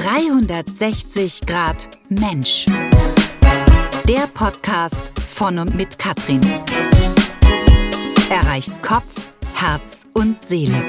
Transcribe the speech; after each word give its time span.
360 0.00 1.40
Grad 1.44 1.98
Mensch. 2.08 2.66
Der 4.06 4.28
Podcast 4.32 5.02
von 5.18 5.58
und 5.58 5.74
mit 5.74 5.98
Katrin. 5.98 6.40
Erreicht 8.30 8.80
Kopf, 8.80 9.32
Herz 9.54 10.06
und 10.14 10.40
Seele. 10.40 10.88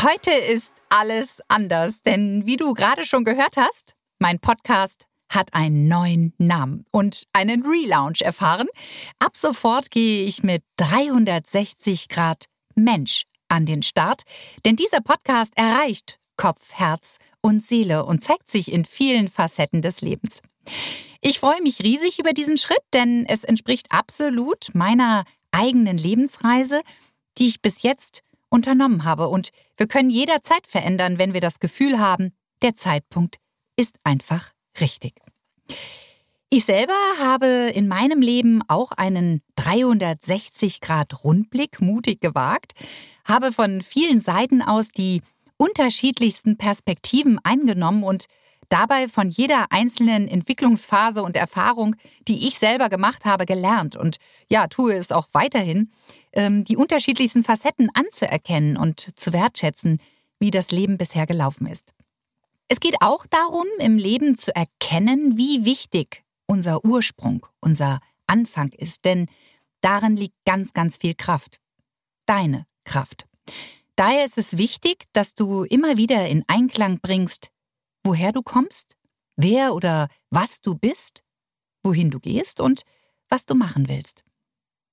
Heute 0.00 0.30
ist 0.30 0.72
alles 0.88 1.40
anders, 1.48 2.02
denn 2.02 2.46
wie 2.46 2.56
du 2.56 2.72
gerade 2.72 3.04
schon 3.04 3.24
gehört 3.24 3.56
hast, 3.56 3.96
mein 4.20 4.38
Podcast 4.38 5.08
hat 5.28 5.52
einen 5.52 5.88
neuen 5.88 6.32
Namen 6.38 6.84
und 6.92 7.24
einen 7.32 7.66
Relaunch 7.66 8.22
erfahren. 8.22 8.68
Ab 9.18 9.36
sofort 9.36 9.90
gehe 9.90 10.24
ich 10.26 10.44
mit 10.44 10.62
360 10.76 12.08
Grad 12.08 12.44
Mensch 12.76 13.24
an 13.50 13.66
den 13.66 13.82
Start, 13.82 14.22
denn 14.64 14.76
dieser 14.76 15.00
Podcast 15.00 15.52
erreicht 15.56 16.18
Kopf, 16.36 16.72
Herz 16.72 17.18
und 17.42 17.64
Seele 17.64 18.06
und 18.06 18.22
zeigt 18.22 18.50
sich 18.50 18.72
in 18.72 18.84
vielen 18.84 19.28
Facetten 19.28 19.82
des 19.82 20.00
Lebens. 20.00 20.40
Ich 21.20 21.38
freue 21.38 21.60
mich 21.60 21.80
riesig 21.80 22.18
über 22.18 22.32
diesen 22.32 22.56
Schritt, 22.56 22.82
denn 22.94 23.26
es 23.26 23.44
entspricht 23.44 23.88
absolut 23.90 24.74
meiner 24.74 25.24
eigenen 25.52 25.98
Lebensreise, 25.98 26.80
die 27.38 27.48
ich 27.48 27.60
bis 27.60 27.82
jetzt 27.82 28.22
unternommen 28.48 29.04
habe. 29.04 29.28
Und 29.28 29.50
wir 29.76 29.86
können 29.86 30.10
jederzeit 30.10 30.66
verändern, 30.66 31.18
wenn 31.18 31.34
wir 31.34 31.40
das 31.40 31.60
Gefühl 31.60 31.98
haben, 31.98 32.32
der 32.62 32.74
Zeitpunkt 32.74 33.36
ist 33.76 33.96
einfach 34.04 34.52
richtig. 34.80 35.14
Ich 36.52 36.64
selber 36.64 36.96
habe 37.20 37.46
in 37.46 37.86
meinem 37.86 38.20
Leben 38.20 38.60
auch 38.66 38.90
einen 38.90 39.40
360 39.54 40.80
Grad 40.80 41.22
Rundblick 41.22 41.80
mutig 41.80 42.20
gewagt, 42.20 42.72
habe 43.24 43.52
von 43.52 43.82
vielen 43.82 44.18
Seiten 44.18 44.60
aus 44.60 44.88
die 44.88 45.22
unterschiedlichsten 45.58 46.56
Perspektiven 46.58 47.38
eingenommen 47.44 48.02
und 48.02 48.26
dabei 48.68 49.06
von 49.06 49.30
jeder 49.30 49.70
einzelnen 49.70 50.26
Entwicklungsphase 50.26 51.22
und 51.22 51.36
Erfahrung, 51.36 51.94
die 52.26 52.48
ich 52.48 52.58
selber 52.58 52.88
gemacht 52.88 53.24
habe, 53.24 53.46
gelernt 53.46 53.94
und 53.94 54.16
ja, 54.48 54.66
tue 54.66 54.96
es 54.96 55.12
auch 55.12 55.28
weiterhin, 55.30 55.92
ähm, 56.32 56.64
die 56.64 56.76
unterschiedlichsten 56.76 57.44
Facetten 57.44 57.90
anzuerkennen 57.94 58.76
und 58.76 59.16
zu 59.16 59.32
wertschätzen, 59.32 60.00
wie 60.40 60.50
das 60.50 60.72
Leben 60.72 60.98
bisher 60.98 61.26
gelaufen 61.26 61.68
ist. 61.68 61.94
Es 62.66 62.80
geht 62.80 62.96
auch 63.02 63.24
darum, 63.26 63.66
im 63.78 63.96
Leben 63.96 64.34
zu 64.34 64.52
erkennen, 64.52 65.38
wie 65.38 65.64
wichtig 65.64 66.24
unser 66.50 66.84
Ursprung, 66.84 67.46
unser 67.60 68.00
Anfang 68.26 68.72
ist, 68.72 69.04
denn 69.04 69.28
darin 69.80 70.16
liegt 70.16 70.34
ganz, 70.44 70.72
ganz 70.72 70.96
viel 70.96 71.14
Kraft. 71.14 71.60
Deine 72.26 72.66
Kraft. 72.84 73.28
Daher 73.94 74.24
ist 74.24 74.36
es 74.36 74.56
wichtig, 74.56 75.04
dass 75.12 75.34
du 75.34 75.62
immer 75.62 75.96
wieder 75.96 76.28
in 76.28 76.44
Einklang 76.48 76.98
bringst, 77.00 77.50
woher 78.02 78.32
du 78.32 78.42
kommst, 78.42 78.96
wer 79.36 79.74
oder 79.74 80.08
was 80.30 80.60
du 80.60 80.74
bist, 80.74 81.22
wohin 81.84 82.10
du 82.10 82.18
gehst 82.18 82.60
und 82.60 82.82
was 83.28 83.46
du 83.46 83.54
machen 83.54 83.88
willst. 83.88 84.24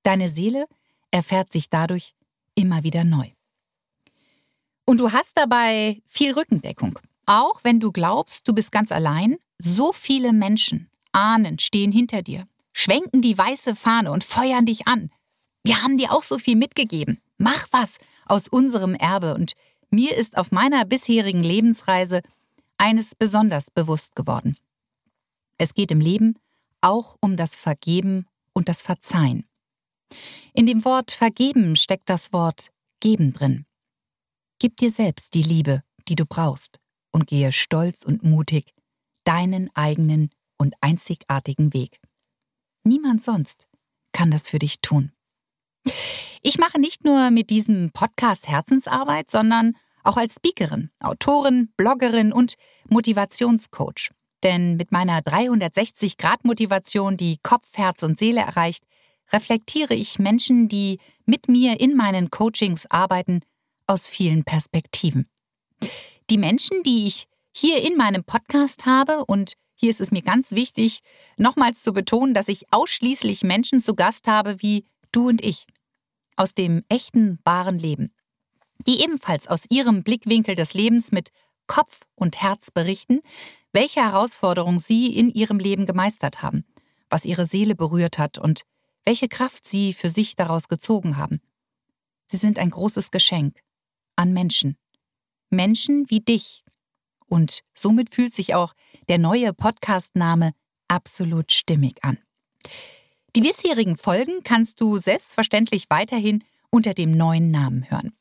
Deine 0.04 0.30
Seele 0.30 0.68
erfährt 1.10 1.52
sich 1.52 1.70
dadurch 1.70 2.16
immer 2.54 2.84
wieder 2.84 3.04
neu. 3.04 3.32
Und 4.86 5.00
du 5.00 5.12
hast 5.12 5.32
dabei 5.36 6.02
viel 6.06 6.34
Rückendeckung. 6.34 7.00
Auch 7.26 7.64
wenn 7.64 7.80
du 7.80 7.92
glaubst, 7.92 8.48
du 8.48 8.54
bist 8.54 8.72
ganz 8.72 8.92
allein, 8.92 9.38
so 9.58 9.92
viele 9.92 10.34
Menschen, 10.34 10.90
Ahnen 11.18 11.58
stehen 11.58 11.92
hinter 11.92 12.22
dir, 12.22 12.48
schwenken 12.74 13.24
die 13.24 13.36
weiße 13.36 13.76
Fahne 13.76 14.12
und 14.12 14.24
feuern 14.24 14.68
dich 14.68 14.88
an. 14.88 15.10
Wir 15.64 15.82
haben 15.82 15.98
dir 15.98 16.12
auch 16.14 16.22
so 16.22 16.38
viel 16.38 16.56
mitgegeben. 16.56 17.20
Mach 17.40 17.68
was 17.72 17.98
aus 18.28 18.48
unserem 18.48 18.94
Erbe 18.94 19.34
und 19.34 19.54
mir 19.90 20.16
ist 20.16 20.38
auf 20.38 20.52
meiner 20.52 20.86
bisherigen 20.86 21.42
Lebensreise 21.42 22.22
eines 22.78 23.16
besonders 23.16 23.72
bewusst 23.72 24.16
geworden. 24.16 24.58
Es 25.58 25.74
geht 25.74 25.90
im 25.90 26.00
Leben 26.00 26.36
auch 26.82 27.18
um 27.20 27.36
das 27.36 27.56
Vergeben 27.56 28.28
und 28.54 28.70
das 28.70 28.84
Verzeihen. 28.84 29.48
In 30.54 30.68
dem 30.68 30.86
Wort 30.86 31.10
vergeben 31.10 31.76
steckt 31.76 32.10
das 32.10 32.32
Wort 32.32 32.70
geben 33.00 33.34
drin. 33.34 33.66
Gib 34.60 34.78
dir 34.78 34.92
selbst 34.92 35.34
die 35.34 35.44
Liebe, 35.44 35.82
die 36.08 36.16
du 36.16 36.26
brauchst, 36.28 36.80
und 37.12 37.26
gehe 37.26 37.52
stolz 37.52 38.04
und 38.04 38.24
mutig 38.24 38.74
deinen 39.24 39.70
eigenen 39.76 40.30
und 40.58 40.76
einzigartigen 40.82 41.74
Weg. 41.74 42.00
Niemand 42.84 43.22
sonst 43.22 43.68
kann 44.12 44.32
das 44.32 44.50
für 44.50 44.60
dich 44.60 44.82
tun. 44.82 45.12
Ich 46.42 46.58
mache 46.58 46.80
nicht 46.80 47.04
nur 47.04 47.32
mit 47.32 47.50
diesem 47.50 47.92
Podcast 47.92 48.48
Herzensarbeit, 48.48 49.30
sondern 49.30 49.76
auch 50.04 50.18
als 50.18 50.36
Speakerin, 50.36 50.92
Autorin, 51.00 51.74
Bloggerin 51.76 52.32
und 52.32 52.56
Motivationscoach. 52.90 54.12
Denn 54.44 54.76
mit 54.78 54.92
meiner 54.92 55.20
360-Grad-Motivation, 55.20 57.18
die 57.18 57.40
Kopf, 57.44 57.76
Herz 57.76 58.04
und 58.04 58.18
Seele 58.18 58.42
erreicht, 58.42 58.86
reflektiere 59.34 59.94
ich 59.94 60.20
Menschen, 60.20 60.70
die 60.70 61.00
mit 61.26 61.50
mir 61.50 61.80
in 61.80 61.96
meinen 61.96 62.32
Coachings 62.32 62.86
arbeiten, 62.86 63.42
aus 63.88 64.08
vielen 64.08 64.44
Perspektiven. 64.44 65.28
Die 66.30 66.38
Menschen, 66.38 66.84
die 66.84 67.08
ich 67.08 67.26
hier 67.56 67.82
in 67.82 67.98
meinem 67.98 68.24
Podcast 68.24 68.86
habe 68.86 69.26
und 69.26 69.54
hier 69.80 69.92
ist 69.92 70.02
es 70.02 70.12
mir 70.12 70.24
ganz 70.24 70.52
wichtig, 70.52 71.02
nochmals 71.38 71.84
zu 71.84 71.94
betonen, 71.94 72.34
dass 72.34 72.48
ich 72.48 72.66
ausschließlich 72.74 73.44
Menschen 73.44 73.80
zu 73.80 73.94
Gast 73.94 74.26
habe 74.28 74.62
wie 74.62 74.86
du 75.12 75.30
und 75.30 75.42
ich. 75.44 75.68
Aus 76.36 76.56
dem 76.56 76.84
echten, 76.90 77.40
wahren 77.46 77.78
Leben. 77.78 78.12
Die 78.88 79.02
ebenfalls 79.02 79.48
aus 79.48 79.66
ihrem 79.70 80.04
Blickwinkel 80.04 80.56
des 80.56 80.74
Lebens 80.74 81.12
mit 81.12 81.30
Kopf 81.68 82.02
und 82.16 82.42
Herz 82.42 82.72
berichten, 82.72 83.22
welche 83.72 84.02
Herausforderungen 84.02 84.80
sie 84.80 85.16
in 85.16 85.30
ihrem 85.30 85.60
Leben 85.60 85.86
gemeistert 85.86 86.42
haben, 86.42 86.66
was 87.10 87.26
ihre 87.26 87.46
Seele 87.46 87.76
berührt 87.76 88.18
hat 88.18 88.40
und 88.40 88.64
welche 89.06 89.28
Kraft 89.28 89.68
sie 89.68 89.94
für 89.94 90.10
sich 90.10 90.36
daraus 90.36 90.68
gezogen 90.68 91.18
haben. 91.18 91.40
Sie 92.26 92.38
sind 92.38 92.58
ein 92.58 92.72
großes 92.72 93.12
Geschenk 93.12 93.60
an 94.16 94.34
Menschen. 94.34 94.76
Menschen 95.50 96.10
wie 96.10 96.20
dich. 96.20 96.64
Und 97.28 97.62
somit 97.74 98.14
fühlt 98.14 98.34
sich 98.34 98.56
auch 98.56 98.74
der 99.10 99.18
neue 99.18 99.54
Podcastname 99.54 100.54
absolut 100.88 101.52
stimmig 101.52 102.04
an. 102.04 102.18
Die 103.36 103.42
bisherigen 103.42 103.96
Folgen 103.96 104.44
kannst 104.44 104.82
du 104.82 104.98
selbstverständlich 104.98 105.90
weiterhin 105.90 106.44
unter 106.70 106.94
dem 106.94 107.16
neuen 107.16 107.52
Namen 107.52 107.90
hören. 107.90 108.14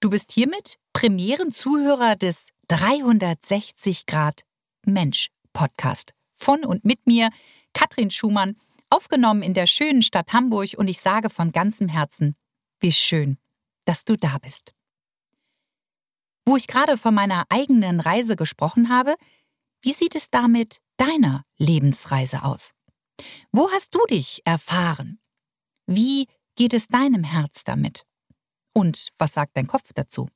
Du 0.00 0.10
bist 0.10 0.32
hiermit 0.32 0.78
Premierenzuhörer 0.92 2.16
des 2.16 2.48
360 2.68 4.06
Grad 4.06 4.42
Mensch 4.84 5.30
Podcast 5.52 6.12
von 6.32 6.64
und 6.64 6.84
mit 6.84 7.06
mir, 7.06 7.30
Katrin 7.72 8.10
Schumann, 8.10 8.56
aufgenommen 8.90 9.42
in 9.42 9.54
der 9.54 9.66
schönen 9.66 10.02
Stadt 10.02 10.32
Hamburg 10.32 10.74
und 10.76 10.88
ich 10.88 11.00
sage 11.00 11.30
von 11.30 11.52
ganzem 11.52 11.88
Herzen, 11.88 12.36
wie 12.80 12.92
schön, 12.92 13.38
dass 13.84 14.04
du 14.04 14.16
da 14.16 14.38
bist. 14.38 14.72
Wo 16.46 16.56
ich 16.56 16.66
gerade 16.66 16.96
von 16.96 17.14
meiner 17.14 17.44
eigenen 17.50 18.00
Reise 18.00 18.36
gesprochen 18.36 18.88
habe, 18.88 19.16
wie 19.82 19.92
sieht 19.92 20.14
es 20.14 20.30
damit 20.30 20.80
deiner 20.96 21.44
Lebensreise 21.56 22.44
aus? 22.44 22.72
Wo 23.52 23.70
hast 23.70 23.94
du 23.94 24.00
dich 24.10 24.42
erfahren? 24.44 25.20
Wie 25.86 26.26
geht 26.56 26.74
es 26.74 26.88
deinem 26.88 27.24
Herz 27.24 27.64
damit? 27.64 28.04
Und 28.72 29.08
was 29.18 29.32
sagt 29.32 29.56
dein 29.56 29.66
Kopf 29.66 29.92
dazu? 29.94 30.28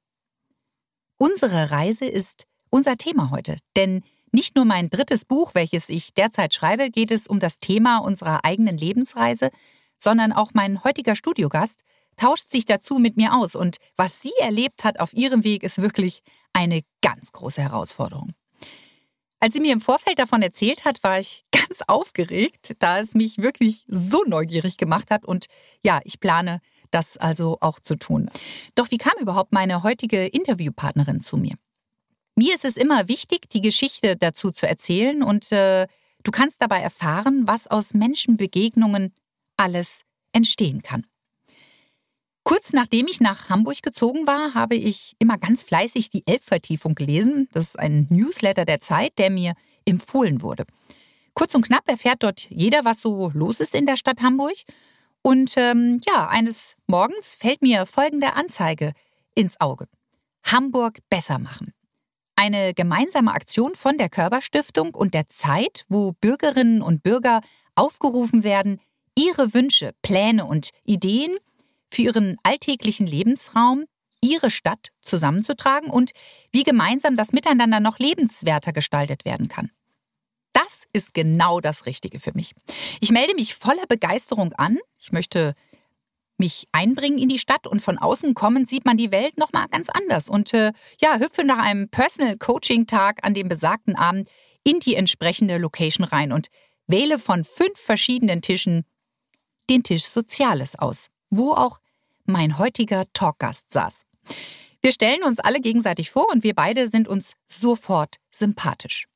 Unsere 1.18 1.70
Reise 1.70 2.06
ist 2.06 2.46
unser 2.70 2.96
Thema 2.96 3.30
heute, 3.30 3.58
denn 3.76 4.02
nicht 4.32 4.56
nur 4.56 4.64
mein 4.64 4.88
drittes 4.88 5.24
Buch, 5.24 5.54
welches 5.54 5.88
ich 5.88 6.14
derzeit 6.14 6.54
schreibe, 6.54 6.90
geht 6.90 7.10
es 7.10 7.26
um 7.26 7.38
das 7.38 7.60
Thema 7.60 7.98
unserer 7.98 8.44
eigenen 8.44 8.78
Lebensreise, 8.78 9.50
sondern 9.98 10.32
auch 10.32 10.52
mein 10.54 10.82
heutiger 10.84 11.14
Studiogast 11.14 11.80
tauscht 12.16 12.50
sich 12.50 12.64
dazu 12.64 12.98
mit 12.98 13.16
mir 13.16 13.34
aus 13.34 13.54
und 13.54 13.76
was 13.96 14.22
sie 14.22 14.32
erlebt 14.40 14.84
hat 14.84 15.00
auf 15.00 15.12
ihrem 15.12 15.44
Weg 15.44 15.62
ist 15.62 15.80
wirklich 15.80 16.22
eine 16.52 16.82
ganz 17.02 17.32
große 17.32 17.62
Herausforderung. 17.62 18.32
Als 19.42 19.54
sie 19.54 19.60
mir 19.60 19.72
im 19.72 19.80
Vorfeld 19.80 20.20
davon 20.20 20.40
erzählt 20.40 20.84
hat, 20.84 21.02
war 21.02 21.18
ich 21.18 21.44
ganz 21.50 21.82
aufgeregt, 21.88 22.76
da 22.78 23.00
es 23.00 23.14
mich 23.14 23.38
wirklich 23.38 23.84
so 23.88 24.22
neugierig 24.24 24.76
gemacht 24.76 25.10
hat 25.10 25.24
und 25.24 25.46
ja, 25.84 26.00
ich 26.04 26.20
plane 26.20 26.60
das 26.92 27.16
also 27.16 27.58
auch 27.60 27.80
zu 27.80 27.96
tun. 27.96 28.30
Doch 28.76 28.92
wie 28.92 28.98
kam 28.98 29.14
überhaupt 29.18 29.50
meine 29.50 29.82
heutige 29.82 30.26
Interviewpartnerin 30.26 31.22
zu 31.22 31.38
mir? 31.38 31.56
Mir 32.36 32.54
ist 32.54 32.64
es 32.64 32.76
immer 32.76 33.08
wichtig, 33.08 33.50
die 33.50 33.60
Geschichte 33.60 34.16
dazu 34.16 34.52
zu 34.52 34.68
erzählen 34.68 35.24
und 35.24 35.50
äh, 35.50 35.88
du 36.22 36.30
kannst 36.30 36.62
dabei 36.62 36.78
erfahren, 36.80 37.42
was 37.48 37.66
aus 37.66 37.94
Menschenbegegnungen 37.94 39.12
alles 39.56 40.02
entstehen 40.32 40.82
kann. 40.82 41.04
Kurz 42.44 42.72
nachdem 42.72 43.06
ich 43.06 43.20
nach 43.20 43.48
Hamburg 43.48 43.82
gezogen 43.82 44.26
war, 44.26 44.54
habe 44.54 44.74
ich 44.74 45.14
immer 45.18 45.38
ganz 45.38 45.62
fleißig 45.62 46.10
die 46.10 46.26
Elbvertiefung 46.26 46.94
gelesen. 46.94 47.48
Das 47.52 47.68
ist 47.68 47.78
ein 47.78 48.08
Newsletter 48.10 48.64
der 48.64 48.80
Zeit, 48.80 49.18
der 49.18 49.30
mir 49.30 49.54
empfohlen 49.84 50.42
wurde. 50.42 50.64
Kurz 51.34 51.54
und 51.54 51.62
knapp 51.62 51.88
erfährt 51.88 52.22
dort 52.22 52.50
jeder, 52.50 52.84
was 52.84 53.00
so 53.00 53.30
los 53.32 53.60
ist 53.60 53.74
in 53.74 53.86
der 53.86 53.96
Stadt 53.96 54.20
Hamburg. 54.20 54.56
Und 55.22 55.54
ähm, 55.56 56.00
ja, 56.06 56.28
eines 56.28 56.74
Morgens 56.88 57.36
fällt 57.36 57.62
mir 57.62 57.86
folgende 57.86 58.34
Anzeige 58.34 58.92
ins 59.34 59.60
Auge. 59.60 59.86
Hamburg 60.44 60.98
besser 61.08 61.38
machen. 61.38 61.72
Eine 62.34 62.74
gemeinsame 62.74 63.32
Aktion 63.32 63.76
von 63.76 63.98
der 63.98 64.08
Körperstiftung 64.08 64.94
und 64.94 65.14
der 65.14 65.28
Zeit, 65.28 65.84
wo 65.88 66.12
Bürgerinnen 66.12 66.82
und 66.82 67.04
Bürger 67.04 67.40
aufgerufen 67.76 68.42
werden, 68.42 68.80
ihre 69.16 69.54
Wünsche, 69.54 69.92
Pläne 70.02 70.44
und 70.44 70.70
Ideen 70.84 71.38
für 71.92 72.02
ihren 72.02 72.36
alltäglichen 72.42 73.06
Lebensraum, 73.06 73.84
ihre 74.22 74.50
Stadt 74.50 74.88
zusammenzutragen 75.00 75.90
und 75.90 76.12
wie 76.50 76.62
gemeinsam 76.62 77.16
das 77.16 77.32
Miteinander 77.32 77.80
noch 77.80 77.98
lebenswerter 77.98 78.72
gestaltet 78.72 79.24
werden 79.24 79.48
kann. 79.48 79.70
Das 80.52 80.84
ist 80.92 81.12
genau 81.14 81.60
das 81.60 81.86
Richtige 81.86 82.20
für 82.20 82.32
mich. 82.34 82.54
Ich 83.00 83.10
melde 83.10 83.34
mich 83.34 83.54
voller 83.54 83.86
Begeisterung 83.86 84.52
an. 84.54 84.78
Ich 84.98 85.12
möchte 85.12 85.54
mich 86.38 86.66
einbringen 86.72 87.18
in 87.18 87.28
die 87.28 87.38
Stadt 87.38 87.66
und 87.66 87.80
von 87.80 87.98
außen 87.98 88.34
kommend 88.34 88.68
sieht 88.68 88.84
man 88.84 88.96
die 88.96 89.12
Welt 89.12 89.38
noch 89.38 89.52
mal 89.52 89.66
ganz 89.68 89.88
anders 89.88 90.28
und 90.28 90.52
äh, 90.54 90.72
ja, 91.00 91.18
hüpfe 91.18 91.44
nach 91.44 91.58
einem 91.58 91.88
Personal 91.88 92.36
Coaching 92.36 92.86
Tag 92.86 93.24
an 93.24 93.34
dem 93.34 93.48
besagten 93.48 93.96
Abend 93.96 94.28
in 94.64 94.80
die 94.80 94.94
entsprechende 94.94 95.58
Location 95.58 96.04
rein 96.04 96.32
und 96.32 96.48
wähle 96.86 97.18
von 97.18 97.44
fünf 97.44 97.78
verschiedenen 97.78 98.42
Tischen 98.42 98.84
den 99.70 99.82
Tisch 99.82 100.04
Soziales 100.04 100.76
aus, 100.78 101.10
wo 101.32 101.52
auch 101.52 101.80
mein 102.24 102.58
heutiger 102.58 103.06
Talkgast 103.12 103.72
saß. 103.72 104.02
Wir 104.82 104.92
stellen 104.92 105.24
uns 105.24 105.40
alle 105.40 105.60
gegenseitig 105.60 106.10
vor 106.10 106.28
und 106.30 106.44
wir 106.44 106.54
beide 106.54 106.88
sind 106.88 107.08
uns 107.08 107.34
sofort 107.46 108.16
sympathisch. 108.30 109.06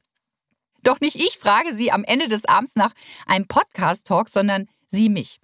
Doch 0.83 1.01
nicht 1.01 1.17
ich 1.17 1.39
frage 1.39 1.75
sie 1.75 1.93
am 1.93 2.05
Ende 2.05 2.29
des 2.29 2.45
Abends 2.45 2.75
nach 2.75 2.93
einem 3.27 3.47
Podcast-Talk, 3.47 4.29
sondern 4.29 4.69
sie 4.89 5.09
mich. 5.09 5.41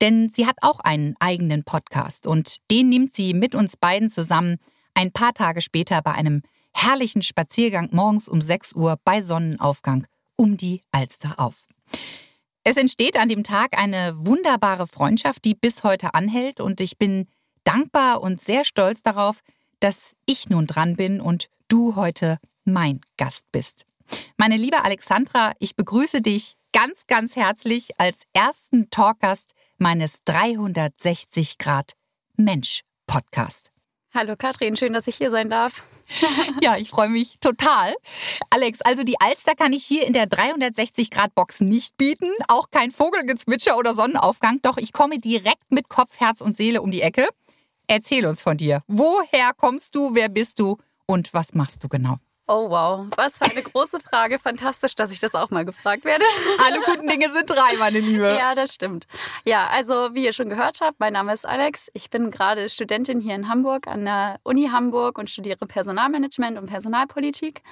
Denn 0.00 0.28
sie 0.28 0.46
hat 0.46 0.58
auch 0.60 0.80
einen 0.80 1.16
eigenen 1.18 1.64
Podcast 1.64 2.26
und 2.26 2.58
den 2.70 2.88
nimmt 2.88 3.14
sie 3.14 3.34
mit 3.34 3.54
uns 3.54 3.76
beiden 3.76 4.08
zusammen 4.08 4.58
ein 4.94 5.12
paar 5.12 5.32
Tage 5.32 5.60
später 5.60 6.02
bei 6.02 6.12
einem 6.12 6.42
herrlichen 6.72 7.22
Spaziergang 7.22 7.88
morgens 7.92 8.28
um 8.28 8.40
6 8.40 8.74
Uhr 8.74 8.98
bei 9.04 9.22
Sonnenaufgang 9.22 10.06
um 10.36 10.58
die 10.58 10.82
Alster 10.92 11.40
auf. 11.40 11.66
Es 12.68 12.76
entsteht 12.76 13.16
an 13.16 13.28
dem 13.28 13.44
Tag 13.44 13.78
eine 13.78 14.12
wunderbare 14.26 14.88
Freundschaft, 14.88 15.44
die 15.44 15.54
bis 15.54 15.84
heute 15.84 16.14
anhält 16.14 16.58
und 16.58 16.80
ich 16.80 16.98
bin 16.98 17.28
dankbar 17.62 18.20
und 18.20 18.40
sehr 18.40 18.64
stolz 18.64 19.04
darauf, 19.04 19.38
dass 19.78 20.16
ich 20.26 20.48
nun 20.48 20.66
dran 20.66 20.96
bin 20.96 21.20
und 21.20 21.46
du 21.68 21.94
heute 21.94 22.40
mein 22.64 23.02
Gast 23.18 23.44
bist. 23.52 23.84
Meine 24.36 24.56
liebe 24.56 24.84
Alexandra, 24.84 25.52
ich 25.60 25.76
begrüße 25.76 26.22
dich 26.22 26.56
ganz, 26.72 27.06
ganz 27.06 27.36
herzlich 27.36 28.00
als 28.00 28.22
ersten 28.32 28.90
Talkgast 28.90 29.52
meines 29.78 30.24
360 30.24 31.58
Grad 31.58 31.92
Mensch 32.34 32.80
Podcast. 33.06 33.70
Hallo 34.12 34.34
Katrin, 34.36 34.74
schön, 34.74 34.92
dass 34.92 35.06
ich 35.06 35.14
hier 35.14 35.30
sein 35.30 35.50
darf. 35.50 35.84
ja, 36.62 36.76
ich 36.76 36.90
freue 36.90 37.08
mich 37.08 37.38
total. 37.40 37.94
Alex, 38.50 38.80
also 38.82 39.02
die 39.02 39.20
Alster 39.20 39.54
kann 39.54 39.72
ich 39.72 39.84
hier 39.84 40.06
in 40.06 40.12
der 40.12 40.26
360 40.26 41.10
Grad 41.10 41.34
Box 41.34 41.60
nicht 41.60 41.96
bieten, 41.96 42.30
auch 42.48 42.70
kein 42.70 42.92
Vogelgezwitscher 42.92 43.76
oder 43.76 43.94
Sonnenaufgang, 43.94 44.60
doch 44.62 44.76
ich 44.76 44.92
komme 44.92 45.18
direkt 45.18 45.70
mit 45.70 45.88
Kopf, 45.88 46.18
Herz 46.18 46.40
und 46.40 46.56
Seele 46.56 46.82
um 46.82 46.90
die 46.90 47.02
Ecke. 47.02 47.28
Erzähl 47.88 48.26
uns 48.26 48.42
von 48.42 48.56
dir. 48.56 48.82
Woher 48.88 49.52
kommst 49.56 49.94
du, 49.94 50.14
wer 50.14 50.28
bist 50.28 50.58
du 50.58 50.76
und 51.06 51.32
was 51.32 51.54
machst 51.54 51.84
du 51.84 51.88
genau? 51.88 52.18
Oh 52.48 52.70
wow, 52.70 53.06
was 53.16 53.38
für 53.38 53.46
eine 53.46 53.60
große 53.60 53.98
Frage. 53.98 54.38
Fantastisch, 54.38 54.94
dass 54.94 55.10
ich 55.10 55.18
das 55.18 55.34
auch 55.34 55.50
mal 55.50 55.64
gefragt 55.64 56.04
werde. 56.04 56.24
Alle 56.64 56.80
guten 56.80 57.08
Dinge 57.08 57.28
sind 57.32 57.50
drei, 57.50 57.76
meine 57.76 57.98
Liebe. 57.98 58.36
Ja, 58.38 58.54
das 58.54 58.72
stimmt. 58.72 59.08
Ja, 59.44 59.66
also 59.66 60.14
wie 60.14 60.24
ihr 60.24 60.32
schon 60.32 60.48
gehört 60.48 60.80
habt, 60.80 61.00
mein 61.00 61.14
Name 61.14 61.32
ist 61.32 61.44
Alex. 61.44 61.90
Ich 61.92 62.08
bin 62.08 62.30
gerade 62.30 62.68
Studentin 62.68 63.20
hier 63.20 63.34
in 63.34 63.48
Hamburg 63.48 63.88
an 63.88 64.04
der 64.04 64.38
Uni 64.44 64.68
Hamburg 64.70 65.18
und 65.18 65.28
studiere 65.28 65.66
Personalmanagement 65.66 66.56
und 66.56 66.66
Personalpolitik. 66.66 67.62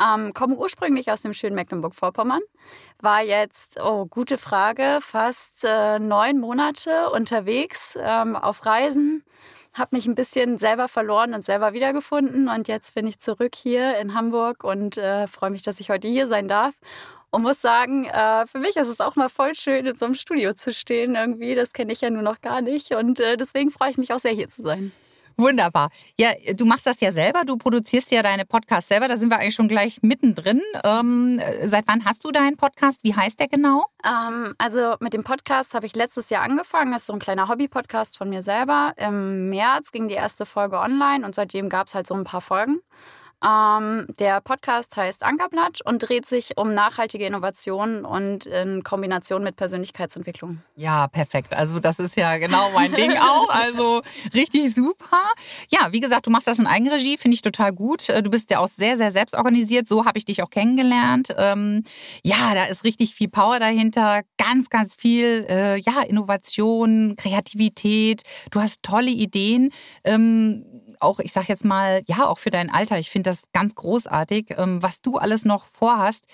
Ähm, 0.00 0.32
komme 0.32 0.54
ursprünglich 0.54 1.10
aus 1.10 1.22
dem 1.22 1.34
schönen 1.34 1.56
Mecklenburg-Vorpommern. 1.56 2.42
War 3.00 3.22
jetzt, 3.22 3.80
oh, 3.80 4.06
gute 4.06 4.38
Frage, 4.38 4.98
fast 5.00 5.64
äh, 5.64 5.98
neun 5.98 6.38
Monate 6.38 7.10
unterwegs 7.10 7.98
ähm, 8.00 8.36
auf 8.36 8.66
Reisen 8.66 9.24
habe 9.74 9.96
mich 9.96 10.06
ein 10.06 10.14
bisschen 10.14 10.58
selber 10.58 10.88
verloren 10.88 11.34
und 11.34 11.44
selber 11.44 11.72
wiedergefunden. 11.72 12.48
Und 12.48 12.68
jetzt 12.68 12.94
bin 12.94 13.06
ich 13.06 13.18
zurück 13.18 13.54
hier 13.54 13.98
in 13.98 14.14
Hamburg 14.14 14.64
und 14.64 14.96
äh, 14.96 15.26
freue 15.26 15.50
mich, 15.50 15.62
dass 15.62 15.80
ich 15.80 15.90
heute 15.90 16.08
hier 16.08 16.26
sein 16.26 16.48
darf. 16.48 16.74
Und 17.30 17.42
muss 17.42 17.62
sagen, 17.62 18.04
äh, 18.04 18.46
für 18.46 18.58
mich 18.58 18.76
ist 18.76 18.88
es 18.88 19.00
auch 19.00 19.16
mal 19.16 19.30
voll 19.30 19.54
schön, 19.54 19.86
in 19.86 19.96
so 19.96 20.04
einem 20.04 20.14
Studio 20.14 20.52
zu 20.52 20.72
stehen 20.72 21.14
irgendwie. 21.14 21.54
Das 21.54 21.72
kenne 21.72 21.92
ich 21.92 22.02
ja 22.02 22.10
nur 22.10 22.22
noch 22.22 22.42
gar 22.42 22.60
nicht. 22.60 22.92
Und 22.92 23.20
äh, 23.20 23.36
deswegen 23.36 23.70
freue 23.70 23.90
ich 23.90 23.98
mich 23.98 24.12
auch 24.12 24.18
sehr, 24.18 24.32
hier 24.32 24.48
zu 24.48 24.60
sein. 24.60 24.92
Wunderbar. 25.36 25.90
Ja, 26.18 26.30
du 26.54 26.64
machst 26.64 26.86
das 26.86 27.00
ja 27.00 27.12
selber, 27.12 27.44
du 27.44 27.56
produzierst 27.56 28.10
ja 28.10 28.22
deine 28.22 28.44
Podcasts 28.44 28.88
selber, 28.88 29.08
da 29.08 29.16
sind 29.16 29.30
wir 29.30 29.38
eigentlich 29.38 29.54
schon 29.54 29.68
gleich 29.68 29.98
mittendrin. 30.02 30.60
Ähm, 30.84 31.40
seit 31.64 31.86
wann 31.86 32.04
hast 32.04 32.24
du 32.24 32.30
deinen 32.30 32.56
Podcast? 32.56 33.04
Wie 33.04 33.14
heißt 33.14 33.40
der 33.40 33.48
genau? 33.48 33.86
Ähm, 34.04 34.54
also 34.58 34.96
mit 35.00 35.14
dem 35.14 35.24
Podcast 35.24 35.74
habe 35.74 35.86
ich 35.86 35.94
letztes 35.94 36.30
Jahr 36.30 36.42
angefangen. 36.42 36.92
Das 36.92 37.02
ist 37.02 37.06
so 37.06 37.12
ein 37.12 37.18
kleiner 37.18 37.48
Hobby-Podcast 37.48 38.18
von 38.18 38.28
mir 38.28 38.42
selber. 38.42 38.94
Im 38.96 39.48
März 39.50 39.92
ging 39.92 40.08
die 40.08 40.14
erste 40.14 40.46
Folge 40.46 40.78
online 40.78 41.24
und 41.24 41.34
seitdem 41.34 41.68
gab 41.68 41.86
es 41.86 41.94
halt 41.94 42.06
so 42.06 42.14
ein 42.14 42.24
paar 42.24 42.40
Folgen. 42.40 42.80
Ähm, 43.44 44.06
der 44.20 44.40
Podcast 44.40 44.96
heißt 44.96 45.24
Ankerblatt 45.24 45.80
und 45.84 45.98
dreht 45.98 46.26
sich 46.26 46.56
um 46.56 46.74
nachhaltige 46.74 47.26
Innovationen 47.26 48.04
und 48.04 48.46
in 48.46 48.82
Kombination 48.82 49.42
mit 49.42 49.56
Persönlichkeitsentwicklung. 49.56 50.62
Ja, 50.76 51.08
perfekt. 51.08 51.52
Also 51.54 51.80
das 51.80 51.98
ist 51.98 52.16
ja 52.16 52.38
genau 52.38 52.70
mein 52.74 52.92
Ding 52.92 53.12
auch. 53.18 53.48
Also 53.62 54.02
richtig 54.34 54.74
super. 54.74 55.20
Ja, 55.68 55.92
wie 55.92 56.00
gesagt, 56.00 56.26
du 56.26 56.30
machst 56.30 56.46
das 56.46 56.58
in 56.58 56.66
Eigenregie, 56.66 57.16
finde 57.16 57.34
ich 57.34 57.42
total 57.42 57.72
gut. 57.72 58.08
Du 58.08 58.30
bist 58.30 58.50
ja 58.50 58.58
auch 58.58 58.66
sehr, 58.68 58.96
sehr 58.96 59.12
selbstorganisiert. 59.12 59.86
So 59.86 60.04
habe 60.04 60.18
ich 60.18 60.24
dich 60.24 60.42
auch 60.42 60.50
kennengelernt. 60.50 61.32
Ähm, 61.36 61.84
ja, 62.24 62.54
da 62.54 62.64
ist 62.64 62.84
richtig 62.84 63.14
viel 63.14 63.28
Power 63.28 63.60
dahinter. 63.60 64.22
Ganz, 64.36 64.68
ganz 64.68 64.94
viel 64.96 65.46
äh, 65.48 65.78
ja, 65.80 66.02
Innovation, 66.02 67.14
Kreativität. 67.16 68.22
Du 68.50 68.60
hast 68.60 68.82
tolle 68.82 69.10
Ideen. 69.10 69.70
Ähm, 70.04 70.64
auch, 71.02 71.20
ich 71.20 71.32
sag 71.32 71.48
jetzt 71.48 71.64
mal, 71.64 72.02
ja, 72.06 72.26
auch 72.26 72.38
für 72.38 72.50
dein 72.50 72.70
Alter. 72.70 72.98
Ich 72.98 73.10
finde 73.10 73.30
das 73.30 73.42
ganz 73.52 73.74
großartig, 73.74 74.54
ähm, 74.56 74.82
was 74.82 75.02
du 75.02 75.18
alles 75.18 75.44
noch 75.44 75.66
vorhast. 75.66 76.26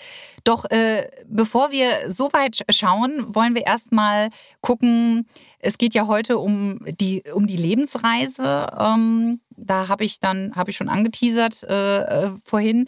Doch 0.44 0.64
äh, 0.66 1.08
bevor 1.26 1.70
wir 1.70 2.10
so 2.10 2.32
weit 2.32 2.64
schauen, 2.70 3.34
wollen 3.34 3.54
wir 3.54 3.66
erstmal 3.66 4.30
gucken, 4.60 5.28
es 5.58 5.78
geht 5.78 5.94
ja 5.94 6.06
heute 6.06 6.38
um 6.38 6.80
die, 7.00 7.24
um 7.32 7.46
die 7.46 7.56
Lebensreise. 7.56 8.68
Ähm, 8.78 9.40
da 9.50 9.88
habe 9.88 10.04
ich 10.04 10.20
dann, 10.20 10.54
habe 10.54 10.70
ich 10.70 10.76
schon 10.76 10.88
angeteasert 10.88 11.62
äh, 11.64 12.00
äh, 12.02 12.30
vorhin. 12.44 12.86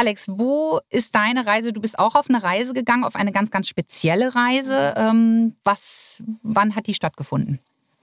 Alex, 0.00 0.24
wo 0.28 0.80
ist 0.88 1.14
deine 1.14 1.44
Reise? 1.44 1.74
Du 1.74 1.80
bist 1.82 1.98
auch 1.98 2.14
auf 2.14 2.30
eine 2.30 2.42
Reise 2.42 2.72
gegangen, 2.72 3.04
auf 3.04 3.16
eine 3.16 3.32
ganz, 3.32 3.50
ganz 3.50 3.68
spezielle 3.68 4.34
Reise. 4.34 4.94
Ähm, 4.96 5.56
was, 5.62 6.22
wann 6.42 6.74
hat 6.74 6.86
die 6.86 6.94
stattgefunden? 6.94 7.60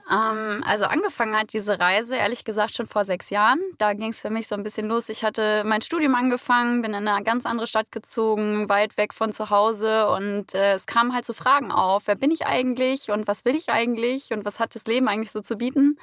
Ähm, 0.10 0.64
also 0.66 0.86
angefangen 0.86 1.36
hat 1.36 1.52
diese 1.52 1.80
Reise, 1.80 2.16
ehrlich 2.16 2.46
gesagt, 2.46 2.76
schon 2.76 2.88
vor 2.88 3.04
sechs 3.04 3.30
Jahren. 3.30 3.60
Da 3.78 3.94
ging 3.94 4.12
es 4.12 4.22
für 4.22 4.30
mich 4.30 4.48
so 4.48 4.56
ein 4.56 4.64
bisschen 4.64 4.88
los. 4.88 5.10
Ich 5.10 5.24
hatte 5.24 5.64
mein 5.66 5.82
Studium 5.82 6.16
angefangen, 6.16 6.82
bin 6.82 6.94
in 6.94 7.08
eine 7.08 7.24
ganz 7.24 7.46
andere 7.46 7.68
Stadt 7.68 7.92
gezogen, 7.92 8.70
weit 8.70 8.98
weg 8.98 9.14
von 9.14 9.34
zu 9.34 9.50
Hause 9.50 10.08
und 10.10 10.54
äh, 10.54 10.74
es 10.74 10.86
kamen 10.86 11.14
halt 11.14 11.26
so 11.26 11.34
Fragen 11.34 11.72
auf. 11.72 12.04
Wer 12.06 12.16
bin 12.16 12.32
ich 12.32 12.46
eigentlich 12.46 13.12
und 13.12 13.28
was 13.28 13.44
will 13.44 13.56
ich 13.56 13.70
eigentlich 13.70 14.32
und 14.32 14.46
was 14.46 14.60
hat 14.60 14.76
das 14.76 14.86
Leben 14.86 15.08
eigentlich 15.08 15.32
so 15.32 15.42
zu 15.42 15.58
bieten? 15.58 15.98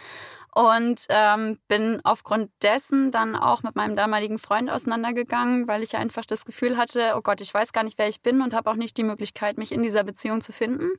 Und 0.55 1.07
ähm, 1.09 1.59
bin 1.67 2.01
aufgrund 2.05 2.49
dessen 2.63 3.11
dann 3.11 3.35
auch 3.35 3.65
mit 3.65 3.75
meinem 3.75 3.97
damaligen 3.97 4.39
Freund 4.39 4.71
auseinandergegangen, 4.71 5.67
weil 5.67 5.83
ich 5.83 5.97
einfach 5.97 6.25
das 6.25 6.45
Gefühl 6.45 6.77
hatte, 6.77 7.15
oh 7.17 7.23
Gott, 7.23 7.41
ich 7.41 7.53
weiß 7.53 7.73
gar 7.73 7.83
nicht, 7.83 7.99
wer 7.99 8.09
ich 8.09 8.23
bin 8.23 8.41
und 8.41 8.55
habe 8.55 8.71
auch 8.71 8.77
nicht 8.77 8.97
die 8.97 9.03
Möglichkeit, 9.03 9.59
mich 9.59 9.73
in 9.73 9.83
dieser 9.83 10.05
Beziehung 10.05 10.43
zu 10.43 10.53
finden. 10.53 10.93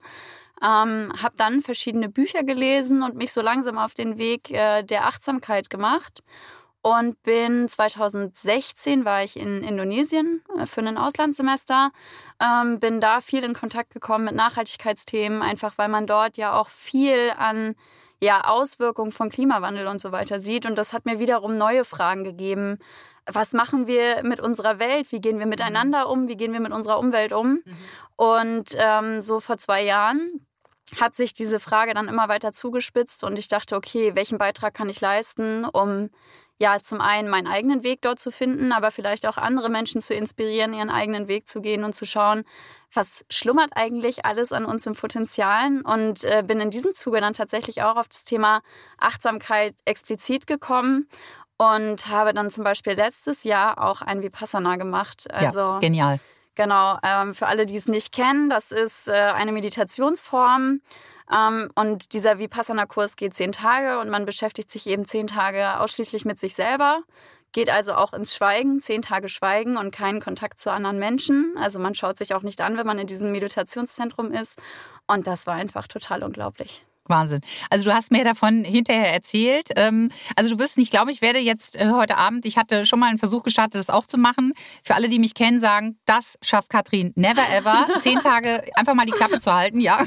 Ähm, 0.62 1.12
habe 1.21 1.35
dann 1.35 1.62
verschiedene 1.62 2.09
Bücher 2.09 2.43
gelesen 2.43 3.03
und 3.03 3.15
mich 3.15 3.33
so 3.33 3.41
langsam 3.41 3.77
auf 3.77 3.93
den 3.93 4.17
Weg 4.17 4.51
äh, 4.51 4.83
der 4.83 5.05
Achtsamkeit 5.05 5.69
gemacht 5.69 6.24
und 6.85 7.24
bin 7.24 7.67
2016 7.67 9.05
war 9.05 9.24
ich 9.24 9.39
in 9.39 9.63
Indonesien 9.63 10.43
äh, 10.55 10.67
für 10.67 10.81
ein 10.81 11.00
Auslandssemester, 11.00 11.89
ähm, 12.39 12.79
bin 12.79 13.01
da 13.01 13.21
viel 13.21 13.43
in 13.43 13.55
Kontakt 13.55 13.89
gekommen 13.89 14.25
mit 14.25 14.35
Nachhaltigkeitsthemen, 14.35 15.41
einfach 15.41 15.79
weil 15.79 15.89
man 15.89 16.05
dort 16.05 16.38
ja 16.38 16.53
auch 16.53 16.69
viel 16.69 17.31
an 17.39 17.74
ja, 18.21 18.43
Auswirkungen 18.43 19.12
von 19.12 19.31
Klimawandel 19.31 19.88
und 19.88 20.00
so 20.00 20.12
weiter 20.12 20.39
sieht. 20.39 20.67
Und 20.67 20.75
das 20.75 20.93
hat 20.93 21.05
mir 21.05 21.17
wiederum 21.17 21.57
neue 21.57 21.85
Fragen 21.85 22.24
gegeben. 22.24 22.77
Was 23.27 23.53
machen 23.53 23.88
wir 23.88 24.24
mit 24.24 24.39
unserer 24.39 24.79
Welt? 24.79 25.12
Wie 25.12 25.22
gehen 25.22 25.39
wir 25.39 25.46
miteinander 25.46 26.10
um? 26.10 26.27
Wie 26.27 26.38
gehen 26.38 26.53
wir 26.53 26.60
mit 26.60 26.74
unserer 26.74 27.00
Umwelt 27.00 27.34
um? 27.34 27.62
Mhm. 27.63 27.63
Und 28.15 28.70
ähm, 28.75 29.22
so 29.22 29.39
vor 29.39 29.58
zwei 29.58 29.84
Jahren 29.84 30.46
hat 31.00 31.15
sich 31.15 31.34
diese 31.34 31.60
Frage 31.60 31.94
dann 31.94 32.08
immer 32.08 32.29
weiter 32.29 32.51
zugespitzt 32.51 33.24
und 33.24 33.39
ich 33.39 33.48
dachte, 33.48 33.75
okay, 33.75 34.12
welchen 34.15 34.38
Beitrag 34.38 34.74
kann 34.74 34.89
ich 34.89 35.01
leisten, 35.01 35.65
um 35.65 36.10
ja, 36.58 36.79
zum 36.79 37.01
einen 37.01 37.27
meinen 37.27 37.48
eigenen 37.48 37.84
Weg 37.84 38.01
dort 38.01 38.20
zu 38.20 38.32
finden, 38.32 38.72
aber 38.72 38.89
vielleicht 38.89 39.25
auch 39.25 39.38
andere 39.38 39.70
Menschen 39.70 40.00
zu 40.00 40.13
inspirieren, 40.13 40.74
ihren 40.74 40.89
eigenen 40.89 41.27
Weg 41.27 41.50
zu 41.50 41.60
gehen 41.60 41.84
und 41.84 41.94
zu 41.94 42.05
schauen, 42.05 42.44
was 42.94 43.25
schlummert 43.29 43.72
eigentlich 43.75 44.25
alles 44.25 44.53
an 44.53 44.63
uns 44.63 44.86
im 44.88 44.94
Potenzialen 44.94 45.82
und 45.82 46.24
äh, 46.24 46.44
bin 46.48 46.62
in 46.62 46.70
diesem 46.70 46.94
Zuge 46.94 47.20
dann 47.20 47.34
tatsächlich 47.34 47.84
auch 47.84 47.98
auf 47.98 48.08
das 48.08 48.24
Thema 48.24 48.62
Achtsamkeit 48.98 49.75
explizit 49.84 50.48
gekommen 50.48 51.10
und 51.57 52.07
habe 52.07 52.33
dann 52.33 52.50
zum 52.50 52.63
Beispiel 52.63 52.93
letztes 52.93 53.43
Jahr 53.43 53.81
auch 53.83 54.01
ein 54.01 54.21
Vipassana 54.21 54.75
gemacht. 54.75 55.25
Also 55.31 55.59
ja, 55.59 55.79
genial. 55.79 56.19
Genau, 56.55 56.97
ähm, 57.03 57.33
für 57.33 57.47
alle, 57.47 57.65
die 57.65 57.75
es 57.75 57.88
nicht 57.88 58.13
kennen, 58.13 58.50
das 58.50 58.71
ist 58.71 59.09
äh, 59.09 59.12
eine 59.12 59.51
Meditationsform, 59.51 60.79
ähm, 61.31 61.71
und 61.75 62.13
dieser 62.13 62.38
Vipassana-Kurs 62.39 63.15
geht 63.15 63.33
zehn 63.33 63.51
Tage 63.51 64.00
und 64.00 64.09
man 64.09 64.25
beschäftigt 64.25 64.69
sich 64.69 64.88
eben 64.88 65.05
zehn 65.05 65.27
Tage 65.27 65.79
ausschließlich 65.79 66.25
mit 66.25 66.39
sich 66.39 66.55
selber. 66.55 67.01
Geht 67.51 67.69
also 67.69 67.95
auch 67.95 68.13
ins 68.13 68.35
Schweigen, 68.35 68.81
zehn 68.81 69.01
Tage 69.01 69.29
Schweigen 69.29 69.77
und 69.77 69.91
keinen 69.91 70.19
Kontakt 70.19 70.59
zu 70.59 70.71
anderen 70.71 71.00
Menschen. 71.00 71.55
Also 71.57 71.79
man 71.79 71.95
schaut 71.95 72.17
sich 72.17 72.33
auch 72.33 72.41
nicht 72.41 72.62
an, 72.62 72.77
wenn 72.77 72.85
man 72.85 73.00
in 73.00 73.07
diesem 73.07 73.31
Meditationszentrum 73.31 74.31
ist. 74.31 74.62
Und 75.07 75.25
das 75.25 75.47
war 75.47 75.55
einfach 75.55 75.88
total 75.88 76.24
unglaublich. 76.24 76.85
Wahnsinn. 77.09 77.41
Also 77.69 77.85
du 77.85 77.93
hast 77.93 78.12
mir 78.12 78.24
davon 78.24 78.63
hinterher 78.63 79.13
erzählt. 79.13 79.69
Ähm, 79.75 80.12
also 80.35 80.55
du 80.55 80.59
wirst 80.59 80.77
nicht 80.77 80.91
glauben, 80.91 81.09
ich 81.09 81.21
werde 81.21 81.39
jetzt 81.39 81.75
äh, 81.75 81.91
heute 81.91 82.17
Abend, 82.17 82.45
ich 82.45 82.57
hatte 82.57 82.85
schon 82.85 83.00
mal 83.00 83.07
einen 83.07 83.19
Versuch 83.19 83.43
gestartet, 83.43 83.75
das 83.75 83.89
auch 83.89 84.05
zu 84.05 84.17
machen. 84.17 84.53
Für 84.83 84.95
alle, 84.95 85.09
die 85.09 85.19
mich 85.19 85.33
kennen, 85.33 85.59
sagen, 85.59 85.97
das 86.05 86.38
schafft 86.41 86.69
Katrin 86.69 87.13
never 87.15 87.43
ever. 87.55 87.88
Zehn 88.01 88.19
Tage 88.19 88.63
einfach 88.75 88.93
mal 88.93 89.05
die 89.05 89.12
Klappe 89.12 89.39
zu 89.39 89.53
halten, 89.53 89.79
ja. 89.79 90.00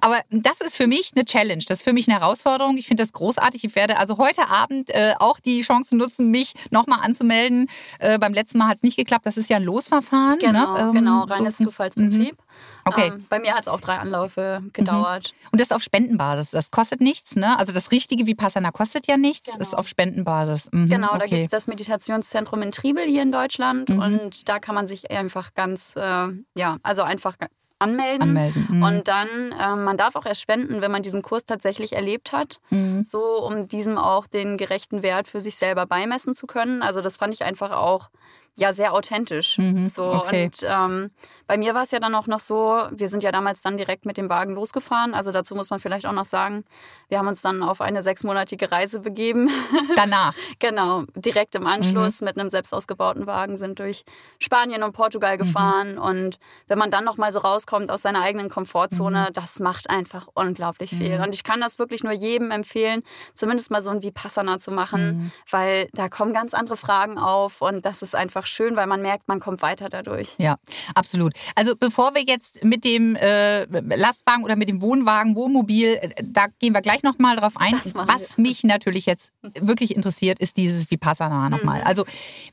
Aber 0.00 0.20
das 0.30 0.60
ist 0.60 0.76
für 0.76 0.86
mich 0.86 1.12
eine 1.14 1.24
Challenge. 1.24 1.62
Das 1.66 1.78
ist 1.78 1.84
für 1.84 1.92
mich 1.92 2.08
eine 2.08 2.20
Herausforderung. 2.20 2.76
Ich 2.76 2.86
finde 2.86 3.02
das 3.02 3.12
großartig. 3.12 3.64
Ich 3.64 3.74
werde 3.74 3.98
also 3.98 4.18
heute 4.18 4.48
Abend 4.48 4.90
äh, 4.90 5.14
auch 5.18 5.38
die 5.40 5.62
Chance 5.62 5.96
nutzen, 5.96 6.30
mich 6.30 6.54
nochmal 6.70 7.00
anzumelden. 7.02 7.68
Äh, 7.98 8.18
beim 8.18 8.32
letzten 8.32 8.58
Mal 8.58 8.68
hat 8.68 8.78
es 8.78 8.82
nicht 8.82 8.96
geklappt. 8.96 9.26
Das 9.26 9.36
ist 9.36 9.50
ja 9.50 9.56
ein 9.56 9.64
Losverfahren. 9.64 10.38
Ne? 10.38 10.46
Genau, 10.46 10.74
ne? 10.74 10.80
ähm, 10.80 10.92
genau. 10.92 11.24
Reines 11.24 11.58
so, 11.58 11.64
Zufallsprinzip. 11.66 12.32
Mhm. 12.32 12.42
Okay. 12.84 13.08
Ähm, 13.08 13.26
bei 13.28 13.38
mir 13.38 13.54
hat 13.54 13.62
es 13.62 13.68
auch 13.68 13.80
drei 13.80 13.98
Anläufe 13.98 14.62
gedauert. 14.72 15.32
Mhm. 15.32 15.48
Und 15.52 15.60
das 15.60 15.68
ist 15.68 15.72
auf 15.72 15.82
Spendenbasis. 15.82 16.50
Das 16.50 16.70
kostet 16.70 17.00
nichts, 17.00 17.36
ne? 17.36 17.58
Also 17.58 17.72
das 17.72 17.90
richtige 17.90 18.26
Vipassana 18.26 18.70
kostet 18.70 19.06
ja 19.06 19.16
nichts, 19.16 19.46
genau. 19.46 19.60
ist 19.60 19.76
auf 19.76 19.88
Spendenbasis. 19.88 20.70
Mhm. 20.72 20.88
Genau, 20.88 21.08
okay. 21.10 21.18
da 21.18 21.26
gibt 21.26 21.42
es 21.42 21.48
das 21.48 21.66
Meditationszentrum 21.66 22.62
in 22.62 22.72
Triebel 22.72 23.04
hier 23.04 23.22
in 23.22 23.32
Deutschland 23.32 23.88
mhm. 23.88 23.98
und 23.98 24.48
da 24.48 24.58
kann 24.58 24.74
man 24.74 24.86
sich 24.86 25.10
einfach 25.10 25.54
ganz, 25.54 25.94
äh, 25.96 26.28
ja, 26.56 26.78
also 26.82 27.02
einfach 27.02 27.36
anmelden. 27.82 28.22
anmelden. 28.22 28.66
Mhm. 28.70 28.82
Und 28.82 29.08
dann, 29.08 29.28
äh, 29.52 29.76
man 29.76 29.96
darf 29.96 30.16
auch 30.16 30.26
erst 30.26 30.40
spenden, 30.40 30.80
wenn 30.80 30.90
man 30.90 31.02
diesen 31.02 31.22
Kurs 31.22 31.44
tatsächlich 31.44 31.92
erlebt 31.94 32.32
hat. 32.32 32.60
Mhm. 32.70 33.04
So, 33.04 33.20
um 33.44 33.68
diesem 33.68 33.98
auch 33.98 34.26
den 34.26 34.56
gerechten 34.56 35.02
Wert 35.02 35.28
für 35.28 35.40
sich 35.40 35.56
selber 35.56 35.86
beimessen 35.86 36.34
zu 36.34 36.46
können. 36.46 36.82
Also 36.82 37.00
das 37.00 37.16
fand 37.16 37.34
ich 37.34 37.44
einfach 37.44 37.72
auch 37.72 38.10
ja 38.56 38.72
sehr 38.72 38.92
authentisch. 38.92 39.58
Mhm, 39.58 39.86
so 39.86 40.04
okay. 40.04 40.44
und 40.44 40.58
ähm, 40.62 41.10
bei 41.46 41.56
mir 41.56 41.74
war 41.74 41.82
es 41.82 41.90
ja 41.90 42.00
dann 42.00 42.14
auch 42.14 42.26
noch 42.26 42.38
so, 42.38 42.86
wir 42.90 43.08
sind 43.08 43.22
ja 43.22 43.32
damals 43.32 43.62
dann 43.62 43.76
direkt 43.76 44.06
mit 44.06 44.16
dem 44.16 44.28
Wagen 44.28 44.54
losgefahren. 44.54 45.14
Also 45.14 45.32
dazu 45.32 45.54
muss 45.54 45.70
man 45.70 45.80
vielleicht 45.80 46.06
auch 46.06 46.12
noch 46.12 46.24
sagen, 46.24 46.64
wir 47.08 47.18
haben 47.18 47.28
uns 47.28 47.42
dann 47.42 47.62
auf 47.62 47.80
eine 47.80 48.02
sechsmonatige 48.02 48.70
Reise 48.70 49.00
begeben. 49.00 49.50
Danach. 49.96 50.34
genau, 50.58 51.04
direkt 51.14 51.54
im 51.54 51.66
Anschluss 51.66 52.20
mhm. 52.20 52.26
mit 52.26 52.38
einem 52.38 52.50
selbst 52.50 52.74
ausgebauten 52.74 53.26
Wagen 53.26 53.56
sind 53.56 53.78
durch 53.78 54.04
Spanien 54.38 54.82
und 54.82 54.92
Portugal 54.92 55.34
mhm. 55.34 55.38
gefahren. 55.38 55.92
Mhm. 55.92 56.02
Und 56.02 56.38
wenn 56.68 56.78
man 56.78 56.90
dann 56.90 57.04
noch 57.04 57.16
mal 57.16 57.32
so 57.32 57.40
rauskommt 57.40 57.90
aus 57.90 58.02
seiner 58.02 58.22
eigenen 58.22 58.50
Komfortzone, 58.50 59.26
mhm. 59.28 59.32
das 59.34 59.60
macht 59.60 59.90
einfach 59.90 60.28
unglaublich 60.34 60.90
viel. 60.90 61.18
Mhm. 61.18 61.24
Und 61.24 61.34
ich 61.34 61.44
kann 61.44 61.60
das 61.60 61.78
wirklich 61.78 62.04
nur 62.04 62.12
jedem 62.12 62.50
empfehlen, 62.50 63.02
zumindest 63.34 63.70
mal 63.70 63.82
so 63.82 63.90
ein 63.90 64.02
Vipassana 64.02 64.58
zu 64.58 64.70
machen, 64.70 65.32
weil 65.50 65.88
da 65.92 66.08
kommen 66.08 66.32
ganz 66.32 66.54
andere 66.54 66.76
Fragen 66.76 67.18
auf 67.18 67.60
und 67.62 67.84
das 67.84 68.02
ist 68.02 68.14
einfach 68.14 68.41
einfach 68.42 68.46
schön, 68.46 68.76
weil 68.76 68.86
man 68.86 69.02
merkt, 69.02 69.28
man 69.28 69.40
kommt 69.40 69.62
weiter 69.62 69.88
dadurch. 69.88 70.34
Ja, 70.38 70.56
absolut. 70.94 71.32
Also 71.54 71.76
bevor 71.76 72.14
wir 72.14 72.22
jetzt 72.22 72.64
mit 72.64 72.84
dem 72.84 73.16
äh, 73.16 73.64
Lastwagen 73.96 74.44
oder 74.44 74.56
mit 74.56 74.68
dem 74.68 74.82
Wohnwagen, 74.82 75.36
Wohnmobil, 75.36 75.98
äh, 76.00 76.10
da 76.22 76.46
gehen 76.58 76.74
wir 76.74 76.82
gleich 76.82 77.02
nochmal 77.02 77.36
drauf 77.36 77.54
ein. 77.56 77.74
Was 77.94 78.36
wir. 78.36 78.42
mich 78.42 78.64
natürlich 78.64 79.06
jetzt 79.06 79.32
wirklich 79.42 79.94
interessiert, 79.94 80.38
ist 80.38 80.56
dieses 80.56 80.90
Vipassana 80.90 81.48
nochmal. 81.50 81.80
Mhm. 81.80 81.86
Also 81.86 82.04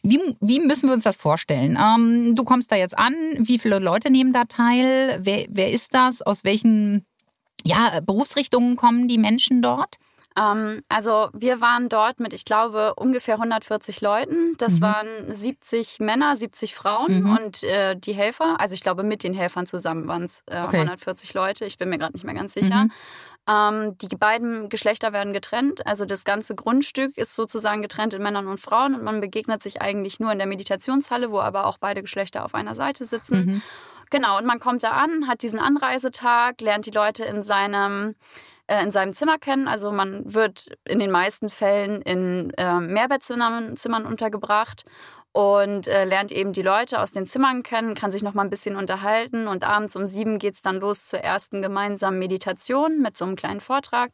wie, 0.03 0.19
wie 0.39 0.60
müssen 0.60 0.88
wir 0.88 0.93
uns 0.93 1.03
das 1.03 1.15
vorstellen? 1.15 1.77
Ähm, 1.79 2.36
du 2.36 2.43
kommst 2.43 2.72
da 2.72 2.75
jetzt 2.75 2.98
an, 2.98 3.13
wie 3.39 3.60
viele 3.60 3.79
Leute 3.79 4.10
nehmen 4.12 4.34
da 4.34 4.46
teil? 4.46 5.19
Wer, 5.22 5.46
wer 5.50 5.72
ist 5.72 5.93
das? 5.93 6.22
Aus 6.22 6.43
welchen 6.43 7.05
ja, 7.63 8.00
Berufsrichtungen 8.05 8.75
kommen 8.75 9.08
die 9.08 9.17
Menschen 9.17 9.62
dort? 9.62 9.98
Ähm, 10.39 10.81
also 10.88 11.29
wir 11.34 11.60
waren 11.60 11.89
dort 11.89 12.19
mit, 12.19 12.34
ich 12.34 12.46
glaube, 12.46 12.93
ungefähr 12.96 13.36
140 13.36 14.01
Leuten. 14.01 14.55
Das 14.58 14.79
mhm. 14.79 14.81
waren 14.81 15.08
70 15.27 16.00
Männer, 16.00 16.36
70 16.36 16.75
Frauen 16.75 17.24
mhm. 17.24 17.38
und 17.38 17.63
äh, 17.63 17.96
die 17.96 18.13
Helfer. 18.13 18.60
Also 18.60 18.74
ich 18.74 18.81
glaube, 18.81 19.03
mit 19.03 19.24
den 19.24 19.34
Helfern 19.34 19.65
zusammen 19.65 20.08
waren 20.08 20.24
es 20.24 20.43
äh, 20.48 20.62
okay. 20.62 20.77
140 20.77 21.34
Leute. 21.34 21.65
Ich 21.65 21.77
bin 21.77 21.89
mir 21.89 21.98
gerade 21.98 22.13
nicht 22.13 22.24
mehr 22.24 22.36
ganz 22.36 22.53
sicher. 22.53 22.86
Mhm. 22.86 22.91
Ähm, 23.48 23.98
die 23.98 24.15
beiden 24.15 24.69
Geschlechter 24.69 25.12
werden 25.12 25.34
getrennt. 25.34 25.86
Also 25.86 26.05
das 26.05 26.24
ganze 26.24 26.55
Grundstück 26.55 27.17
ist 27.17 27.36
sozusagen 27.36 27.81
getrennt 27.81 28.13
in 28.13 28.22
Männern 28.22 28.48
und 28.48 28.60
Frauen 28.60 28.96
und 28.96 29.03
man 29.03 29.22
begegnet 29.22 29.62
sich 29.62 29.81
eigentlich 29.81 30.19
nur 30.19 30.31
in 30.31 30.38
der 30.38 30.48
Meditationshalle, 30.48 31.31
wo 31.31 31.39
aber 31.39 31.65
auch 31.65 31.77
beide 31.79 32.01
Geschlechter 32.01 32.46
auf 32.46 32.55
einer 32.55 32.75
Seite 32.75 33.05
sitzen. 33.05 33.46
Mhm. 33.46 33.62
Genau, 34.12 34.38
und 34.38 34.46
man 34.46 34.60
kommt 34.60 34.84
da 34.84 34.91
an, 34.91 35.27
hat 35.27 35.43
diesen 35.43 35.60
Anreisetag, 35.60 36.62
lernt 36.62 36.86
die 36.88 36.91
Leute 36.91 37.25
in 37.25 37.43
seinem 37.43 38.15
äh, 38.69 38.83
in 38.83 38.91
seinem 38.91 39.13
Zimmer 39.13 39.38
kennen. 39.38 39.67
Also 39.67 39.91
man 39.91 40.33
wird 40.33 40.69
in 40.85 40.99
den 40.99 41.11
meisten 41.11 41.49
Fällen 41.49 42.01
in 42.01 42.51
äh, 42.57 42.79
Mehrbettzimmern 42.79 44.05
untergebracht 44.05 44.85
und 45.31 45.88
äh, 45.88 46.05
lernt 46.05 46.31
eben 46.31 46.53
die 46.53 46.61
Leute 46.61 46.99
aus 46.99 47.11
den 47.11 47.25
Zimmern 47.25 47.63
kennen, 47.63 47.95
kann 47.95 48.11
sich 48.11 48.23
noch 48.23 48.33
mal 48.33 48.43
ein 48.43 48.49
bisschen 48.49 48.75
unterhalten 48.75 49.47
und 49.47 49.63
abends 49.63 49.95
um 49.95 50.07
sieben 50.07 50.39
geht's 50.39 50.61
dann 50.61 50.79
los 50.79 51.07
zur 51.07 51.19
ersten 51.19 51.61
gemeinsamen 51.61 52.19
Meditation 52.19 53.01
mit 53.01 53.15
so 53.15 53.25
einem 53.25 53.35
kleinen 53.35 53.61
Vortrag, 53.61 54.11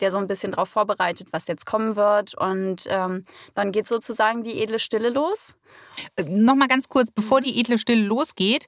der 0.00 0.10
so 0.10 0.18
ein 0.18 0.26
bisschen 0.26 0.52
darauf 0.52 0.68
vorbereitet, 0.68 1.28
was 1.30 1.48
jetzt 1.48 1.66
kommen 1.66 1.96
wird 1.96 2.34
und 2.34 2.84
ähm, 2.88 3.24
dann 3.54 3.72
geht 3.72 3.86
sozusagen 3.86 4.42
die 4.42 4.62
edle 4.62 4.78
Stille 4.78 5.10
los. 5.10 5.56
Äh, 6.16 6.24
noch 6.24 6.54
mal 6.54 6.68
ganz 6.68 6.88
kurz, 6.88 7.10
bevor 7.10 7.40
die 7.40 7.58
edle 7.58 7.78
Stille 7.78 8.04
losgeht, 8.06 8.66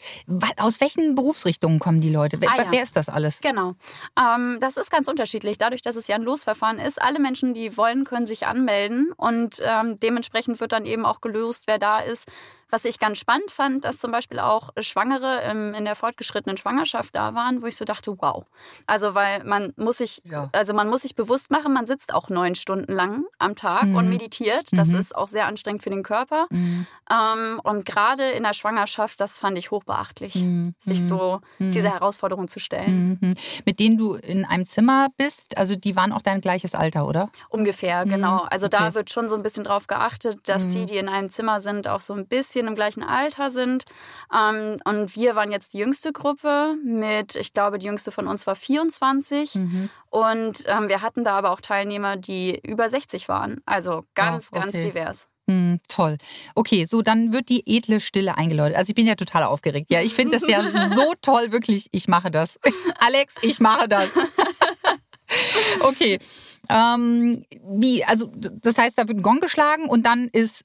aus 0.56 0.80
welchen 0.80 1.14
Berufsrichtungen 1.14 1.78
kommen 1.78 2.00
die 2.00 2.10
Leute? 2.10 2.40
Wer, 2.40 2.50
ah, 2.50 2.56
ja. 2.56 2.66
wer 2.70 2.82
ist 2.82 2.96
das 2.96 3.08
alles? 3.08 3.40
Genau, 3.40 3.74
ähm, 4.18 4.58
das 4.60 4.76
ist 4.76 4.90
ganz 4.90 5.08
unterschiedlich. 5.08 5.58
Dadurch, 5.58 5.82
dass 5.82 5.96
es 5.96 6.06
ja 6.06 6.16
ein 6.16 6.22
Losverfahren 6.22 6.78
ist, 6.78 7.00
alle 7.00 7.18
Menschen, 7.18 7.54
die 7.54 7.76
wollen, 7.76 8.04
können 8.04 8.26
sich 8.26 8.46
anmelden 8.46 9.12
und 9.16 9.60
ähm, 9.64 9.98
dementsprechend 10.00 10.60
wird 10.60 10.72
dann 10.72 10.86
eben 10.86 11.04
auch 11.04 11.20
gelöst, 11.20 11.64
wer 11.66 11.78
da 11.78 12.00
ist. 12.00 12.26
Was 12.70 12.84
ich 12.84 12.98
ganz 12.98 13.18
spannend 13.18 13.50
fand, 13.50 13.84
dass 13.84 13.98
zum 13.98 14.10
Beispiel 14.10 14.38
auch 14.38 14.70
Schwangere 14.80 15.42
in 15.76 15.84
der 15.84 15.96
fortgeschrittenen 15.96 16.56
Schwangerschaft 16.56 17.14
da 17.14 17.34
waren, 17.34 17.62
wo 17.62 17.66
ich 17.66 17.76
so 17.76 17.84
dachte, 17.84 18.16
wow. 18.20 18.44
Also 18.86 19.14
weil 19.14 19.44
man 19.44 19.72
muss 19.76 19.98
sich, 19.98 20.22
ja. 20.24 20.50
also 20.52 20.74
man 20.74 20.88
muss 20.88 21.02
sich 21.02 21.14
bewusst 21.14 21.50
machen, 21.50 21.72
man 21.72 21.86
sitzt 21.86 22.12
auch 22.12 22.28
neun 22.28 22.54
Stunden 22.54 22.92
lang 22.92 23.24
am 23.38 23.56
Tag 23.56 23.84
mhm. 23.84 23.96
und 23.96 24.08
meditiert. 24.08 24.68
Das 24.72 24.88
mhm. 24.88 24.98
ist 24.98 25.16
auch 25.16 25.28
sehr 25.28 25.46
anstrengend 25.46 25.82
für 25.82 25.90
den 25.90 26.02
Körper. 26.02 26.46
Mhm. 26.50 26.86
Ähm, 27.10 27.60
und 27.62 27.86
gerade 27.86 28.30
in 28.30 28.42
der 28.42 28.52
Schwangerschaft, 28.52 29.20
das 29.20 29.38
fand 29.38 29.56
ich 29.58 29.70
hochbeachtlich, 29.70 30.36
mhm. 30.36 30.74
sich 30.76 31.06
so 31.06 31.40
mhm. 31.58 31.72
diese 31.72 31.90
Herausforderung 31.90 32.48
zu 32.48 32.60
stellen. 32.60 33.18
Mhm. 33.20 33.34
Mit 33.64 33.80
denen 33.80 33.96
du 33.96 34.14
in 34.14 34.44
einem 34.44 34.66
Zimmer 34.66 35.08
bist, 35.16 35.56
also 35.56 35.76
die 35.76 35.96
waren 35.96 36.12
auch 36.12 36.22
dein 36.22 36.40
gleiches 36.40 36.74
Alter, 36.74 37.06
oder? 37.06 37.30
Ungefähr, 37.48 38.04
genau. 38.04 38.46
Also 38.50 38.66
okay. 38.66 38.76
da 38.78 38.94
wird 38.94 39.10
schon 39.10 39.28
so 39.28 39.36
ein 39.36 39.42
bisschen 39.42 39.64
drauf 39.64 39.86
geachtet, 39.86 40.48
dass 40.48 40.68
die, 40.68 40.86
die 40.86 40.96
in 40.96 41.08
einem 41.08 41.30
Zimmer 41.30 41.60
sind, 41.60 41.88
auch 41.88 42.00
so 42.00 42.14
ein 42.14 42.26
bisschen 42.26 42.57
bisschen 42.58 42.68
im 42.68 42.74
gleichen 42.74 43.02
Alter 43.02 43.50
sind. 43.50 43.84
Ähm, 44.34 44.78
und 44.84 45.14
wir 45.14 45.36
waren 45.36 45.52
jetzt 45.52 45.74
die 45.74 45.78
jüngste 45.78 46.12
Gruppe 46.12 46.76
mit, 46.84 47.36
ich 47.36 47.52
glaube, 47.52 47.78
die 47.78 47.86
jüngste 47.86 48.10
von 48.10 48.26
uns 48.26 48.46
war 48.46 48.56
24. 48.56 49.54
Mhm. 49.54 49.90
Und 50.10 50.64
ähm, 50.66 50.88
wir 50.88 51.02
hatten 51.02 51.24
da 51.24 51.38
aber 51.38 51.52
auch 51.52 51.60
Teilnehmer, 51.60 52.16
die 52.16 52.60
über 52.66 52.88
60 52.88 53.28
waren. 53.28 53.60
Also 53.64 54.04
ganz, 54.14 54.50
oh, 54.52 54.56
okay. 54.56 54.70
ganz 54.70 54.84
divers. 54.84 55.28
Mm, 55.46 55.76
toll. 55.88 56.18
Okay, 56.54 56.84
so 56.84 57.00
dann 57.00 57.32
wird 57.32 57.48
die 57.48 57.62
edle 57.64 58.00
Stille 58.00 58.36
eingeläutet. 58.36 58.76
Also 58.76 58.90
ich 58.90 58.94
bin 58.94 59.06
ja 59.06 59.14
total 59.14 59.44
aufgeregt. 59.44 59.90
Ja, 59.90 60.02
ich 60.02 60.14
finde 60.14 60.38
das 60.38 60.48
ja 60.48 60.62
so 60.94 61.14
toll, 61.22 61.52
wirklich. 61.52 61.88
Ich 61.92 62.08
mache 62.08 62.30
das. 62.30 62.58
Alex, 62.98 63.34
ich 63.42 63.60
mache 63.60 63.88
das. 63.88 64.10
okay. 65.80 66.18
Ähm, 66.68 67.46
wie, 67.64 68.04
also 68.04 68.30
das 68.34 68.76
heißt, 68.76 68.98
da 68.98 69.08
wird 69.08 69.18
ein 69.18 69.22
Gong 69.22 69.40
geschlagen 69.40 69.88
und 69.88 70.02
dann 70.02 70.28
ist 70.28 70.64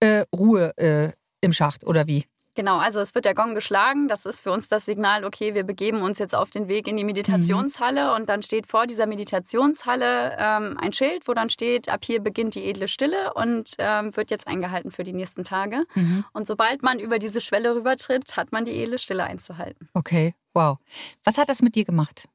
äh, 0.00 0.24
Ruhe 0.34 0.76
äh, 0.76 1.12
im 1.40 1.52
Schacht 1.52 1.84
oder 1.84 2.06
wie? 2.06 2.24
Genau, 2.54 2.78
also 2.78 3.00
es 3.00 3.14
wird 3.16 3.24
der 3.24 3.34
Gong 3.34 3.54
geschlagen. 3.54 4.06
Das 4.06 4.26
ist 4.26 4.42
für 4.42 4.52
uns 4.52 4.68
das 4.68 4.84
Signal, 4.84 5.24
okay, 5.24 5.54
wir 5.54 5.64
begeben 5.64 6.02
uns 6.02 6.20
jetzt 6.20 6.36
auf 6.36 6.50
den 6.50 6.68
Weg 6.68 6.86
in 6.86 6.96
die 6.96 7.04
Meditationshalle 7.04 8.10
mhm. 8.10 8.14
und 8.14 8.28
dann 8.28 8.42
steht 8.42 8.68
vor 8.68 8.86
dieser 8.86 9.06
Meditationshalle 9.06 10.36
ähm, 10.38 10.78
ein 10.80 10.92
Schild, 10.92 11.26
wo 11.26 11.34
dann 11.34 11.50
steht, 11.50 11.88
ab 11.88 12.04
hier 12.04 12.20
beginnt 12.20 12.54
die 12.54 12.64
edle 12.64 12.86
Stille 12.86 13.34
und 13.34 13.74
ähm, 13.78 14.16
wird 14.16 14.30
jetzt 14.30 14.46
eingehalten 14.46 14.92
für 14.92 15.02
die 15.02 15.12
nächsten 15.12 15.42
Tage. 15.42 15.84
Mhm. 15.94 16.24
Und 16.32 16.46
sobald 16.46 16.82
man 16.82 17.00
über 17.00 17.18
diese 17.18 17.40
Schwelle 17.40 17.74
rübertritt, 17.74 18.36
hat 18.36 18.52
man 18.52 18.64
die 18.64 18.80
edle 18.80 18.98
Stille 18.98 19.24
einzuhalten. 19.24 19.88
Okay, 19.92 20.34
wow. 20.54 20.78
Was 21.24 21.36
hat 21.38 21.48
das 21.48 21.60
mit 21.60 21.74
dir 21.74 21.84
gemacht? 21.84 22.28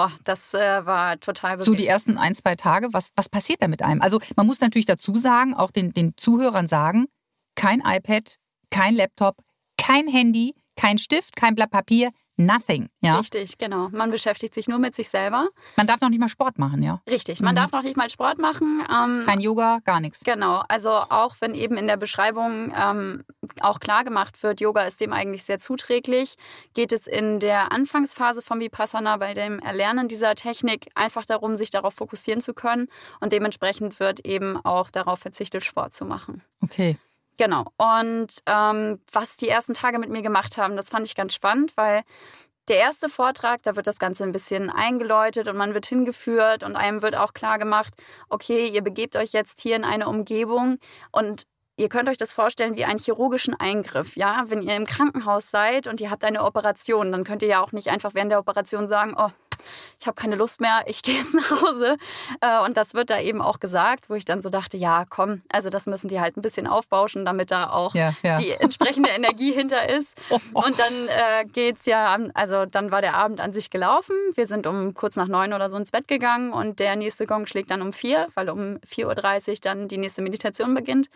Oh, 0.00 0.10
das 0.22 0.54
äh, 0.54 0.86
war 0.86 1.18
total 1.18 1.56
bewegend. 1.56 1.66
So 1.66 1.74
die 1.74 1.88
ersten 1.88 2.18
ein, 2.18 2.32
zwei 2.32 2.54
Tage, 2.54 2.92
was, 2.92 3.08
was 3.16 3.28
passiert 3.28 3.60
da 3.60 3.66
mit 3.66 3.82
einem? 3.82 4.00
Also 4.00 4.20
man 4.36 4.46
muss 4.46 4.60
natürlich 4.60 4.86
dazu 4.86 5.16
sagen, 5.16 5.54
auch 5.54 5.72
den, 5.72 5.92
den 5.92 6.16
Zuhörern 6.16 6.68
sagen, 6.68 7.06
kein 7.56 7.82
iPad, 7.84 8.36
kein 8.70 8.94
Laptop, 8.94 9.38
kein 9.76 10.06
Handy, 10.06 10.54
kein 10.76 10.98
Stift, 10.98 11.34
kein 11.34 11.56
Blatt 11.56 11.72
Papier, 11.72 12.12
nothing. 12.38 12.88
Ja? 13.00 13.18
Richtig, 13.18 13.58
genau. 13.58 13.88
Man 13.90 14.10
beschäftigt 14.10 14.54
sich 14.54 14.68
nur 14.68 14.78
mit 14.78 14.94
sich 14.94 15.10
selber. 15.10 15.48
Man 15.76 15.86
darf 15.86 16.00
noch 16.00 16.08
nicht 16.08 16.20
mal 16.20 16.28
Sport 16.28 16.58
machen, 16.58 16.82
ja. 16.82 17.02
Richtig, 17.10 17.40
man 17.40 17.54
mhm. 17.54 17.56
darf 17.56 17.72
noch 17.72 17.82
nicht 17.82 17.96
mal 17.96 18.08
Sport 18.08 18.38
machen. 18.38 18.82
Ähm, 18.90 19.24
Kein 19.26 19.40
Yoga, 19.40 19.80
gar 19.84 20.00
nichts. 20.00 20.20
Genau, 20.24 20.62
also 20.68 20.90
auch 20.90 21.36
wenn 21.40 21.54
eben 21.54 21.76
in 21.76 21.86
der 21.86 21.96
Beschreibung 21.96 22.72
ähm, 22.76 23.24
auch 23.60 23.80
klar 23.80 24.04
gemacht 24.04 24.42
wird, 24.42 24.60
Yoga 24.60 24.82
ist 24.82 25.00
dem 25.00 25.12
eigentlich 25.12 25.44
sehr 25.44 25.58
zuträglich, 25.58 26.36
geht 26.74 26.92
es 26.92 27.06
in 27.06 27.40
der 27.40 27.72
Anfangsphase 27.72 28.40
vom 28.40 28.60
Vipassana 28.60 29.16
bei 29.16 29.34
dem 29.34 29.58
Erlernen 29.58 30.08
dieser 30.08 30.34
Technik 30.34 30.86
einfach 30.94 31.24
darum, 31.24 31.56
sich 31.56 31.70
darauf 31.70 31.94
fokussieren 31.94 32.40
zu 32.40 32.54
können 32.54 32.88
und 33.20 33.32
dementsprechend 33.32 33.98
wird 34.00 34.24
eben 34.24 34.56
auch 34.64 34.90
darauf 34.90 35.18
verzichtet, 35.18 35.64
Sport 35.64 35.92
zu 35.92 36.04
machen. 36.04 36.42
Okay. 36.62 36.98
Genau. 37.38 37.66
Und 37.76 38.28
ähm, 38.46 39.00
was 39.12 39.36
die 39.36 39.48
ersten 39.48 39.72
Tage 39.72 39.98
mit 39.98 40.10
mir 40.10 40.22
gemacht 40.22 40.58
haben, 40.58 40.76
das 40.76 40.90
fand 40.90 41.06
ich 41.06 41.14
ganz 41.14 41.34
spannend, 41.34 41.76
weil 41.76 42.02
der 42.66 42.78
erste 42.78 43.08
Vortrag, 43.08 43.62
da 43.62 43.76
wird 43.76 43.86
das 43.86 43.98
Ganze 43.98 44.24
ein 44.24 44.32
bisschen 44.32 44.70
eingeläutet 44.70 45.48
und 45.48 45.56
man 45.56 45.72
wird 45.72 45.86
hingeführt 45.86 46.62
und 46.64 46.76
einem 46.76 47.00
wird 47.00 47.16
auch 47.16 47.32
klar 47.32 47.58
gemacht, 47.58 47.94
okay, 48.28 48.66
ihr 48.66 48.82
begebt 48.82 49.16
euch 49.16 49.32
jetzt 49.32 49.60
hier 49.60 49.76
in 49.76 49.84
eine 49.84 50.08
Umgebung 50.08 50.78
und 51.12 51.46
ihr 51.76 51.88
könnt 51.88 52.08
euch 52.08 52.18
das 52.18 52.32
vorstellen 52.32 52.76
wie 52.76 52.84
einen 52.84 52.98
chirurgischen 52.98 53.54
Eingriff. 53.54 54.16
Ja, 54.16 54.44
wenn 54.48 54.60
ihr 54.60 54.76
im 54.76 54.84
Krankenhaus 54.84 55.50
seid 55.50 55.86
und 55.86 56.00
ihr 56.00 56.10
habt 56.10 56.24
eine 56.24 56.44
Operation, 56.44 57.12
dann 57.12 57.24
könnt 57.24 57.42
ihr 57.42 57.48
ja 57.48 57.62
auch 57.62 57.72
nicht 57.72 57.88
einfach 57.88 58.14
während 58.14 58.32
der 58.32 58.40
Operation 58.40 58.88
sagen, 58.88 59.14
oh, 59.16 59.30
ich 60.00 60.06
habe 60.06 60.14
keine 60.14 60.36
Lust 60.36 60.60
mehr, 60.60 60.82
ich 60.86 61.02
gehe 61.08 61.16
jetzt 61.16 61.34
nach 61.34 61.50
Hause. 61.50 61.96
Äh, 62.40 62.64
und 62.64 62.76
das 62.76 62.94
wird 62.94 63.10
da 63.10 63.20
eben 63.20 63.40
auch 63.40 63.60
gesagt, 63.60 64.08
wo 64.10 64.14
ich 64.14 64.24
dann 64.24 64.42
so 64.42 64.50
dachte, 64.50 64.76
ja, 64.76 65.04
komm, 65.08 65.42
also 65.52 65.70
das 65.70 65.86
müssen 65.86 66.08
die 66.08 66.20
halt 66.20 66.36
ein 66.36 66.42
bisschen 66.42 66.66
aufbauschen, 66.66 67.24
damit 67.24 67.50
da 67.50 67.70
auch 67.70 67.94
ja, 67.94 68.14
ja. 68.22 68.38
die 68.38 68.50
entsprechende 68.52 69.10
Energie 69.10 69.52
hinter 69.52 69.88
ist. 69.88 70.20
Und 70.52 70.78
dann 70.78 71.08
äh, 71.08 71.44
geht's 71.46 71.86
ja, 71.86 72.16
also 72.34 72.66
dann 72.66 72.90
war 72.90 73.00
der 73.00 73.14
Abend 73.14 73.40
an 73.40 73.52
sich 73.52 73.70
gelaufen. 73.70 74.14
Wir 74.34 74.46
sind 74.46 74.66
um 74.66 74.94
kurz 74.94 75.16
nach 75.16 75.28
neun 75.28 75.52
oder 75.52 75.70
so 75.70 75.76
ins 75.76 75.90
Bett 75.90 76.08
gegangen 76.08 76.52
und 76.52 76.78
der 76.78 76.96
nächste 76.96 77.26
Gong 77.26 77.46
schlägt 77.46 77.70
dann 77.70 77.82
um 77.82 77.92
vier, 77.92 78.28
weil 78.34 78.50
um 78.50 78.78
4.30 78.78 79.48
Uhr 79.50 79.56
dann 79.62 79.88
die 79.88 79.98
nächste 79.98 80.22
Meditation 80.22 80.74
beginnt. 80.74 81.08